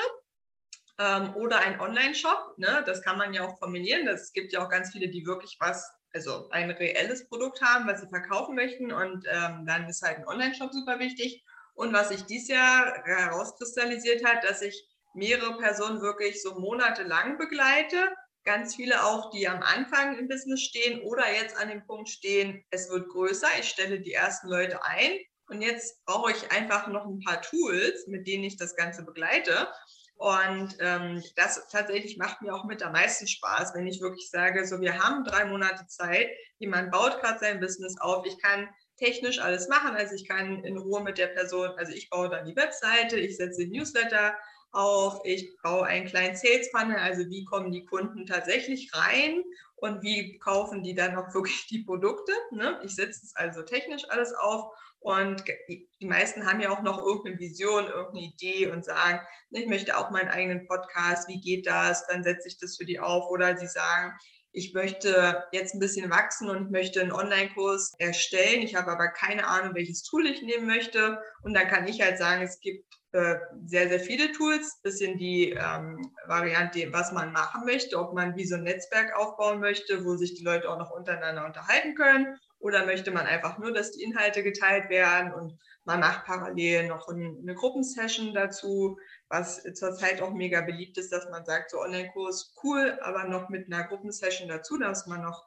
ähm, 0.99 1.35
oder 1.35 1.59
ein 1.59 1.77
Online-Shop. 1.81 2.57
Ne? 2.57 2.83
Das 2.85 3.01
kann 3.01 3.17
man 3.17 3.33
ja 3.33 3.45
auch 3.45 3.59
kombinieren. 3.59 4.07
Es 4.07 4.31
gibt 4.31 4.53
ja 4.53 4.65
auch 4.65 4.69
ganz 4.69 4.93
viele, 4.93 5.09
die 5.09 5.25
wirklich 5.25 5.57
was, 5.59 5.85
also 6.13 6.49
ein 6.51 6.71
reelles 6.71 7.27
Produkt 7.27 7.61
haben, 7.61 7.85
was 7.85 7.99
sie 7.99 8.07
verkaufen 8.07 8.55
möchten. 8.55 8.93
Und 8.93 9.25
ähm, 9.29 9.65
dann 9.65 9.89
ist 9.89 10.03
halt 10.03 10.19
ein 10.19 10.27
Online-Shop 10.27 10.71
super 10.71 10.99
wichtig. 10.99 11.43
Und 11.77 11.93
was 11.93 12.09
sich 12.09 12.23
dieses 12.23 12.47
Jahr 12.47 13.03
herauskristallisiert 13.05 14.25
hat, 14.25 14.43
dass 14.43 14.63
ich 14.63 14.87
mehrere 15.13 15.57
Personen 15.57 16.01
wirklich 16.01 16.41
so 16.41 16.59
monatelang 16.59 17.37
begleite. 17.37 17.97
Ganz 18.45 18.75
viele 18.75 19.03
auch, 19.03 19.29
die 19.29 19.47
am 19.47 19.61
Anfang 19.61 20.17
im 20.17 20.27
Business 20.27 20.61
stehen 20.61 21.01
oder 21.01 21.31
jetzt 21.31 21.55
an 21.55 21.69
dem 21.69 21.85
Punkt 21.85 22.09
stehen, 22.09 22.63
es 22.71 22.89
wird 22.89 23.09
größer, 23.09 23.47
ich 23.59 23.69
stelle 23.69 23.99
die 23.99 24.13
ersten 24.13 24.47
Leute 24.47 24.83
ein 24.83 25.19
und 25.49 25.61
jetzt 25.61 26.03
brauche 26.05 26.31
ich 26.31 26.51
einfach 26.51 26.87
noch 26.87 27.05
ein 27.05 27.19
paar 27.19 27.43
Tools, 27.43 28.07
mit 28.07 28.25
denen 28.25 28.45
ich 28.45 28.57
das 28.57 28.75
Ganze 28.75 29.03
begleite. 29.03 29.67
Und 30.15 30.75
ähm, 30.79 31.23
das 31.35 31.67
tatsächlich 31.67 32.17
macht 32.17 32.41
mir 32.41 32.55
auch 32.55 32.65
mit 32.65 32.81
am 32.81 32.93
meisten 32.93 33.27
Spaß, 33.27 33.75
wenn 33.75 33.85
ich 33.85 34.01
wirklich 34.01 34.31
sage, 34.31 34.65
so 34.65 34.81
wir 34.81 34.97
haben 34.97 35.23
drei 35.23 35.45
Monate 35.45 35.85
Zeit, 35.85 36.31
jemand 36.57 36.91
baut 36.91 37.21
gerade 37.21 37.37
sein 37.37 37.59
Business 37.59 37.99
auf, 38.01 38.25
ich 38.25 38.41
kann 38.41 38.67
technisch 38.97 39.39
alles 39.39 39.67
machen. 39.67 39.95
Also 39.95 40.15
ich 40.15 40.27
kann 40.27 40.63
in 40.63 40.77
Ruhe 40.77 41.01
mit 41.01 41.17
der 41.17 41.27
Person, 41.27 41.69
also 41.77 41.93
ich 41.93 42.09
baue 42.09 42.29
dann 42.29 42.45
die 42.45 42.55
Webseite, 42.55 43.17
ich 43.17 43.37
setze 43.37 43.65
Newsletter 43.65 44.35
auf, 44.71 45.21
ich 45.23 45.55
baue 45.63 45.85
einen 45.85 46.07
kleinen 46.07 46.35
Sales 46.35 46.69
Funnel, 46.69 46.97
also 46.97 47.29
wie 47.29 47.45
kommen 47.45 47.71
die 47.71 47.85
Kunden 47.85 48.25
tatsächlich 48.25 48.91
rein 48.93 49.43
und 49.75 50.03
wie 50.03 50.37
kaufen 50.39 50.83
die 50.83 50.95
dann 50.95 51.15
auch 51.15 51.31
wirklich 51.33 51.67
die 51.67 51.83
Produkte. 51.83 52.33
Ne? 52.51 52.79
Ich 52.83 52.95
setze 52.95 53.21
es 53.23 53.35
also 53.35 53.63
technisch 53.63 54.09
alles 54.09 54.33
auf 54.33 54.73
und 54.99 55.43
die 55.67 56.05
meisten 56.05 56.45
haben 56.45 56.59
ja 56.59 56.71
auch 56.71 56.81
noch 56.81 56.97
irgendeine 56.97 57.39
Vision, 57.39 57.85
irgendeine 57.85 58.27
Idee 58.27 58.67
und 58.67 58.83
sagen, 58.83 59.21
ich 59.51 59.67
möchte 59.67 59.97
auch 59.97 60.09
meinen 60.09 60.29
eigenen 60.29 60.67
Podcast, 60.67 61.29
wie 61.29 61.39
geht 61.39 61.67
das? 61.67 62.05
Dann 62.07 62.23
setze 62.23 62.47
ich 62.47 62.57
das 62.57 62.77
für 62.77 62.85
die 62.85 62.99
auf. 62.99 63.29
Oder 63.29 63.55
sie 63.57 63.67
sagen, 63.67 64.13
ich 64.51 64.73
möchte 64.73 65.43
jetzt 65.51 65.75
ein 65.75 65.79
bisschen 65.79 66.09
wachsen 66.09 66.49
und 66.49 66.65
ich 66.65 66.71
möchte 66.71 67.01
einen 67.01 67.11
Online-Kurs 67.11 67.93
erstellen. 67.99 68.61
Ich 68.61 68.75
habe 68.75 68.91
aber 68.91 69.09
keine 69.09 69.47
Ahnung, 69.47 69.75
welches 69.75 70.03
Tool 70.03 70.25
ich 70.25 70.41
nehmen 70.41 70.65
möchte. 70.65 71.21
Und 71.43 71.53
dann 71.53 71.67
kann 71.67 71.87
ich 71.87 72.01
halt 72.01 72.17
sagen, 72.17 72.41
es 72.41 72.59
gibt 72.59 72.85
äh, 73.11 73.35
sehr, 73.65 73.87
sehr 73.87 73.99
viele 73.99 74.31
Tools, 74.31 74.81
bisschen 74.81 75.17
die 75.17 75.51
ähm, 75.51 76.11
Variante, 76.27 76.91
was 76.91 77.11
man 77.11 77.31
machen 77.31 77.65
möchte, 77.65 77.97
ob 77.97 78.13
man 78.13 78.35
wie 78.35 78.45
so 78.45 78.55
ein 78.55 78.63
Netzwerk 78.63 79.15
aufbauen 79.15 79.59
möchte, 79.59 80.03
wo 80.05 80.15
sich 80.15 80.35
die 80.35 80.43
Leute 80.43 80.69
auch 80.69 80.77
noch 80.77 80.91
untereinander 80.91 81.45
unterhalten 81.45 81.95
können. 81.95 82.37
Oder 82.59 82.85
möchte 82.85 83.11
man 83.11 83.25
einfach 83.25 83.57
nur, 83.59 83.71
dass 83.71 83.91
die 83.91 84.03
Inhalte 84.03 84.43
geteilt 84.43 84.89
werden 84.89 85.33
und 85.33 85.59
man 85.85 85.99
macht 85.99 86.25
parallel 86.25 86.87
noch 86.87 87.07
eine 87.07 87.55
Gruppensession 87.55 88.33
dazu 88.33 88.97
was 89.29 89.63
zurzeit 89.73 90.21
auch 90.21 90.31
mega 90.33 90.61
beliebt 90.61 90.97
ist, 90.97 91.11
dass 91.11 91.29
man 91.29 91.45
sagt, 91.45 91.71
so 91.71 91.81
Online-Kurs 91.81 92.55
cool, 92.63 92.97
aber 93.01 93.25
noch 93.25 93.49
mit 93.49 93.71
einer 93.71 93.83
Gruppensession 93.83 94.47
dazu, 94.47 94.77
dass 94.77 95.05
man 95.07 95.21
noch 95.21 95.45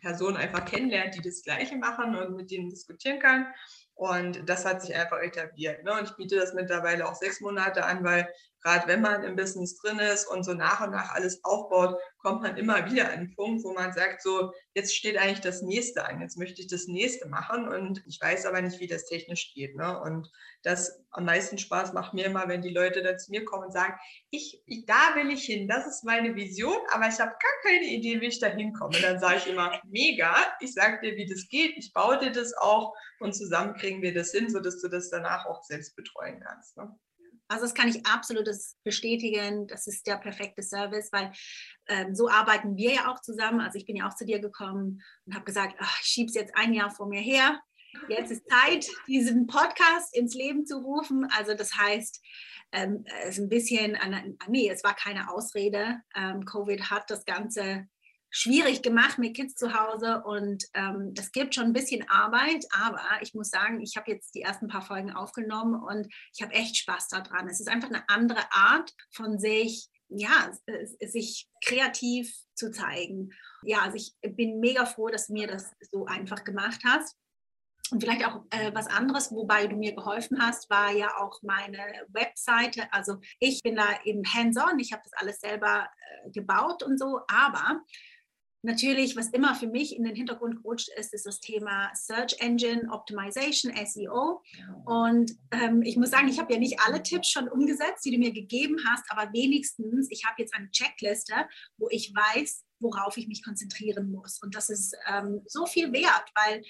Personen 0.00 0.36
einfach 0.36 0.64
kennenlernt, 0.64 1.14
die 1.14 1.22
das 1.22 1.42
Gleiche 1.42 1.76
machen 1.76 2.14
und 2.14 2.36
mit 2.36 2.50
denen 2.50 2.68
diskutieren 2.68 3.18
kann. 3.18 3.46
Und 3.94 4.48
das 4.48 4.64
hat 4.64 4.82
sich 4.82 4.94
einfach 4.94 5.18
etabliert. 5.18 5.82
Ne? 5.82 5.92
Und 5.92 6.04
ich 6.04 6.16
biete 6.16 6.36
das 6.36 6.54
mittlerweile 6.54 7.08
auch 7.08 7.16
sechs 7.16 7.40
Monate 7.40 7.84
an, 7.84 8.04
weil 8.04 8.32
gerade 8.62 8.86
wenn 8.88 9.00
man 9.00 9.22
im 9.22 9.36
Business 9.36 9.76
drin 9.76 9.98
ist 9.98 10.26
und 10.26 10.44
so 10.44 10.54
nach 10.54 10.80
und 10.80 10.90
nach 10.90 11.14
alles 11.14 11.44
aufbaut, 11.44 11.98
kommt 12.18 12.42
man 12.42 12.56
immer 12.56 12.90
wieder 12.90 13.10
an 13.12 13.20
den 13.20 13.34
Punkt, 13.34 13.62
wo 13.64 13.72
man 13.72 13.92
sagt, 13.92 14.22
so, 14.22 14.52
jetzt 14.74 14.94
steht 14.94 15.16
eigentlich 15.16 15.40
das 15.40 15.62
nächste 15.62 16.04
an, 16.04 16.20
jetzt 16.20 16.36
möchte 16.36 16.60
ich 16.60 16.66
das 16.66 16.86
nächste 16.86 17.28
machen 17.28 17.68
und 17.68 18.02
ich 18.06 18.20
weiß 18.20 18.46
aber 18.46 18.60
nicht, 18.60 18.80
wie 18.80 18.88
das 18.88 19.06
technisch 19.06 19.52
geht. 19.54 19.76
Ne? 19.76 20.00
Und 20.00 20.30
das 20.62 21.00
am 21.10 21.24
meisten 21.24 21.58
Spaß 21.58 21.92
macht 21.92 22.14
mir 22.14 22.26
immer, 22.26 22.48
wenn 22.48 22.62
die 22.62 22.74
Leute 22.74 23.02
dann 23.02 23.18
zu 23.18 23.30
mir 23.30 23.44
kommen 23.44 23.66
und 23.66 23.72
sagen, 23.72 23.94
ich, 24.30 24.62
ich 24.66 24.84
da 24.86 25.14
will 25.14 25.30
ich 25.30 25.44
hin, 25.44 25.68
das 25.68 25.86
ist 25.86 26.04
meine 26.04 26.34
Vision, 26.34 26.76
aber 26.90 27.08
ich 27.08 27.18
habe 27.20 27.30
gar 27.30 27.62
keine 27.62 27.86
Idee, 27.86 28.20
wie 28.20 28.26
ich 28.26 28.40
da 28.40 28.48
hinkomme. 28.48 29.00
Dann 29.00 29.20
sage 29.20 29.36
ich 29.36 29.46
immer, 29.46 29.80
mega, 29.84 30.34
ich 30.60 30.74
sage 30.74 31.00
dir, 31.00 31.16
wie 31.16 31.26
das 31.26 31.48
geht, 31.48 31.76
ich 31.76 31.92
baue 31.92 32.18
dir 32.18 32.32
das 32.32 32.54
auch 32.54 32.94
und 33.20 33.34
zusammen 33.34 33.74
kriegen 33.74 34.02
wir 34.02 34.12
das 34.12 34.32
hin, 34.32 34.50
sodass 34.50 34.80
du 34.80 34.88
das 34.88 35.10
danach 35.10 35.46
auch 35.46 35.62
selbst 35.62 35.94
betreuen 35.96 36.40
kannst. 36.40 36.76
Ne? 36.76 36.98
Also 37.48 37.64
das 37.64 37.74
kann 37.74 37.88
ich 37.88 38.06
absolut 38.06 38.48
bestätigen. 38.84 39.66
Das 39.66 39.86
ist 39.86 40.06
der 40.06 40.16
perfekte 40.16 40.62
Service, 40.62 41.10
weil 41.12 41.32
ähm, 41.88 42.14
so 42.14 42.28
arbeiten 42.28 42.76
wir 42.76 42.92
ja 42.92 43.12
auch 43.12 43.20
zusammen. 43.20 43.60
Also 43.60 43.78
ich 43.78 43.86
bin 43.86 43.96
ja 43.96 44.08
auch 44.08 44.14
zu 44.14 44.26
dir 44.26 44.38
gekommen 44.38 45.02
und 45.24 45.34
habe 45.34 45.44
gesagt, 45.44 45.76
ach, 45.78 46.00
ich 46.02 46.06
schiebe 46.06 46.28
es 46.28 46.34
jetzt 46.34 46.54
ein 46.56 46.74
Jahr 46.74 46.90
vor 46.90 47.08
mir 47.08 47.20
her. 47.20 47.60
Jetzt 48.08 48.30
ist 48.30 48.48
Zeit, 48.48 48.86
diesen 49.06 49.46
Podcast 49.46 50.14
ins 50.14 50.34
Leben 50.34 50.66
zu 50.66 50.76
rufen. 50.78 51.26
Also 51.36 51.54
das 51.54 51.74
heißt, 51.76 52.22
ähm, 52.72 53.04
es 53.22 53.30
ist 53.30 53.38
ein 53.38 53.48
bisschen, 53.48 53.96
nee, 54.48 54.68
es 54.68 54.84
war 54.84 54.94
keine 54.94 55.30
Ausrede. 55.30 56.00
Ähm, 56.14 56.44
Covid 56.44 56.90
hat 56.90 57.10
das 57.10 57.24
Ganze 57.24 57.88
schwierig 58.30 58.82
gemacht 58.82 59.18
mit 59.18 59.36
Kids 59.36 59.54
zu 59.54 59.74
Hause 59.74 60.22
und 60.24 60.64
ähm, 60.74 61.14
das 61.14 61.32
gibt 61.32 61.54
schon 61.54 61.64
ein 61.64 61.72
bisschen 61.72 62.08
Arbeit, 62.08 62.66
aber 62.72 63.00
ich 63.22 63.34
muss 63.34 63.50
sagen, 63.50 63.80
ich 63.80 63.96
habe 63.96 64.10
jetzt 64.10 64.34
die 64.34 64.42
ersten 64.42 64.68
paar 64.68 64.82
Folgen 64.82 65.12
aufgenommen 65.12 65.80
und 65.82 66.12
ich 66.34 66.42
habe 66.42 66.52
echt 66.52 66.76
Spaß 66.76 67.08
daran. 67.08 67.48
Es 67.48 67.60
ist 67.60 67.68
einfach 67.68 67.88
eine 67.88 68.08
andere 68.08 68.44
Art 68.50 68.92
von 69.12 69.38
sich, 69.38 69.88
ja, 70.08 70.50
sich 71.00 71.48
kreativ 71.64 72.34
zu 72.54 72.70
zeigen. 72.70 73.30
Ja, 73.62 73.82
also 73.82 73.96
ich 73.96 74.14
bin 74.36 74.60
mega 74.60 74.86
froh, 74.86 75.08
dass 75.08 75.26
du 75.26 75.34
mir 75.34 75.46
das 75.46 75.70
so 75.90 76.06
einfach 76.06 76.44
gemacht 76.44 76.80
hast. 76.84 77.16
Und 77.90 78.02
vielleicht 78.02 78.26
auch 78.26 78.44
äh, 78.50 78.70
was 78.74 78.86
anderes, 78.86 79.32
wobei 79.32 79.66
du 79.66 79.76
mir 79.76 79.94
geholfen 79.94 80.38
hast, 80.40 80.68
war 80.68 80.92
ja 80.92 81.16
auch 81.16 81.40
meine 81.42 81.78
Webseite. 82.08 82.92
Also 82.92 83.18
ich 83.40 83.62
bin 83.62 83.76
da 83.76 83.86
eben 84.04 84.22
hands-on, 84.24 84.78
ich 84.78 84.92
habe 84.92 85.02
das 85.04 85.14
alles 85.14 85.40
selber 85.40 85.88
äh, 86.24 86.30
gebaut 86.30 86.82
und 86.82 86.98
so, 86.98 87.20
aber 87.28 87.80
Natürlich, 88.62 89.16
was 89.16 89.28
immer 89.28 89.54
für 89.54 89.68
mich 89.68 89.96
in 89.96 90.02
den 90.02 90.16
Hintergrund 90.16 90.56
gerutscht 90.56 90.88
ist, 90.96 91.14
ist 91.14 91.26
das 91.26 91.38
Thema 91.40 91.90
Search 91.94 92.36
Engine 92.40 92.90
Optimization, 92.90 93.72
SEO. 93.86 94.42
Und 94.84 95.32
ähm, 95.52 95.82
ich 95.82 95.96
muss 95.96 96.10
sagen, 96.10 96.28
ich 96.28 96.40
habe 96.40 96.52
ja 96.52 96.58
nicht 96.58 96.80
alle 96.84 97.02
Tipps 97.02 97.30
schon 97.30 97.48
umgesetzt, 97.48 98.04
die 98.04 98.10
du 98.10 98.18
mir 98.18 98.32
gegeben 98.32 98.76
hast, 98.90 99.04
aber 99.10 99.32
wenigstens, 99.32 100.08
ich 100.10 100.24
habe 100.24 100.42
jetzt 100.42 100.54
eine 100.54 100.70
Checkliste, 100.70 101.34
wo 101.76 101.88
ich 101.90 102.12
weiß, 102.12 102.64
worauf 102.80 103.16
ich 103.16 103.28
mich 103.28 103.44
konzentrieren 103.44 104.10
muss. 104.10 104.42
Und 104.42 104.54
das 104.54 104.70
ist 104.70 104.96
ähm, 105.06 105.42
so 105.46 105.66
viel 105.66 105.92
wert, 105.92 106.30
weil 106.34 106.62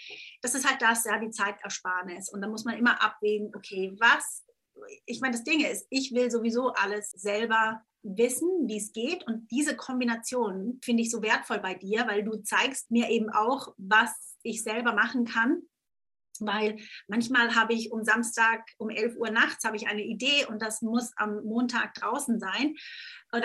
das 0.42 0.54
ist 0.54 0.68
halt 0.68 0.82
das, 0.82 1.04
ja, 1.04 1.18
die 1.18 1.30
Zeitersparnis. 1.30 2.30
Und 2.30 2.42
da 2.42 2.48
muss 2.48 2.64
man 2.64 2.76
immer 2.76 3.02
abwägen, 3.02 3.50
okay, 3.54 3.94
was, 3.98 4.44
ich 5.06 5.20
meine, 5.20 5.32
das 5.32 5.44
Ding 5.44 5.64
ist, 5.64 5.86
ich 5.90 6.12
will 6.12 6.30
sowieso 6.30 6.68
alles 6.68 7.10
selber 7.10 7.82
wissen, 8.02 8.48
wie 8.66 8.78
es 8.78 8.92
geht. 8.92 9.26
Und 9.26 9.50
diese 9.50 9.76
Kombination 9.76 10.78
finde 10.82 11.02
ich 11.02 11.10
so 11.10 11.22
wertvoll 11.22 11.58
bei 11.58 11.74
dir, 11.74 12.06
weil 12.06 12.24
du 12.24 12.36
zeigst 12.42 12.90
mir 12.90 13.10
eben 13.10 13.30
auch, 13.30 13.74
was 13.76 14.36
ich 14.42 14.62
selber 14.62 14.92
machen 14.92 15.24
kann. 15.24 15.62
Weil 16.46 16.76
manchmal 17.06 17.54
habe 17.54 17.74
ich 17.74 17.92
um 17.92 18.04
Samstag 18.04 18.64
um 18.78 18.90
11 18.90 19.16
Uhr 19.16 19.30
nachts 19.30 19.64
habe 19.64 19.76
ich 19.76 19.88
eine 19.88 20.02
Idee 20.02 20.46
und 20.46 20.62
das 20.62 20.82
muss 20.82 21.12
am 21.16 21.42
Montag 21.44 21.94
draußen 21.94 22.38
sein. 22.38 22.74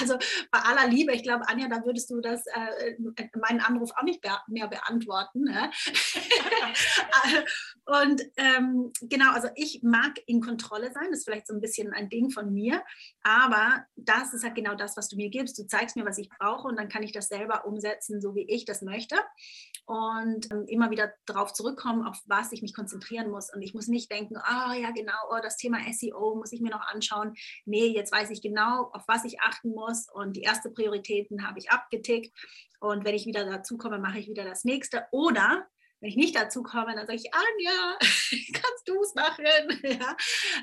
Also 0.00 0.16
bei 0.52 0.60
aller 0.60 0.88
Liebe, 0.88 1.12
ich 1.12 1.24
glaube, 1.24 1.48
Anja, 1.48 1.68
da 1.68 1.84
würdest 1.84 2.08
du 2.10 2.20
das, 2.20 2.46
äh, 2.46 2.94
meinen 3.34 3.60
Anruf 3.60 3.90
auch 3.96 4.04
nicht 4.04 4.22
mehr 4.46 4.68
beantworten. 4.68 5.42
Ne? 5.42 5.70
und 7.84 8.22
ähm, 8.36 8.92
genau, 9.02 9.32
also 9.32 9.48
ich 9.56 9.82
mag 9.82 10.14
in 10.26 10.40
Kontrolle 10.40 10.92
sein, 10.92 11.08
das 11.10 11.20
ist 11.20 11.24
vielleicht 11.24 11.48
so 11.48 11.54
ein 11.54 11.60
bisschen 11.60 11.92
ein 11.92 12.08
Ding 12.08 12.30
von 12.30 12.52
mir, 12.52 12.82
aber 13.22 13.84
das 13.96 14.32
ist 14.34 14.44
halt 14.44 14.54
genau 14.54 14.74
das, 14.74 14.96
was 14.96 15.08
du 15.08 15.16
mir 15.16 15.30
gibst. 15.30 15.58
Du 15.58 15.66
zeigst 15.66 15.96
mir, 15.96 16.06
was 16.06 16.18
ich 16.18 16.28
brauche 16.28 16.68
und 16.68 16.78
dann 16.78 16.88
kann 16.88 17.02
ich 17.02 17.12
das 17.12 17.28
selber 17.28 17.66
umsetzen, 17.66 18.20
so 18.20 18.34
wie 18.34 18.46
ich 18.48 18.64
das 18.64 18.82
möchte. 18.82 19.16
Und 19.84 20.50
ähm, 20.52 20.64
immer 20.68 20.90
wieder 20.90 21.12
darauf 21.26 21.52
zurückkommen, 21.52 22.06
auf 22.06 22.20
was 22.26 22.52
ich 22.52 22.62
mich 22.62 22.74
konzentrieren 22.74 23.30
muss. 23.30 23.52
Und 23.52 23.62
ich 23.62 23.74
muss 23.74 23.88
nicht 23.88 24.10
denken, 24.10 24.36
ah 24.36 24.70
oh, 24.70 24.80
ja 24.80 24.90
genau, 24.92 25.12
oh, 25.30 25.38
das 25.42 25.56
Thema 25.56 25.78
SEO 25.92 26.36
muss 26.36 26.52
ich 26.52 26.60
mir 26.60 26.70
noch 26.70 26.86
anschauen. 26.86 27.34
Nee, 27.64 27.88
jetzt 27.88 28.12
weiß 28.12 28.30
ich 28.30 28.42
genau, 28.42 28.90
auf 28.92 29.02
was 29.08 29.24
ich 29.24 29.40
achten 29.40 29.70
muss 29.70 30.06
und 30.12 30.36
die 30.36 30.42
erste 30.42 30.70
Prioritäten 30.70 31.46
habe 31.46 31.58
ich 31.58 31.70
abgetickt 31.70 32.32
und 32.82 33.04
wenn 33.04 33.14
ich 33.14 33.26
wieder 33.26 33.44
dazu 33.44 33.76
komme, 33.76 33.98
mache 33.98 34.18
ich 34.18 34.28
wieder 34.28 34.44
das 34.44 34.64
nächste 34.64 35.06
oder 35.12 35.66
wenn 36.00 36.08
ich 36.08 36.16
nicht 36.16 36.34
dazu 36.34 36.64
komme, 36.64 36.96
dann 36.96 37.06
sage 37.06 37.20
ich, 37.22 37.32
Anja, 37.32 37.96
kannst 38.52 38.86
du 38.88 39.00
es 39.00 39.14
machen? 39.14 39.44
Ja. 40.00 40.16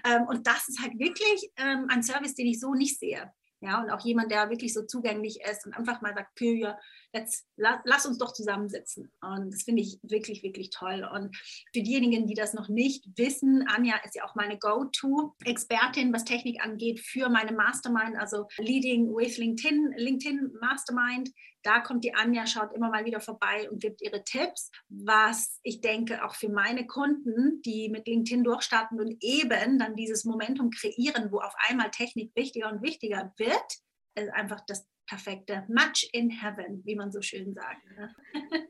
Ähm, 0.05 0.27
und 0.27 0.45
das 0.45 0.67
ist 0.67 0.81
halt 0.81 0.99
wirklich 0.99 1.49
ähm, 1.55 1.85
ein 1.89 2.03
Service, 2.03 2.35
den 2.35 2.47
ich 2.47 2.59
so 2.59 2.73
nicht 2.73 2.99
sehe. 2.99 3.31
Ja, 3.61 3.81
und 3.81 3.89
auch 3.89 4.03
jemand, 4.05 4.31
der 4.31 4.49
wirklich 4.49 4.73
so 4.73 4.85
zugänglich 4.85 5.39
ist 5.49 5.65
und 5.65 5.73
einfach 5.73 6.01
mal 6.01 6.13
sagt, 6.13 6.35
Pöja, 6.35 6.77
jetzt 7.13 7.45
lass, 7.57 7.79
lass, 7.85 8.05
uns 8.05 8.17
doch 8.17 8.33
zusammensitzen. 8.33 9.11
Und 9.21 9.53
das 9.53 9.63
finde 9.63 9.81
ich 9.81 9.99
wirklich, 10.03 10.43
wirklich 10.43 10.69
toll. 10.69 11.07
Und 11.11 11.35
für 11.73 11.81
diejenigen, 11.81 12.27
die 12.27 12.33
das 12.33 12.53
noch 12.53 12.69
nicht 12.69 13.05
wissen, 13.15 13.65
Anja 13.67 13.95
ist 14.05 14.15
ja 14.15 14.25
auch 14.25 14.35
meine 14.35 14.57
Go-To-Expertin, 14.57 16.13
was 16.13 16.25
Technik 16.25 16.63
angeht, 16.63 16.99
für 16.99 17.29
meine 17.29 17.51
Mastermind, 17.51 18.17
also 18.17 18.47
Leading 18.57 19.07
with 19.07 19.37
LinkedIn, 19.37 19.93
LinkedIn 19.97 20.53
Mastermind. 20.61 21.29
Da 21.63 21.81
kommt 21.81 22.05
die 22.05 22.13
Anja, 22.13 22.47
schaut 22.47 22.73
immer 22.73 22.89
mal 22.89 23.05
wieder 23.05 23.19
vorbei 23.19 23.69
und 23.69 23.81
gibt 23.81 24.01
ihre 24.01 24.23
Tipps, 24.23 24.71
was 24.87 25.59
ich 25.63 25.81
denke 25.81 26.23
auch 26.23 26.35
für 26.35 26.49
meine 26.49 26.87
Kunden, 26.87 27.61
die 27.63 27.89
mit 27.89 28.07
LinkedIn 28.07 28.45
durchstarten 28.45 28.99
und 28.99 29.17
eben 29.21 29.77
dann 29.77 29.95
dieses 29.95 30.23
Momentum 30.23 30.69
kreieren, 30.69 31.31
wo 31.31 31.39
auf 31.39 31.53
einmal 31.67 31.91
Technik 31.91 32.33
wichtiger 32.35 32.71
und 32.71 32.81
wichtiger 32.81 33.33
wird, 33.37 33.79
ist 34.15 34.33
einfach 34.33 34.61
das 34.67 34.87
perfekte 35.09 35.65
Match 35.67 36.07
in 36.13 36.29
Heaven, 36.29 36.83
wie 36.85 36.95
man 36.95 37.11
so 37.11 37.21
schön 37.21 37.53
sagt. 37.53 37.83
Ne? 37.97 38.15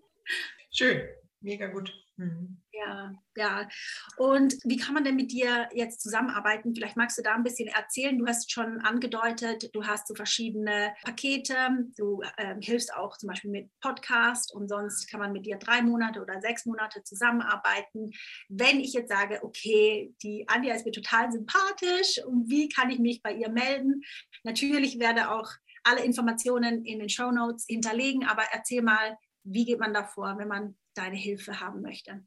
Schön, 0.71 1.01
mega 1.41 1.67
gut. 1.67 1.93
Mhm. 2.15 2.61
Ja, 2.71 3.13
ja. 3.35 3.69
Und 4.17 4.55
wie 4.63 4.77
kann 4.77 4.93
man 4.93 5.03
denn 5.03 5.15
mit 5.15 5.31
dir 5.31 5.69
jetzt 5.73 6.01
zusammenarbeiten? 6.01 6.75
Vielleicht 6.75 6.97
magst 6.97 7.17
du 7.17 7.21
da 7.21 7.33
ein 7.33 7.43
bisschen 7.43 7.67
erzählen. 7.69 8.17
Du 8.17 8.27
hast 8.27 8.51
schon 8.51 8.79
angedeutet, 8.81 9.69
du 9.73 9.85
hast 9.85 10.07
so 10.07 10.15
verschiedene 10.15 10.93
Pakete. 11.03 11.55
Du 11.97 12.21
äh, 12.37 12.55
hilfst 12.61 12.93
auch 12.93 13.17
zum 13.17 13.27
Beispiel 13.27 13.51
mit 13.51 13.69
Podcast 13.81 14.53
und 14.53 14.67
sonst 14.67 15.09
kann 15.09 15.21
man 15.21 15.31
mit 15.31 15.45
dir 15.45 15.57
drei 15.57 15.81
Monate 15.81 16.21
oder 16.21 16.41
sechs 16.41 16.65
Monate 16.65 17.03
zusammenarbeiten. 17.03 18.11
Wenn 18.49 18.79
ich 18.79 18.93
jetzt 18.93 19.09
sage, 19.09 19.39
okay, 19.41 20.13
die 20.21 20.45
Anja 20.47 20.75
ist 20.75 20.85
mir 20.85 20.91
total 20.91 21.31
sympathisch 21.31 22.21
und 22.25 22.49
wie 22.49 22.69
kann 22.69 22.89
ich 22.89 22.99
mich 22.99 23.21
bei 23.21 23.33
ihr 23.33 23.49
melden? 23.49 24.01
Natürlich 24.43 24.99
werde 24.99 25.31
auch 25.31 25.49
alle 25.89 26.03
Informationen 26.03 26.85
in 26.85 26.99
den 26.99 27.09
Show 27.09 27.31
Notes 27.31 27.65
hinterlegen, 27.67 28.25
aber 28.25 28.43
erzähl 28.51 28.81
mal, 28.81 29.17
wie 29.43 29.65
geht 29.65 29.79
man 29.79 29.93
da 29.93 30.03
vor, 30.03 30.37
wenn 30.37 30.47
man 30.47 30.77
deine 30.93 31.15
Hilfe 31.15 31.59
haben 31.59 31.81
möchte? 31.81 32.23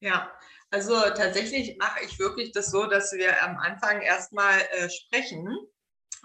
Ja, 0.00 0.30
also 0.70 0.94
tatsächlich 0.94 1.76
mache 1.78 2.04
ich 2.04 2.18
wirklich 2.18 2.52
das 2.52 2.70
so, 2.70 2.86
dass 2.86 3.12
wir 3.12 3.42
am 3.42 3.56
Anfang 3.58 4.02
erstmal 4.02 4.60
äh, 4.72 4.90
sprechen. 4.90 5.56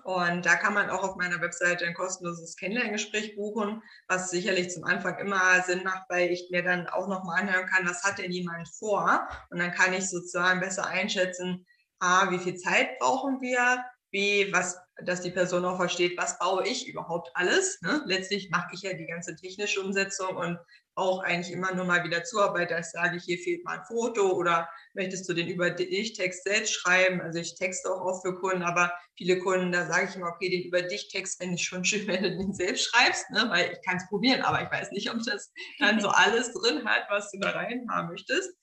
Und 0.04 0.46
da 0.46 0.56
kann 0.56 0.74
man 0.74 0.90
auch 0.90 1.04
auf 1.04 1.16
meiner 1.18 1.42
Webseite 1.42 1.86
ein 1.86 1.94
kostenloses 1.94 2.56
Kennenlerngespräch 2.56 3.36
buchen, 3.36 3.84
was 4.08 4.30
sicherlich 4.30 4.70
zum 4.72 4.86
Anfang 4.86 5.18
immer 5.20 5.62
Sinn 5.64 5.84
macht, 5.84 6.04
weil 6.10 6.30
ich 6.32 6.50
mir 6.52 6.64
dann 6.64 6.88
auch 6.88 7.08
nochmal 7.08 7.42
anhören 7.42 7.68
kann, 7.68 7.88
was 7.88 8.04
hat 8.04 8.18
denn 8.18 8.32
jemand 8.32 8.68
vor? 8.70 9.28
Und 9.50 9.60
dann 9.60 9.74
kann 9.74 9.94
ich 9.94 10.10
sozusagen 10.10 10.62
besser 10.62 10.88
einschätzen, 10.88 11.66
A, 12.00 12.32
wie 12.32 12.40
viel 12.40 12.56
Zeit 12.56 12.98
brauchen 13.00 13.42
wir, 13.42 13.84
wie, 14.12 14.52
was, 14.54 14.78
dass 15.04 15.22
die 15.22 15.32
Person 15.32 15.66
auch 15.66 15.78
versteht, 15.78 16.18
was 16.18 16.38
baue 16.39 16.68
ich 16.68 16.88
überhaupt 16.88 17.30
alles. 17.34 17.80
Ne? 17.82 18.02
Letztlich 18.06 18.50
mache 18.50 18.70
ich 18.74 18.82
ja 18.82 18.93
die 18.93 19.06
ganze 19.06 19.36
technische 19.36 19.82
Umsetzung 19.82 20.36
und 20.36 20.60
auch 20.95 21.24
eigentlich 21.24 21.54
immer 21.54 21.74
nur 21.74 21.86
mal 21.86 22.04
wieder 22.04 22.24
Zuarbeit, 22.24 22.72
dass 22.72 22.88
ich 22.88 22.91
sage, 22.91 23.18
hier 23.18 23.38
fehlt 23.38 23.64
mal 23.64 23.80
ein 23.80 23.86
Foto 23.86 24.34
oder 24.34 24.70
möchtest 24.93 25.30
du 25.30 25.34
den 25.34 25.47
über 25.47 25.70
dich 25.70 26.14
Text 26.14 26.43
selbst 26.43 26.74
schreiben? 26.74 27.22
Also 27.22 27.39
ich 27.39 27.56
texte 27.56 27.89
auch 27.89 28.02
oft 28.02 28.26
für 28.26 28.36
Kunden, 28.36 28.64
aber 28.64 28.91
viele 29.18 29.39
Kunden, 29.39 29.72
da 29.72 29.86
sage 29.88 30.08
ich 30.10 30.16
immer, 30.16 30.28
okay, 30.28 30.50
den 30.50 30.64
über 30.64 30.82
dich 30.82 31.08
Text 31.08 31.41
fände 31.41 31.56
ich 31.56 31.64
schon 31.64 31.86
schön, 31.86 32.08
wenn 32.08 32.24
du 32.24 32.38
den 32.38 32.54
selbst 32.54 32.89
schreibst, 32.89 33.30
ne? 33.32 33.45
weil 33.50 33.72
ich 33.72 33.82
kann 33.86 33.97
es 33.97 34.08
probieren, 34.10 34.41
aber 34.41 34.62
ich 34.62 34.72
weiß 34.72 34.91
nicht, 34.91 35.10
ob 35.10 35.24
das 35.24 35.52
dann 35.80 36.02
so 36.02 36.10
alles 36.10 36.52
drin 36.54 36.84
hat, 36.86 37.06
was 37.10 37.32
du 37.32 37.39
da 37.39 37.52
rein 37.52 37.88
haben 37.89 38.10
möchtest. 38.10 38.54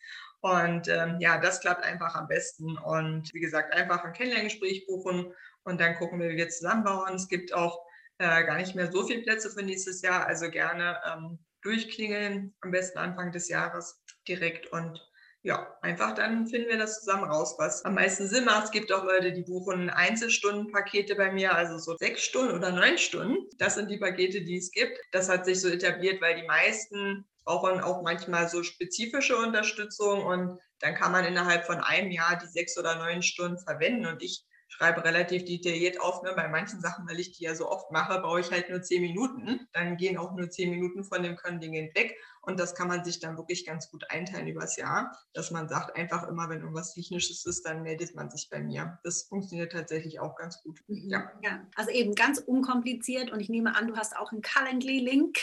Und 0.41 0.87
ähm, 0.89 1.17
ja, 1.19 1.39
das 1.39 1.61
klappt 1.61 1.83
einfach 1.83 2.15
am 2.15 2.29
besten. 2.29 2.77
Und 2.79 3.33
wie 3.35 3.41
gesagt, 3.41 3.75
einfach 3.75 4.05
ein 4.05 4.13
Kennenlerngespräch 4.13 4.87
buchen 4.87 5.33
und 5.67 5.81
dann 5.81 5.97
gucken 5.97 6.21
wir, 6.21 6.31
wie 6.31 6.37
wir 6.37 6.49
zusammenbauen. 6.49 7.15
Es 7.15 7.29
gibt 7.29 7.53
auch 7.53 7.85
äh, 8.19 8.45
gar 8.45 8.57
nicht 8.57 8.75
mehr 8.75 8.91
so 8.91 9.05
viele 9.07 9.23
Plätze 9.23 9.51
für 9.51 9.63
nächstes 9.63 10.01
Jahr, 10.03 10.27
also 10.27 10.51
gerne 10.51 10.99
ähm, 11.07 11.39
durchklingeln, 11.63 12.55
am 12.61 12.71
besten 12.71 12.99
Anfang 12.99 13.33
des 13.33 13.49
Jahres 13.49 14.03
direkt 14.27 14.73
und 14.73 15.01
ja, 15.43 15.77
einfach 15.81 16.13
dann 16.17 16.49
finden 16.49 16.71
wir 16.71 16.79
das 16.79 16.99
zusammen 16.99 17.31
raus, 17.31 17.55
was 17.57 17.85
am 17.85 17.95
meisten 17.95 18.27
Sinn 18.27 18.47
macht. 18.47 18.65
Es 18.65 18.71
gibt 18.73 18.93
auch 18.93 19.05
Leute, 19.05 19.33
die 19.33 19.43
buchen 19.43 19.91
Einzelstundenpakete 19.91 21.15
bei 21.15 21.31
mir, 21.31 21.55
also 21.55 21.79
so 21.79 21.97
sechs 21.97 22.23
Stunden 22.23 22.53
oder 22.53 22.73
neun 22.73 22.99
Stunden. 22.99 23.37
Das 23.59 23.77
sind 23.77 23.89
die 23.89 23.99
Pakete, 23.99 24.43
die 24.43 24.57
es 24.57 24.73
gibt. 24.73 24.99
Das 25.13 25.29
hat 25.29 25.45
sich 25.45 25.61
so 25.61 25.69
etabliert, 25.69 26.21
weil 26.21 26.35
die 26.35 26.49
meisten 26.49 27.25
brauchen 27.45 27.81
auch 27.81 28.03
manchmal 28.03 28.49
so 28.49 28.65
spezifische 28.65 29.37
Unterstützung 29.37 30.25
und 30.25 30.59
dann 30.81 30.97
kann 30.97 31.13
man 31.13 31.25
innerhalb 31.25 31.65
von 31.65 31.77
einem 31.77 32.11
Jahr 32.11 32.37
die 32.43 32.49
sechs 32.49 32.77
oder 32.77 32.97
neun 32.97 33.23
Stunden 33.23 33.59
verwenden. 33.59 34.07
Und 34.07 34.25
ich 34.25 34.45
schreibe 34.77 35.05
relativ 35.05 35.45
detailliert 35.45 36.01
auf. 36.01 36.23
Ne? 36.23 36.33
Bei 36.37 36.49
manchen 36.49 36.81
Sachen, 36.81 37.09
weil 37.09 37.19
ich 37.19 37.33
die 37.33 37.45
ja 37.45 37.55
so 37.55 37.69
oft 37.71 37.91
mache, 37.91 38.21
brauche 38.21 38.41
ich 38.41 38.51
halt 38.51 38.69
nur 38.69 38.83
zehn 38.83 39.03
Minuten. 39.03 39.67
Dann 39.73 39.97
gehen 39.97 40.19
auch 40.19 40.35
nur 40.35 40.51
zehn 40.51 40.71
Minuten 40.71 41.05
von 41.05 41.23
dem 41.23 41.37
Kontingent 41.37 41.95
weg. 41.95 42.17
Und 42.43 42.61
das 42.61 42.75
kann 42.75 42.87
man 42.87 43.05
sich 43.05 43.19
dann 43.19 43.37
wirklich 43.37 43.67
ganz 43.67 43.91
gut 43.91 44.09
einteilen 44.09 44.47
übers 44.47 44.77
Jahr, 44.77 45.19
dass 45.33 45.51
man 45.51 45.69
sagt, 45.69 45.97
einfach 45.97 46.29
immer, 46.29 46.49
wenn 46.49 46.61
irgendwas 46.61 46.95
Technisches 46.95 47.45
ist, 47.45 47.67
dann 47.67 47.83
meldet 47.83 48.15
man 48.15 48.31
sich 48.31 48.49
bei 48.51 48.61
mir. 48.61 48.99
Das 49.03 49.23
funktioniert 49.23 49.73
tatsächlich 49.73 50.21
auch 50.21 50.37
ganz 50.37 50.63
gut. 50.63 50.81
Mhm. 50.87 51.09
Ja, 51.09 51.33
ja. 51.43 51.67
also 51.75 51.91
eben 51.91 52.15
ganz 52.15 52.39
unkompliziert. 52.39 53.33
Und 53.33 53.41
ich 53.41 53.49
nehme 53.49 53.75
an, 53.75 53.89
du 53.89 53.97
hast 53.97 54.17
auch 54.17 54.31
einen 54.31 54.43
Calendly-Link. 54.43 55.37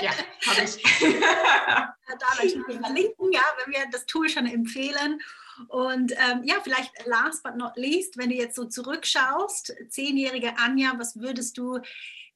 Ja, 0.00 0.12
habe 0.46 0.62
ich. 0.64 0.82
da 0.82 1.94
natürlich 2.08 2.58
verlinken, 2.80 3.32
ja, 3.32 3.42
wenn 3.62 3.74
wir 3.74 3.80
das 3.92 4.06
Tool 4.06 4.28
schon 4.28 4.46
empfehlen. 4.46 5.20
Und 5.68 6.12
ähm, 6.12 6.42
ja, 6.44 6.56
vielleicht 6.62 6.92
last 7.06 7.42
but 7.42 7.56
not 7.56 7.76
least, 7.76 8.16
wenn 8.16 8.30
du 8.30 8.36
jetzt 8.36 8.56
so 8.56 8.64
zurückschaust, 8.64 9.74
zehnjährige 9.88 10.56
Anja, 10.58 10.94
was 10.98 11.16
würdest 11.20 11.58
du 11.58 11.80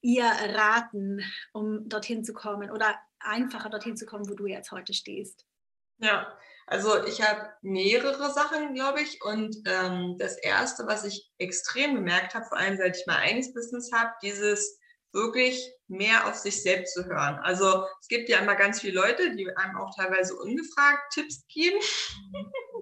ihr 0.00 0.24
raten, 0.24 1.22
um 1.52 1.88
dorthin 1.88 2.24
zu 2.24 2.34
kommen 2.34 2.70
oder 2.70 2.94
einfacher 3.20 3.70
dorthin 3.70 3.96
zu 3.96 4.06
kommen, 4.06 4.28
wo 4.28 4.34
du 4.34 4.46
jetzt 4.46 4.70
heute 4.70 4.92
stehst? 4.92 5.46
Ja, 5.98 6.36
also 6.66 7.04
ich 7.04 7.22
habe 7.22 7.50
mehrere 7.62 8.32
Sachen, 8.32 8.74
glaube 8.74 9.00
ich. 9.02 9.22
Und 9.22 9.56
ähm, 9.66 10.16
das 10.18 10.36
Erste, 10.36 10.86
was 10.86 11.04
ich 11.04 11.30
extrem 11.38 11.94
gemerkt 11.94 12.34
habe, 12.34 12.46
vor 12.46 12.58
allem 12.58 12.76
seit 12.76 12.96
ich 12.96 13.06
mein 13.06 13.18
eigenes 13.18 13.52
Business 13.52 13.90
habe, 13.92 14.10
dieses 14.22 14.78
wirklich 15.12 15.72
mehr 15.86 16.26
auf 16.26 16.34
sich 16.34 16.62
selbst 16.62 16.94
zu 16.94 17.04
hören. 17.04 17.38
Also 17.42 17.84
es 18.00 18.08
gibt 18.08 18.28
ja 18.28 18.38
immer 18.38 18.56
ganz 18.56 18.80
viele 18.80 19.00
Leute, 19.00 19.34
die 19.36 19.48
einem 19.56 19.76
auch 19.76 19.94
teilweise 19.94 20.34
ungefragt 20.36 21.12
Tipps 21.12 21.46
geben. 21.46 21.78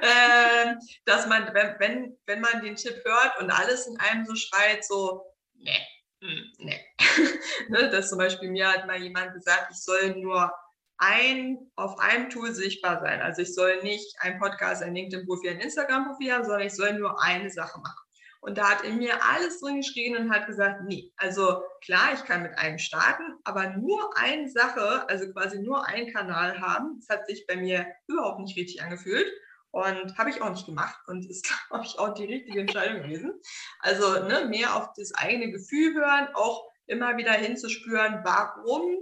Äh, 0.00 0.74
dass 1.04 1.26
man, 1.26 1.52
wenn, 1.54 2.16
wenn, 2.26 2.40
man 2.40 2.62
den 2.62 2.76
Tipp 2.76 3.02
hört 3.04 3.40
und 3.40 3.50
alles 3.50 3.86
in 3.86 3.98
einem 3.98 4.24
so 4.24 4.34
schreit, 4.34 4.84
so, 4.84 5.24
ne, 5.54 5.76
hm, 6.20 6.52
nee. 6.58 6.80
ne, 7.68 7.90
dass 7.90 8.08
zum 8.08 8.18
Beispiel 8.18 8.50
mir 8.50 8.70
hat 8.70 8.86
mal 8.86 9.00
jemand 9.00 9.34
gesagt, 9.34 9.68
ich 9.70 9.82
soll 9.82 10.16
nur 10.16 10.52
ein, 10.98 11.70
auf 11.76 11.98
einem 11.98 12.30
Tool 12.30 12.52
sichtbar 12.54 13.00
sein. 13.00 13.20
Also 13.20 13.42
ich 13.42 13.54
soll 13.54 13.82
nicht 13.82 14.16
ein 14.20 14.38
Podcast, 14.38 14.82
ein 14.82 14.94
LinkedIn-Profil, 14.94 15.50
ein 15.50 15.60
Instagram-Profil 15.60 16.32
haben, 16.32 16.44
sondern 16.44 16.66
ich 16.66 16.74
soll 16.74 16.94
nur 16.94 17.20
eine 17.22 17.50
Sache 17.50 17.78
machen. 17.80 18.03
Und 18.44 18.58
da 18.58 18.68
hat 18.68 18.84
in 18.84 18.98
mir 18.98 19.24
alles 19.24 19.60
drin 19.60 19.78
geschrien 19.78 20.18
und 20.18 20.30
hat 20.30 20.46
gesagt, 20.46 20.82
nee, 20.84 21.10
also 21.16 21.62
klar, 21.82 22.12
ich 22.12 22.24
kann 22.24 22.42
mit 22.42 22.58
einem 22.58 22.78
starten, 22.78 23.38
aber 23.42 23.70
nur 23.70 24.14
eine 24.18 24.50
Sache, 24.50 25.08
also 25.08 25.32
quasi 25.32 25.60
nur 25.60 25.86
einen 25.86 26.12
Kanal 26.12 26.60
haben, 26.60 27.00
das 27.00 27.08
hat 27.08 27.26
sich 27.26 27.46
bei 27.46 27.56
mir 27.56 27.86
überhaupt 28.06 28.40
nicht 28.40 28.54
richtig 28.58 28.82
angefühlt. 28.82 29.26
Und 29.70 30.18
habe 30.18 30.28
ich 30.28 30.42
auch 30.42 30.50
nicht 30.50 30.66
gemacht 30.66 31.00
und 31.06 31.24
ist, 31.30 31.48
glaube 31.68 31.86
ich, 31.86 31.98
auch 31.98 32.12
die 32.12 32.26
richtige 32.26 32.60
Entscheidung 32.60 33.02
gewesen. 33.02 33.32
Also 33.80 34.22
ne, 34.24 34.44
mehr 34.46 34.76
auf 34.76 34.90
das 34.94 35.14
eigene 35.14 35.50
Gefühl 35.50 35.94
hören, 35.94 36.28
auch 36.34 36.68
immer 36.86 37.16
wieder 37.16 37.32
hinzuspüren, 37.32 38.20
warum 38.24 38.98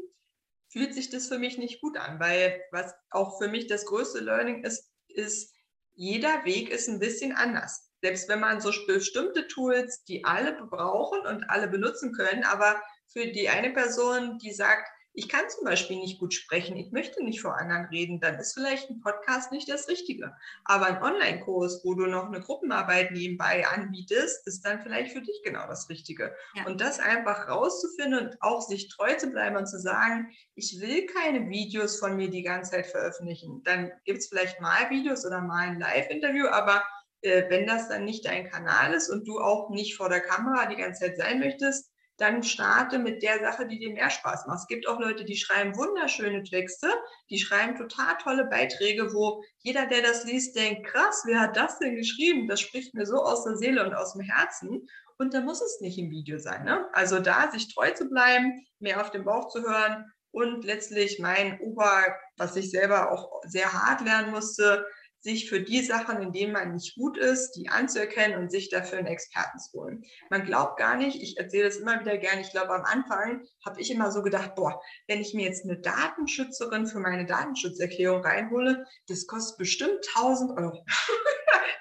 fühlt 0.68 0.94
sich 0.94 1.10
das 1.10 1.26
für 1.26 1.38
mich 1.38 1.58
nicht 1.58 1.80
gut 1.80 1.98
an. 1.98 2.20
Weil 2.20 2.62
was 2.70 2.94
auch 3.10 3.38
für 3.38 3.48
mich 3.48 3.66
das 3.66 3.86
größte 3.86 4.20
Learning 4.20 4.62
ist, 4.62 4.88
ist, 5.08 5.52
jeder 5.94 6.44
Weg 6.44 6.70
ist 6.70 6.88
ein 6.88 7.00
bisschen 7.00 7.32
anders. 7.32 7.91
Selbst 8.02 8.28
wenn 8.28 8.40
man 8.40 8.60
so 8.60 8.72
bestimmte 8.86 9.46
Tools, 9.46 10.04
die 10.04 10.24
alle 10.24 10.54
brauchen 10.54 11.20
und 11.20 11.48
alle 11.48 11.68
benutzen 11.68 12.12
können, 12.12 12.44
aber 12.44 12.82
für 13.06 13.28
die 13.28 13.48
eine 13.48 13.70
Person, 13.70 14.38
die 14.38 14.52
sagt, 14.52 14.88
ich 15.14 15.28
kann 15.28 15.48
zum 15.50 15.64
Beispiel 15.64 15.98
nicht 15.98 16.18
gut 16.18 16.32
sprechen, 16.32 16.76
ich 16.76 16.90
möchte 16.90 17.22
nicht 17.22 17.42
vor 17.42 17.58
anderen 17.58 17.84
reden, 17.86 18.18
dann 18.18 18.36
ist 18.36 18.54
vielleicht 18.54 18.88
ein 18.88 19.00
Podcast 19.00 19.52
nicht 19.52 19.68
das 19.68 19.88
Richtige. 19.88 20.34
Aber 20.64 20.86
ein 20.86 21.02
Online-Kurs, 21.02 21.82
wo 21.84 21.94
du 21.94 22.06
noch 22.06 22.26
eine 22.26 22.40
Gruppenarbeit 22.40 23.10
nebenbei 23.12 23.66
anbietest, 23.66 24.46
ist 24.46 24.64
dann 24.64 24.80
vielleicht 24.80 25.12
für 25.12 25.20
dich 25.20 25.42
genau 25.44 25.66
das 25.66 25.90
Richtige. 25.90 26.34
Ja. 26.54 26.66
Und 26.66 26.80
das 26.80 26.98
einfach 26.98 27.46
rauszufinden 27.46 28.26
und 28.26 28.36
auch 28.40 28.62
sich 28.62 28.88
treu 28.88 29.14
zu 29.14 29.30
bleiben 29.30 29.56
und 29.56 29.66
zu 29.66 29.78
sagen, 29.78 30.30
ich 30.54 30.80
will 30.80 31.04
keine 31.06 31.48
Videos 31.50 31.98
von 31.98 32.16
mir 32.16 32.30
die 32.30 32.42
ganze 32.42 32.70
Zeit 32.70 32.86
veröffentlichen. 32.86 33.62
Dann 33.64 33.92
gibt 34.04 34.20
es 34.20 34.28
vielleicht 34.28 34.60
mal 34.60 34.88
Videos 34.88 35.26
oder 35.26 35.42
mal 35.42 35.68
ein 35.68 35.78
Live-Interview, 35.78 36.46
aber 36.46 36.82
äh, 37.22 37.48
wenn 37.48 37.66
das 37.66 37.88
dann 37.88 38.04
nicht 38.04 38.26
dein 38.26 38.48
Kanal 38.50 38.92
ist 38.94 39.08
und 39.08 39.26
du 39.26 39.40
auch 39.40 39.70
nicht 39.70 39.96
vor 39.96 40.08
der 40.08 40.20
Kamera 40.20 40.66
die 40.66 40.76
ganze 40.76 41.06
Zeit 41.06 41.16
sein 41.16 41.40
möchtest, 41.40 41.90
dann 42.18 42.42
starte 42.42 42.98
mit 42.98 43.22
der 43.22 43.40
Sache, 43.40 43.66
die 43.66 43.78
dir 43.78 43.92
mehr 43.92 44.10
Spaß 44.10 44.46
macht. 44.46 44.60
Es 44.60 44.66
gibt 44.66 44.86
auch 44.86 45.00
Leute, 45.00 45.24
die 45.24 45.36
schreiben 45.36 45.76
wunderschöne 45.76 46.42
Texte, 46.44 46.88
die 47.30 47.38
schreiben 47.38 47.76
total 47.76 48.16
tolle 48.22 48.44
Beiträge, 48.44 49.12
wo 49.12 49.42
jeder, 49.58 49.86
der 49.86 50.02
das 50.02 50.24
liest, 50.24 50.54
denkt, 50.56 50.86
krass, 50.86 51.22
wer 51.26 51.40
hat 51.40 51.56
das 51.56 51.78
denn 51.78 51.96
geschrieben? 51.96 52.48
Das 52.48 52.60
spricht 52.60 52.94
mir 52.94 53.06
so 53.06 53.16
aus 53.16 53.44
der 53.44 53.56
Seele 53.56 53.84
und 53.84 53.94
aus 53.94 54.12
dem 54.12 54.22
Herzen. 54.22 54.86
Und 55.18 55.34
da 55.34 55.40
muss 55.40 55.62
es 55.62 55.80
nicht 55.80 55.98
im 55.98 56.10
Video 56.10 56.38
sein. 56.38 56.64
Ne? 56.64 56.86
Also 56.92 57.18
da 57.18 57.50
sich 57.50 57.72
treu 57.74 57.90
zu 57.90 58.08
bleiben, 58.08 58.66
mehr 58.78 59.00
auf 59.00 59.10
den 59.10 59.24
Bauch 59.24 59.48
zu 59.48 59.62
hören 59.62 60.04
und 60.32 60.64
letztlich 60.64 61.18
mein 61.18 61.60
Ober, 61.60 62.04
was 62.36 62.56
ich 62.56 62.70
selber 62.70 63.12
auch 63.12 63.42
sehr 63.46 63.72
hart 63.72 64.00
lernen 64.00 64.30
musste, 64.30 64.86
sich 65.22 65.48
für 65.48 65.60
die 65.60 65.80
Sachen, 65.82 66.20
in 66.20 66.32
denen 66.32 66.52
man 66.52 66.74
nicht 66.74 66.96
gut 66.96 67.16
ist, 67.16 67.52
die 67.52 67.68
anzuerkennen 67.68 68.38
und 68.38 68.50
sich 68.50 68.68
dafür 68.70 68.98
einen 68.98 69.06
Experten 69.06 69.58
zu 69.58 69.80
holen. 69.80 70.04
Man 70.30 70.44
glaubt 70.44 70.78
gar 70.78 70.96
nicht, 70.96 71.22
ich 71.22 71.38
erzähle 71.38 71.64
das 71.64 71.76
immer 71.76 72.00
wieder 72.00 72.18
gerne, 72.18 72.40
ich 72.40 72.50
glaube 72.50 72.74
am 72.74 72.84
Anfang 72.84 73.46
habe 73.64 73.80
ich 73.80 73.90
immer 73.90 74.10
so 74.10 74.22
gedacht, 74.22 74.54
boah, 74.56 74.80
wenn 75.06 75.20
ich 75.20 75.32
mir 75.32 75.46
jetzt 75.46 75.64
eine 75.64 75.78
Datenschützerin 75.78 76.86
für 76.86 76.98
meine 76.98 77.24
Datenschutzerklärung 77.24 78.22
reinhole, 78.22 78.84
das 79.06 79.26
kostet 79.26 79.58
bestimmt 79.58 80.04
1000 80.16 80.58
Euro. 80.58 80.84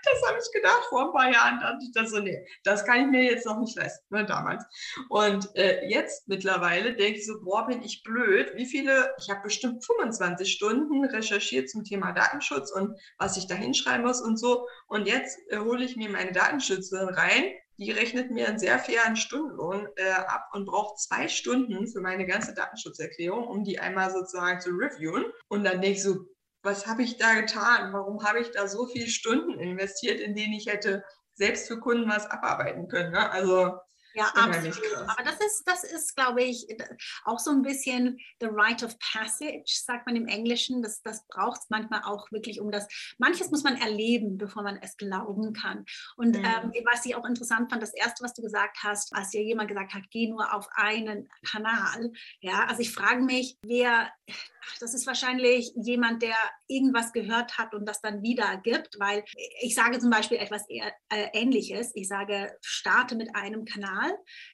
Das 0.03 0.29
habe 0.29 0.39
ich 0.39 0.51
gedacht 0.51 0.85
vor 0.89 1.05
ein 1.05 1.11
paar 1.11 1.31
Jahren, 1.31 1.59
dachte 1.59 1.83
ich 1.83 1.91
das 1.93 2.11
so, 2.11 2.19
nee, 2.19 2.45
das 2.63 2.85
kann 2.85 3.01
ich 3.01 3.07
mir 3.07 3.23
jetzt 3.23 3.45
noch 3.45 3.59
nicht 3.59 3.75
leisten, 3.75 4.05
ne, 4.09 4.25
damals. 4.25 4.63
Und 5.09 5.55
äh, 5.55 5.87
jetzt 5.87 6.27
mittlerweile 6.27 6.95
denke 6.95 7.19
ich 7.19 7.25
so, 7.25 7.41
boah, 7.41 7.67
bin 7.67 7.83
ich 7.83 8.03
blöd, 8.03 8.51
wie 8.55 8.65
viele, 8.65 9.13
ich 9.19 9.29
habe 9.29 9.41
bestimmt 9.43 9.85
25 9.85 10.51
Stunden 10.51 11.05
recherchiert 11.05 11.69
zum 11.69 11.83
Thema 11.83 12.11
Datenschutz 12.11 12.71
und 12.71 12.97
was 13.17 13.37
ich 13.37 13.47
da 13.47 13.55
hinschreiben 13.55 14.05
muss 14.05 14.21
und 14.21 14.37
so. 14.37 14.67
Und 14.87 15.07
jetzt 15.07 15.39
äh, 15.49 15.57
hole 15.57 15.83
ich 15.83 15.95
mir 15.95 16.09
meine 16.09 16.31
Datenschützerin 16.31 17.09
rein, 17.09 17.53
die 17.77 17.91
rechnet 17.91 18.29
mir 18.29 18.47
einen 18.47 18.59
sehr 18.59 18.77
fairen 18.77 19.15
Stundenlohn 19.15 19.87
äh, 19.95 20.11
ab 20.11 20.49
und 20.53 20.65
braucht 20.65 20.99
zwei 20.99 21.27
Stunden 21.27 21.87
für 21.87 21.99
meine 21.99 22.27
ganze 22.27 22.53
Datenschutzerklärung, 22.53 23.47
um 23.47 23.63
die 23.63 23.79
einmal 23.79 24.11
sozusagen 24.11 24.61
zu 24.61 24.69
reviewen. 24.69 25.25
Und 25.47 25.63
dann 25.63 25.81
denke 25.81 25.97
ich 25.97 26.03
so, 26.03 26.27
was 26.63 26.87
habe 26.87 27.03
ich 27.03 27.17
da 27.17 27.33
getan? 27.33 27.93
Warum 27.93 28.23
habe 28.23 28.39
ich 28.39 28.51
da 28.51 28.67
so 28.67 28.85
viele 28.85 29.07
Stunden 29.07 29.59
investiert, 29.59 30.19
in 30.19 30.35
denen 30.35 30.53
ich 30.53 30.67
hätte 30.67 31.03
selbst 31.33 31.67
für 31.67 31.79
Kunden 31.79 32.09
was 32.09 32.29
abarbeiten 32.29 32.87
können? 32.87 33.11
Ne? 33.11 33.31
Also 33.31 33.79
ja, 34.13 34.25
absolut. 34.35 34.97
Aber 35.07 35.23
das 35.23 35.39
ist, 35.39 35.63
das 35.65 35.83
ist, 35.83 36.15
glaube 36.15 36.43
ich, 36.43 36.67
auch 37.23 37.39
so 37.39 37.51
ein 37.51 37.61
bisschen 37.61 38.19
the 38.39 38.47
rite 38.47 38.85
of 38.85 38.97
passage, 38.99 39.63
sagt 39.85 40.05
man 40.05 40.15
im 40.15 40.27
Englischen. 40.27 40.81
Das, 40.81 41.01
das 41.01 41.25
braucht 41.27 41.61
es 41.61 41.69
manchmal 41.69 42.01
auch 42.03 42.31
wirklich, 42.31 42.59
um 42.59 42.71
das. 42.71 42.87
Manches 43.17 43.51
muss 43.51 43.63
man 43.63 43.77
erleben, 43.77 44.37
bevor 44.37 44.63
man 44.63 44.77
es 44.81 44.97
glauben 44.97 45.53
kann. 45.53 45.85
Und 46.17 46.37
mhm. 46.37 46.43
ähm, 46.43 46.73
was 46.91 47.05
ich 47.05 47.15
auch 47.15 47.25
interessant 47.25 47.71
fand, 47.71 47.81
das 47.81 47.93
erste, 47.93 48.23
was 48.23 48.33
du 48.33 48.41
gesagt 48.41 48.77
hast, 48.83 49.15
als 49.15 49.29
dir 49.29 49.43
jemand 49.43 49.69
gesagt 49.69 49.93
hat, 49.93 50.03
geh 50.11 50.27
nur 50.27 50.53
auf 50.53 50.67
einen 50.73 51.29
Kanal. 51.49 52.11
Ja, 52.41 52.65
also 52.65 52.81
ich 52.81 52.93
frage 52.93 53.21
mich, 53.21 53.57
wer 53.61 54.11
das 54.79 54.93
ist 54.93 55.07
wahrscheinlich 55.07 55.71
jemand, 55.75 56.21
der 56.21 56.35
irgendwas 56.67 57.13
gehört 57.13 57.57
hat 57.57 57.73
und 57.73 57.85
das 57.85 58.01
dann 58.01 58.21
wieder 58.21 58.57
gibt, 58.57 58.99
weil 58.99 59.23
ich 59.61 59.75
sage 59.75 59.99
zum 59.99 60.09
Beispiel 60.09 60.37
etwas 60.37 60.63
äh, 60.69 60.91
Ähnliches. 61.09 61.91
Ich 61.95 62.07
sage, 62.07 62.55
starte 62.61 63.15
mit 63.15 63.35
einem 63.35 63.65
Kanal, 63.65 64.11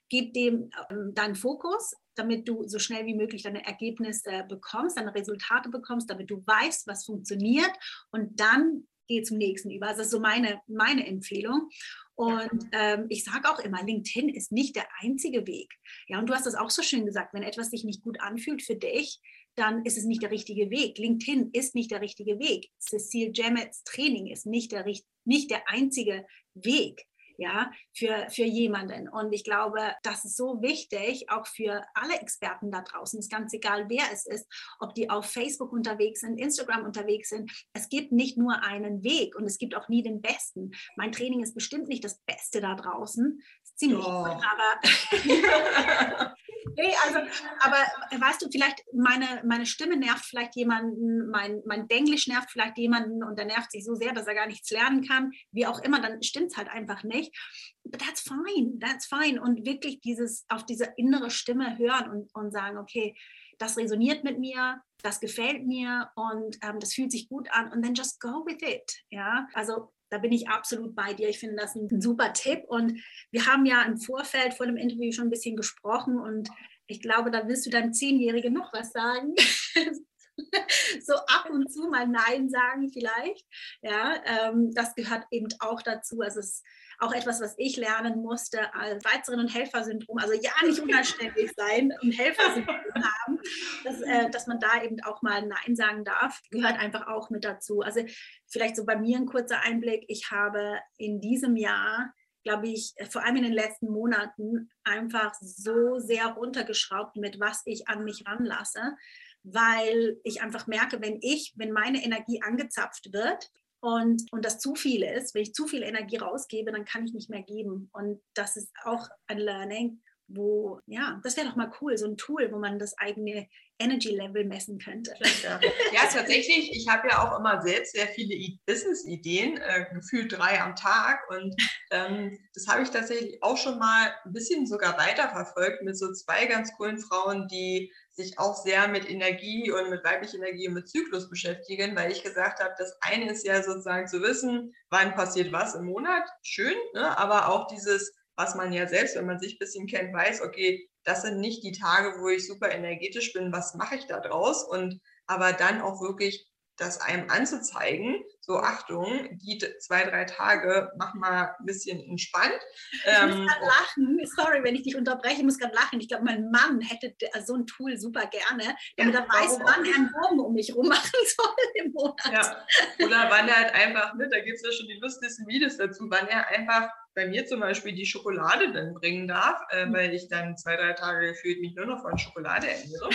gib 0.10 0.34
dem 0.34 0.70
ähm, 0.90 1.14
deinen 1.14 1.36
Fokus, 1.36 1.94
damit 2.16 2.48
du 2.48 2.68
so 2.68 2.80
schnell 2.80 3.06
wie 3.06 3.16
möglich 3.16 3.44
deine 3.44 3.66
Ergebnisse 3.66 4.46
bekommst, 4.50 4.98
deine 4.98 5.14
Resultate 5.14 5.70
bekommst, 5.70 6.10
damit 6.10 6.30
du 6.30 6.44
weißt, 6.46 6.88
was 6.88 7.06
funktioniert 7.06 7.72
und 8.12 8.40
dann 8.40 8.88
geh 9.08 9.24
zum 9.24 9.38
nächsten 9.38 9.72
über. 9.72 9.88
Also 9.88 10.00
das 10.00 10.08
ist 10.08 10.12
so 10.12 10.20
meine, 10.20 10.62
meine 10.68 11.08
Empfehlung. 11.08 11.70
Und 12.16 12.68
ähm, 12.72 13.06
ich 13.10 13.24
sage 13.24 13.50
auch 13.50 13.60
immer, 13.60 13.84
LinkedIn 13.84 14.30
ist 14.30 14.52
nicht 14.52 14.76
der 14.76 14.88
einzige 15.02 15.46
Weg. 15.46 15.72
Ja, 16.08 16.20
und 16.20 16.28
du 16.28 16.34
hast 16.34 16.46
das 16.46 16.56
auch 16.56 16.70
so 16.70 16.82
schön 16.82 17.06
gesagt, 17.06 17.34
wenn 17.34 17.44
etwas 17.44 17.70
sich 17.70 17.84
nicht 17.84 18.04
gut 18.04 18.20
anfühlt 18.22 18.64
für 18.64 18.76
dich, 18.76 19.22
dann 19.58 19.86
ist 19.86 19.98
es 19.98 20.06
nicht 20.06 20.22
der 20.22 20.32
richtige 20.32 20.70
Weg. 20.70 20.98
LinkedIn 20.98 21.50
ist 21.52 21.76
nicht 21.76 21.92
der 21.92 22.02
richtige 22.02 22.40
Weg. 22.40 22.70
Cecile 22.80 23.32
Jamets 23.34 23.84
Training 23.84 24.28
ist 24.28 24.46
nicht 24.46 24.72
der, 24.72 24.86
nicht 25.26 25.52
der 25.52 25.70
einzige 25.70 26.26
Weg 26.54 27.06
ja, 27.38 27.72
für, 27.96 28.28
für 28.30 28.44
jemanden. 28.44 29.08
Und 29.08 29.32
ich 29.32 29.44
glaube, 29.44 29.80
das 30.04 30.26
ist 30.26 30.36
so 30.36 30.62
wichtig, 30.62 31.30
auch 31.30 31.46
für 31.46 31.84
alle 31.94 32.20
Experten 32.20 32.72
da 32.72 32.82
draußen. 32.82 33.20
Es 33.20 33.26
ist 33.26 33.32
ganz 33.32 33.54
egal, 33.54 33.90
wer 33.90 34.04
es 34.12 34.26
ist, 34.26 34.48
ob 34.80 34.96
die 34.96 35.10
auf 35.10 35.26
Facebook 35.26 35.72
unterwegs 35.72 36.22
sind, 36.22 36.40
Instagram 36.40 36.84
unterwegs 36.84 37.30
sind. 37.30 37.52
Es 37.74 37.90
gibt 37.90 38.12
nicht 38.12 38.38
nur 38.38 38.64
einen 38.64 39.04
Weg 39.04 39.36
und 39.36 39.46
es 39.46 39.58
gibt 39.58 39.76
auch 39.76 39.88
nie 39.88 40.04
den 40.04 40.22
besten. 40.22 40.72
Mein 40.96 41.12
Training 41.12 41.44
ist 41.44 41.54
bestimmt 41.54 41.88
nicht 41.88 42.04
das 42.04 42.20
Beste 42.26 42.60
da 42.60 42.76
draußen. 42.76 43.40
Ist 43.64 43.80
ziemlich 43.80 44.06
oh. 44.06 44.24
gut, 44.24 44.44
aber 44.44 46.34
Nee, 46.76 46.94
also, 47.06 47.20
aber 47.60 47.78
weißt 48.20 48.42
du, 48.42 48.50
vielleicht 48.52 48.84
meine, 48.94 49.44
meine 49.46 49.66
Stimme 49.66 49.98
nervt 49.98 50.26
vielleicht 50.26 50.56
jemanden, 50.56 51.30
mein, 51.30 51.62
mein 51.66 51.88
Denglisch 51.88 52.28
nervt 52.28 52.52
vielleicht 52.52 52.78
jemanden 52.78 53.24
und 53.24 53.38
der 53.38 53.46
nervt 53.46 53.72
sich 53.72 53.86
so 53.86 53.96
sehr, 53.96 54.14
dass 54.14 54.28
er 54.28 54.36
gar 54.36 54.48
nichts 54.48 54.70
lernen 54.72 55.08
kann, 55.08 55.32
wie 55.52 55.66
auch 55.66 55.80
immer, 55.80 56.02
dann 56.02 56.22
stimmt 56.24 56.52
es 56.52 56.58
halt 56.58 56.70
einfach 56.70 57.04
nicht. 57.04 57.36
But 57.84 58.02
that's 58.02 58.22
fine, 58.22 58.80
that's 58.80 59.06
fine. 59.06 59.42
Und 59.42 59.66
wirklich 59.66 60.02
dieses, 60.02 60.46
auf 60.50 60.66
diese 60.66 60.94
innere 60.98 61.30
Stimme 61.30 61.78
hören 61.78 62.10
und, 62.10 62.36
und 62.36 62.52
sagen, 62.52 62.78
okay, 62.78 63.16
das 63.58 63.78
resoniert 63.78 64.24
mit 64.24 64.40
mir, 64.40 64.82
das 65.02 65.20
gefällt 65.20 65.66
mir 65.66 66.12
und 66.16 66.58
ähm, 66.62 66.80
das 66.80 66.94
fühlt 66.94 67.12
sich 67.12 67.30
gut 67.30 67.50
an 67.52 67.72
und 67.72 67.82
then 67.84 67.94
just 67.94 68.20
go 68.20 68.46
with 68.46 68.62
it. 68.62 69.04
Ja, 69.10 69.48
also 69.54 69.92
da 70.10 70.18
bin 70.18 70.32
ich 70.32 70.48
absolut 70.48 70.96
bei 70.96 71.14
dir. 71.14 71.30
Ich 71.30 71.40
finde 71.40 71.56
das 71.56 71.76
ein 71.76 72.02
super 72.02 72.34
Tipp. 72.34 72.64
Und 72.68 73.02
wir 73.32 73.46
haben 73.46 73.66
ja 73.66 73.84
im 73.84 73.98
Vorfeld 73.98 74.54
vor 74.54 74.66
dem 74.66 74.78
Interview 74.78 75.12
schon 75.12 75.28
ein 75.28 75.32
bisschen 75.32 75.56
gesprochen 75.56 76.20
und 76.20 76.50
ich 76.88 77.02
glaube, 77.02 77.32
da 77.32 77.48
wirst 77.48 77.66
du 77.66 77.70
deinem 77.70 77.94
Zehnjährigen 77.94 78.54
noch 78.54 78.72
was 78.74 78.92
sagen. 78.92 79.36
so 81.02 81.14
ab 81.14 81.50
und 81.50 81.72
zu 81.72 81.90
mal 81.90 82.08
Nein 82.08 82.50
sagen 82.50 82.90
vielleicht. 82.92 83.46
Ja, 83.82 84.16
ähm, 84.26 84.72
das 84.74 84.96
gehört 84.96 85.26
eben 85.32 85.48
auch 85.60 85.82
dazu. 85.82 86.22
Also 86.22 86.40
es 86.40 86.48
ist 86.48 86.64
auch 87.00 87.14
etwas, 87.14 87.42
was 87.42 87.54
ich 87.58 87.78
lernen 87.78 88.22
musste 88.22 88.74
als 88.74 89.04
Schweizerin 89.04 89.40
und 89.40 89.54
Helfersyndrom. 89.54 90.18
Also 90.18 90.34
ja, 90.34 90.52
nicht 90.66 90.80
unanständig 90.80 91.52
sein 91.56 91.94
und 92.02 92.12
Helfersyndrom 92.12 92.76
haben, 92.96 93.40
dass, 93.84 94.02
äh, 94.02 94.30
dass 94.32 94.48
man 94.48 94.60
da 94.60 94.82
eben 94.84 95.02
auch 95.04 95.22
mal 95.22 95.46
Nein 95.46 95.76
sagen 95.76 96.04
darf, 96.04 96.40
gehört 96.50 96.80
einfach 96.80 97.08
auch 97.08 97.30
mit 97.30 97.46
dazu. 97.46 97.82
Also 97.82 98.04
vielleicht 98.48 98.76
so 98.76 98.86
bei 98.86 98.96
mir 98.96 99.18
ein 99.18 99.26
kurzer 99.28 99.62
Einblick. 99.62 100.06
Ich 100.08 100.32
habe 100.32 100.80
in 100.98 101.22
diesem 101.22 101.56
Jahr 101.56 102.14
glaube 102.44 102.70
ich, 102.70 102.94
vor 103.10 103.26
allem 103.26 103.36
in 103.36 103.44
den 103.44 103.52
letzten 103.52 103.90
Monaten 103.90 104.70
einfach 104.86 105.34
so 105.42 106.00
sehr 106.00 106.28
runtergeschraubt, 106.28 107.18
mit 107.18 107.42
was 107.42 107.62
ich 107.66 107.90
an 107.90 108.06
mich 108.06 108.26
ranlasse, 108.26 108.96
weil 109.44 110.20
ich 110.24 110.42
einfach 110.42 110.68
merke, 110.68 111.02
wenn 111.02 111.20
ich, 111.22 111.54
wenn 111.56 111.72
meine 111.72 112.04
Energie 112.04 112.42
angezapft 112.42 113.14
wird, 113.14 113.52
und, 113.80 114.24
und 114.32 114.44
das 114.44 114.58
zu 114.58 114.74
viel 114.74 115.04
ist, 115.04 115.36
wenn 115.36 115.44
ich 115.44 115.54
zu 115.54 115.68
viel 115.68 115.84
Energie 115.84 116.18
rausgebe, 116.18 116.72
dann 116.72 116.84
kann 116.84 117.06
ich 117.06 117.14
nicht 117.14 117.30
mehr 117.30 117.44
geben. 117.44 117.92
Und 117.94 118.20
das 118.34 118.58
ist 118.58 118.72
auch 118.84 119.08
ein 119.28 119.38
Learning. 119.38 120.02
wo, 120.28 120.82
ja, 120.86 121.20
das 121.24 121.38
wäre 121.38 121.48
doch 121.48 121.56
mal 121.56 121.72
cool, 121.82 121.98
so 121.98 122.06
ein 122.06 122.18
Tool, 122.18 122.52
wo 122.52 122.60
man 122.60 122.80
das 122.80 122.98
eigene 122.98 123.48
Energy 123.80 124.10
Level 124.10 124.44
messen 124.46 124.78
könnte. 124.78 125.14
Ja, 125.44 125.60
ja 125.94 126.02
tatsächlich, 126.12 126.72
ich 126.74 126.88
habe 126.90 127.08
ja 127.08 127.24
auch 127.24 127.40
immer 127.40 127.62
selbst 127.62 127.94
sehr 127.94 128.08
viele 128.08 128.36
Business-Ideen, 128.66 129.58
äh, 129.58 129.86
gefühlt 129.94 130.38
drei 130.38 130.60
am 130.60 130.76
Tag. 130.76 131.22
Und 131.30 131.56
ähm, 131.92 132.38
das 132.54 132.68
habe 132.68 132.84
ich 132.84 132.90
tatsächlich 132.90 133.42
auch 133.42 133.58
schon 133.58 133.80
mal 133.80 134.14
ein 134.26 134.34
bisschen 134.34 134.68
sogar 134.68 134.98
weiterverfolgt 134.98 135.84
mit 135.84 135.98
so 135.98 136.12
zwei 136.12 136.46
ganz 136.46 136.76
coolen 136.76 137.00
Frauen, 137.00 137.48
die 137.48 137.94
sich 138.18 138.40
auch 138.40 138.56
sehr 138.56 138.88
mit 138.88 139.10
Energie 139.10 139.72
und 139.72 139.90
mit 139.92 140.04
weiblicher 140.04 140.38
Energie 140.38 140.68
und 140.68 140.74
mit 140.74 140.90
Zyklus 140.90 141.30
beschäftigen, 141.30 141.96
weil 141.96 142.12
ich 142.12 142.24
gesagt 142.24 142.60
habe, 142.60 142.74
das 142.78 142.98
eine 143.02 143.32
ist 143.32 143.46
ja 143.46 143.62
sozusagen 143.62 144.08
zu 144.08 144.22
wissen, 144.22 144.74
wann 144.90 145.14
passiert 145.14 145.52
was 145.52 145.76
im 145.76 145.86
Monat, 145.86 146.28
schön, 146.42 146.76
ne? 146.94 147.16
aber 147.18 147.50
auch 147.50 147.68
dieses, 147.68 148.14
was 148.36 148.56
man 148.56 148.74
ja 148.74 148.88
selbst, 148.88 149.16
wenn 149.16 149.28
man 149.28 149.40
sich 149.40 149.54
ein 149.54 149.60
bisschen 149.60 149.86
kennt, 149.86 150.14
weiß, 150.14 150.42
okay, 150.42 150.90
das 151.04 151.22
sind 151.22 151.40
nicht 151.40 151.64
die 151.64 151.72
Tage, 151.72 152.20
wo 152.20 152.28
ich 152.28 152.48
super 152.48 152.72
energetisch 152.72 153.34
bin, 153.34 153.54
was 153.54 153.76
mache 153.76 153.96
ich 153.96 154.08
da 154.08 154.20
draus? 154.20 154.64
Und 154.64 155.00
aber 155.28 155.54
dann 155.54 155.82
auch 155.82 156.02
wirklich 156.02 156.48
das 156.78 157.02
einem 157.02 157.30
anzuzeigen, 157.30 158.24
so 158.40 158.58
Achtung, 158.58 159.38
die 159.42 159.58
zwei, 159.80 160.04
drei 160.04 160.26
Tage, 160.26 160.92
mach 160.98 161.14
mal 161.16 161.56
ein 161.60 161.66
bisschen 161.66 162.00
entspannt. 162.00 162.60
Ich 162.92 163.02
ähm, 163.06 163.30
muss 163.30 163.52
gerade 163.52 163.66
lachen, 163.66 164.20
sorry, 164.36 164.64
wenn 164.64 164.76
ich 164.76 164.84
dich 164.84 164.96
unterbreche, 164.96 165.38
ich 165.38 165.44
muss 165.44 165.58
gerade 165.58 165.74
lachen. 165.74 166.00
Ich 166.00 166.08
glaube, 166.08 166.24
mein 166.24 166.50
Mann 166.50 166.80
hätte 166.82 167.14
so 167.46 167.56
ein 167.56 167.66
Tool 167.66 167.98
super 167.98 168.28
gerne, 168.28 168.76
damit 168.96 169.16
ja, 169.16 169.22
er 169.22 169.28
weiß, 169.28 169.60
wann 169.64 169.86
er 169.86 169.96
einen 169.96 170.12
Baum 170.12 170.40
um 170.40 170.54
mich 170.54 170.74
rum 170.76 170.88
machen 170.88 171.12
soll 171.36 171.56
im 171.76 171.92
Monat. 171.92 172.32
Ja. 172.32 172.66
Oder 173.06 173.30
wann 173.30 173.48
er 173.48 173.56
halt 173.56 173.74
einfach, 173.74 174.14
ne, 174.16 174.30
da 174.30 174.40
gibt 174.40 174.58
es 174.58 174.64
ja 174.64 174.72
schon 174.72 174.88
die 174.88 175.00
lustigsten 175.02 175.48
Videos 175.48 175.78
dazu, 175.78 176.06
wann 176.10 176.28
er 176.28 176.48
einfach 176.48 176.90
bei 177.16 177.28
mir 177.28 177.48
zum 177.48 177.60
Beispiel 177.60 177.94
die 177.94 178.06
Schokolade 178.06 178.72
dann 178.72 178.94
bringen 178.94 179.28
darf, 179.28 179.60
äh, 179.72 179.88
mhm. 179.88 179.94
weil 179.94 180.14
ich 180.14 180.30
dann 180.30 180.56
zwei, 180.56 180.76
drei 180.78 180.94
Tage 180.94 181.30
gefühlt 181.30 181.60
mich 181.60 181.74
nur 181.76 181.88
noch 181.88 182.02
von 182.02 182.18
Schokolade 182.18 182.68
ernähre. 182.68 183.10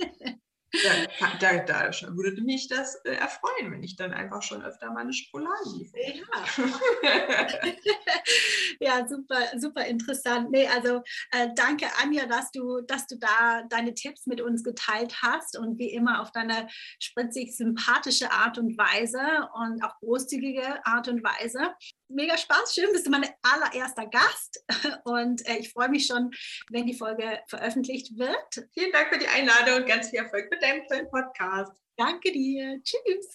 Da, 0.82 1.32
da, 1.40 1.58
da 1.64 1.90
würde 2.16 2.42
mich 2.42 2.68
das 2.68 2.96
äh, 3.04 3.12
erfreuen, 3.12 3.72
wenn 3.72 3.82
ich 3.82 3.96
dann 3.96 4.12
einfach 4.12 4.42
schon 4.42 4.62
öfter 4.62 4.90
meine 4.92 5.12
Schokolade 5.12 5.70
liefere. 5.76 6.00
Ja. 6.02 7.48
ja, 9.00 9.08
super, 9.08 9.40
super 9.58 9.86
interessant. 9.86 10.50
Nee, 10.50 10.66
also 10.68 11.02
äh, 11.32 11.48
danke 11.54 11.86
Anja, 12.02 12.26
dass 12.26 12.50
du, 12.50 12.80
dass 12.82 13.06
du 13.06 13.16
da 13.18 13.62
deine 13.68 13.94
Tipps 13.94 14.26
mit 14.26 14.40
uns 14.40 14.62
geteilt 14.64 15.14
hast 15.22 15.58
und 15.58 15.78
wie 15.78 15.90
immer 15.90 16.20
auf 16.20 16.32
deine 16.32 16.68
spritzig 17.00 17.56
sympathische 17.56 18.30
Art 18.32 18.58
und 18.58 18.76
Weise 18.76 19.48
und 19.54 19.82
auch 19.82 19.98
großzügige 20.00 20.84
Art 20.86 21.08
und 21.08 21.22
Weise 21.22 21.74
mega 22.08 22.36
Spaß. 22.36 22.74
Schön, 22.74 22.92
bist 22.92 23.06
du 23.06 23.10
mein 23.10 23.26
allererster 23.42 24.06
Gast. 24.06 24.64
Und 25.04 25.46
äh, 25.48 25.58
ich 25.58 25.72
freue 25.72 25.88
mich 25.88 26.06
schon, 26.06 26.30
wenn 26.70 26.86
die 26.86 26.94
Folge 26.94 27.40
veröffentlicht 27.48 28.16
wird. 28.18 28.68
Vielen 28.72 28.92
Dank 28.92 29.08
für 29.12 29.18
die 29.18 29.28
Einladung 29.28 29.76
und 29.76 29.86
ganz 29.86 30.10
viel 30.10 30.20
Erfolg 30.20 30.50
mit 30.50 30.62
deinem 30.62 30.86
tollen 30.86 31.08
Podcast. 31.10 31.72
Danke 31.96 32.32
dir. 32.32 32.80
Tschüss. 32.82 33.34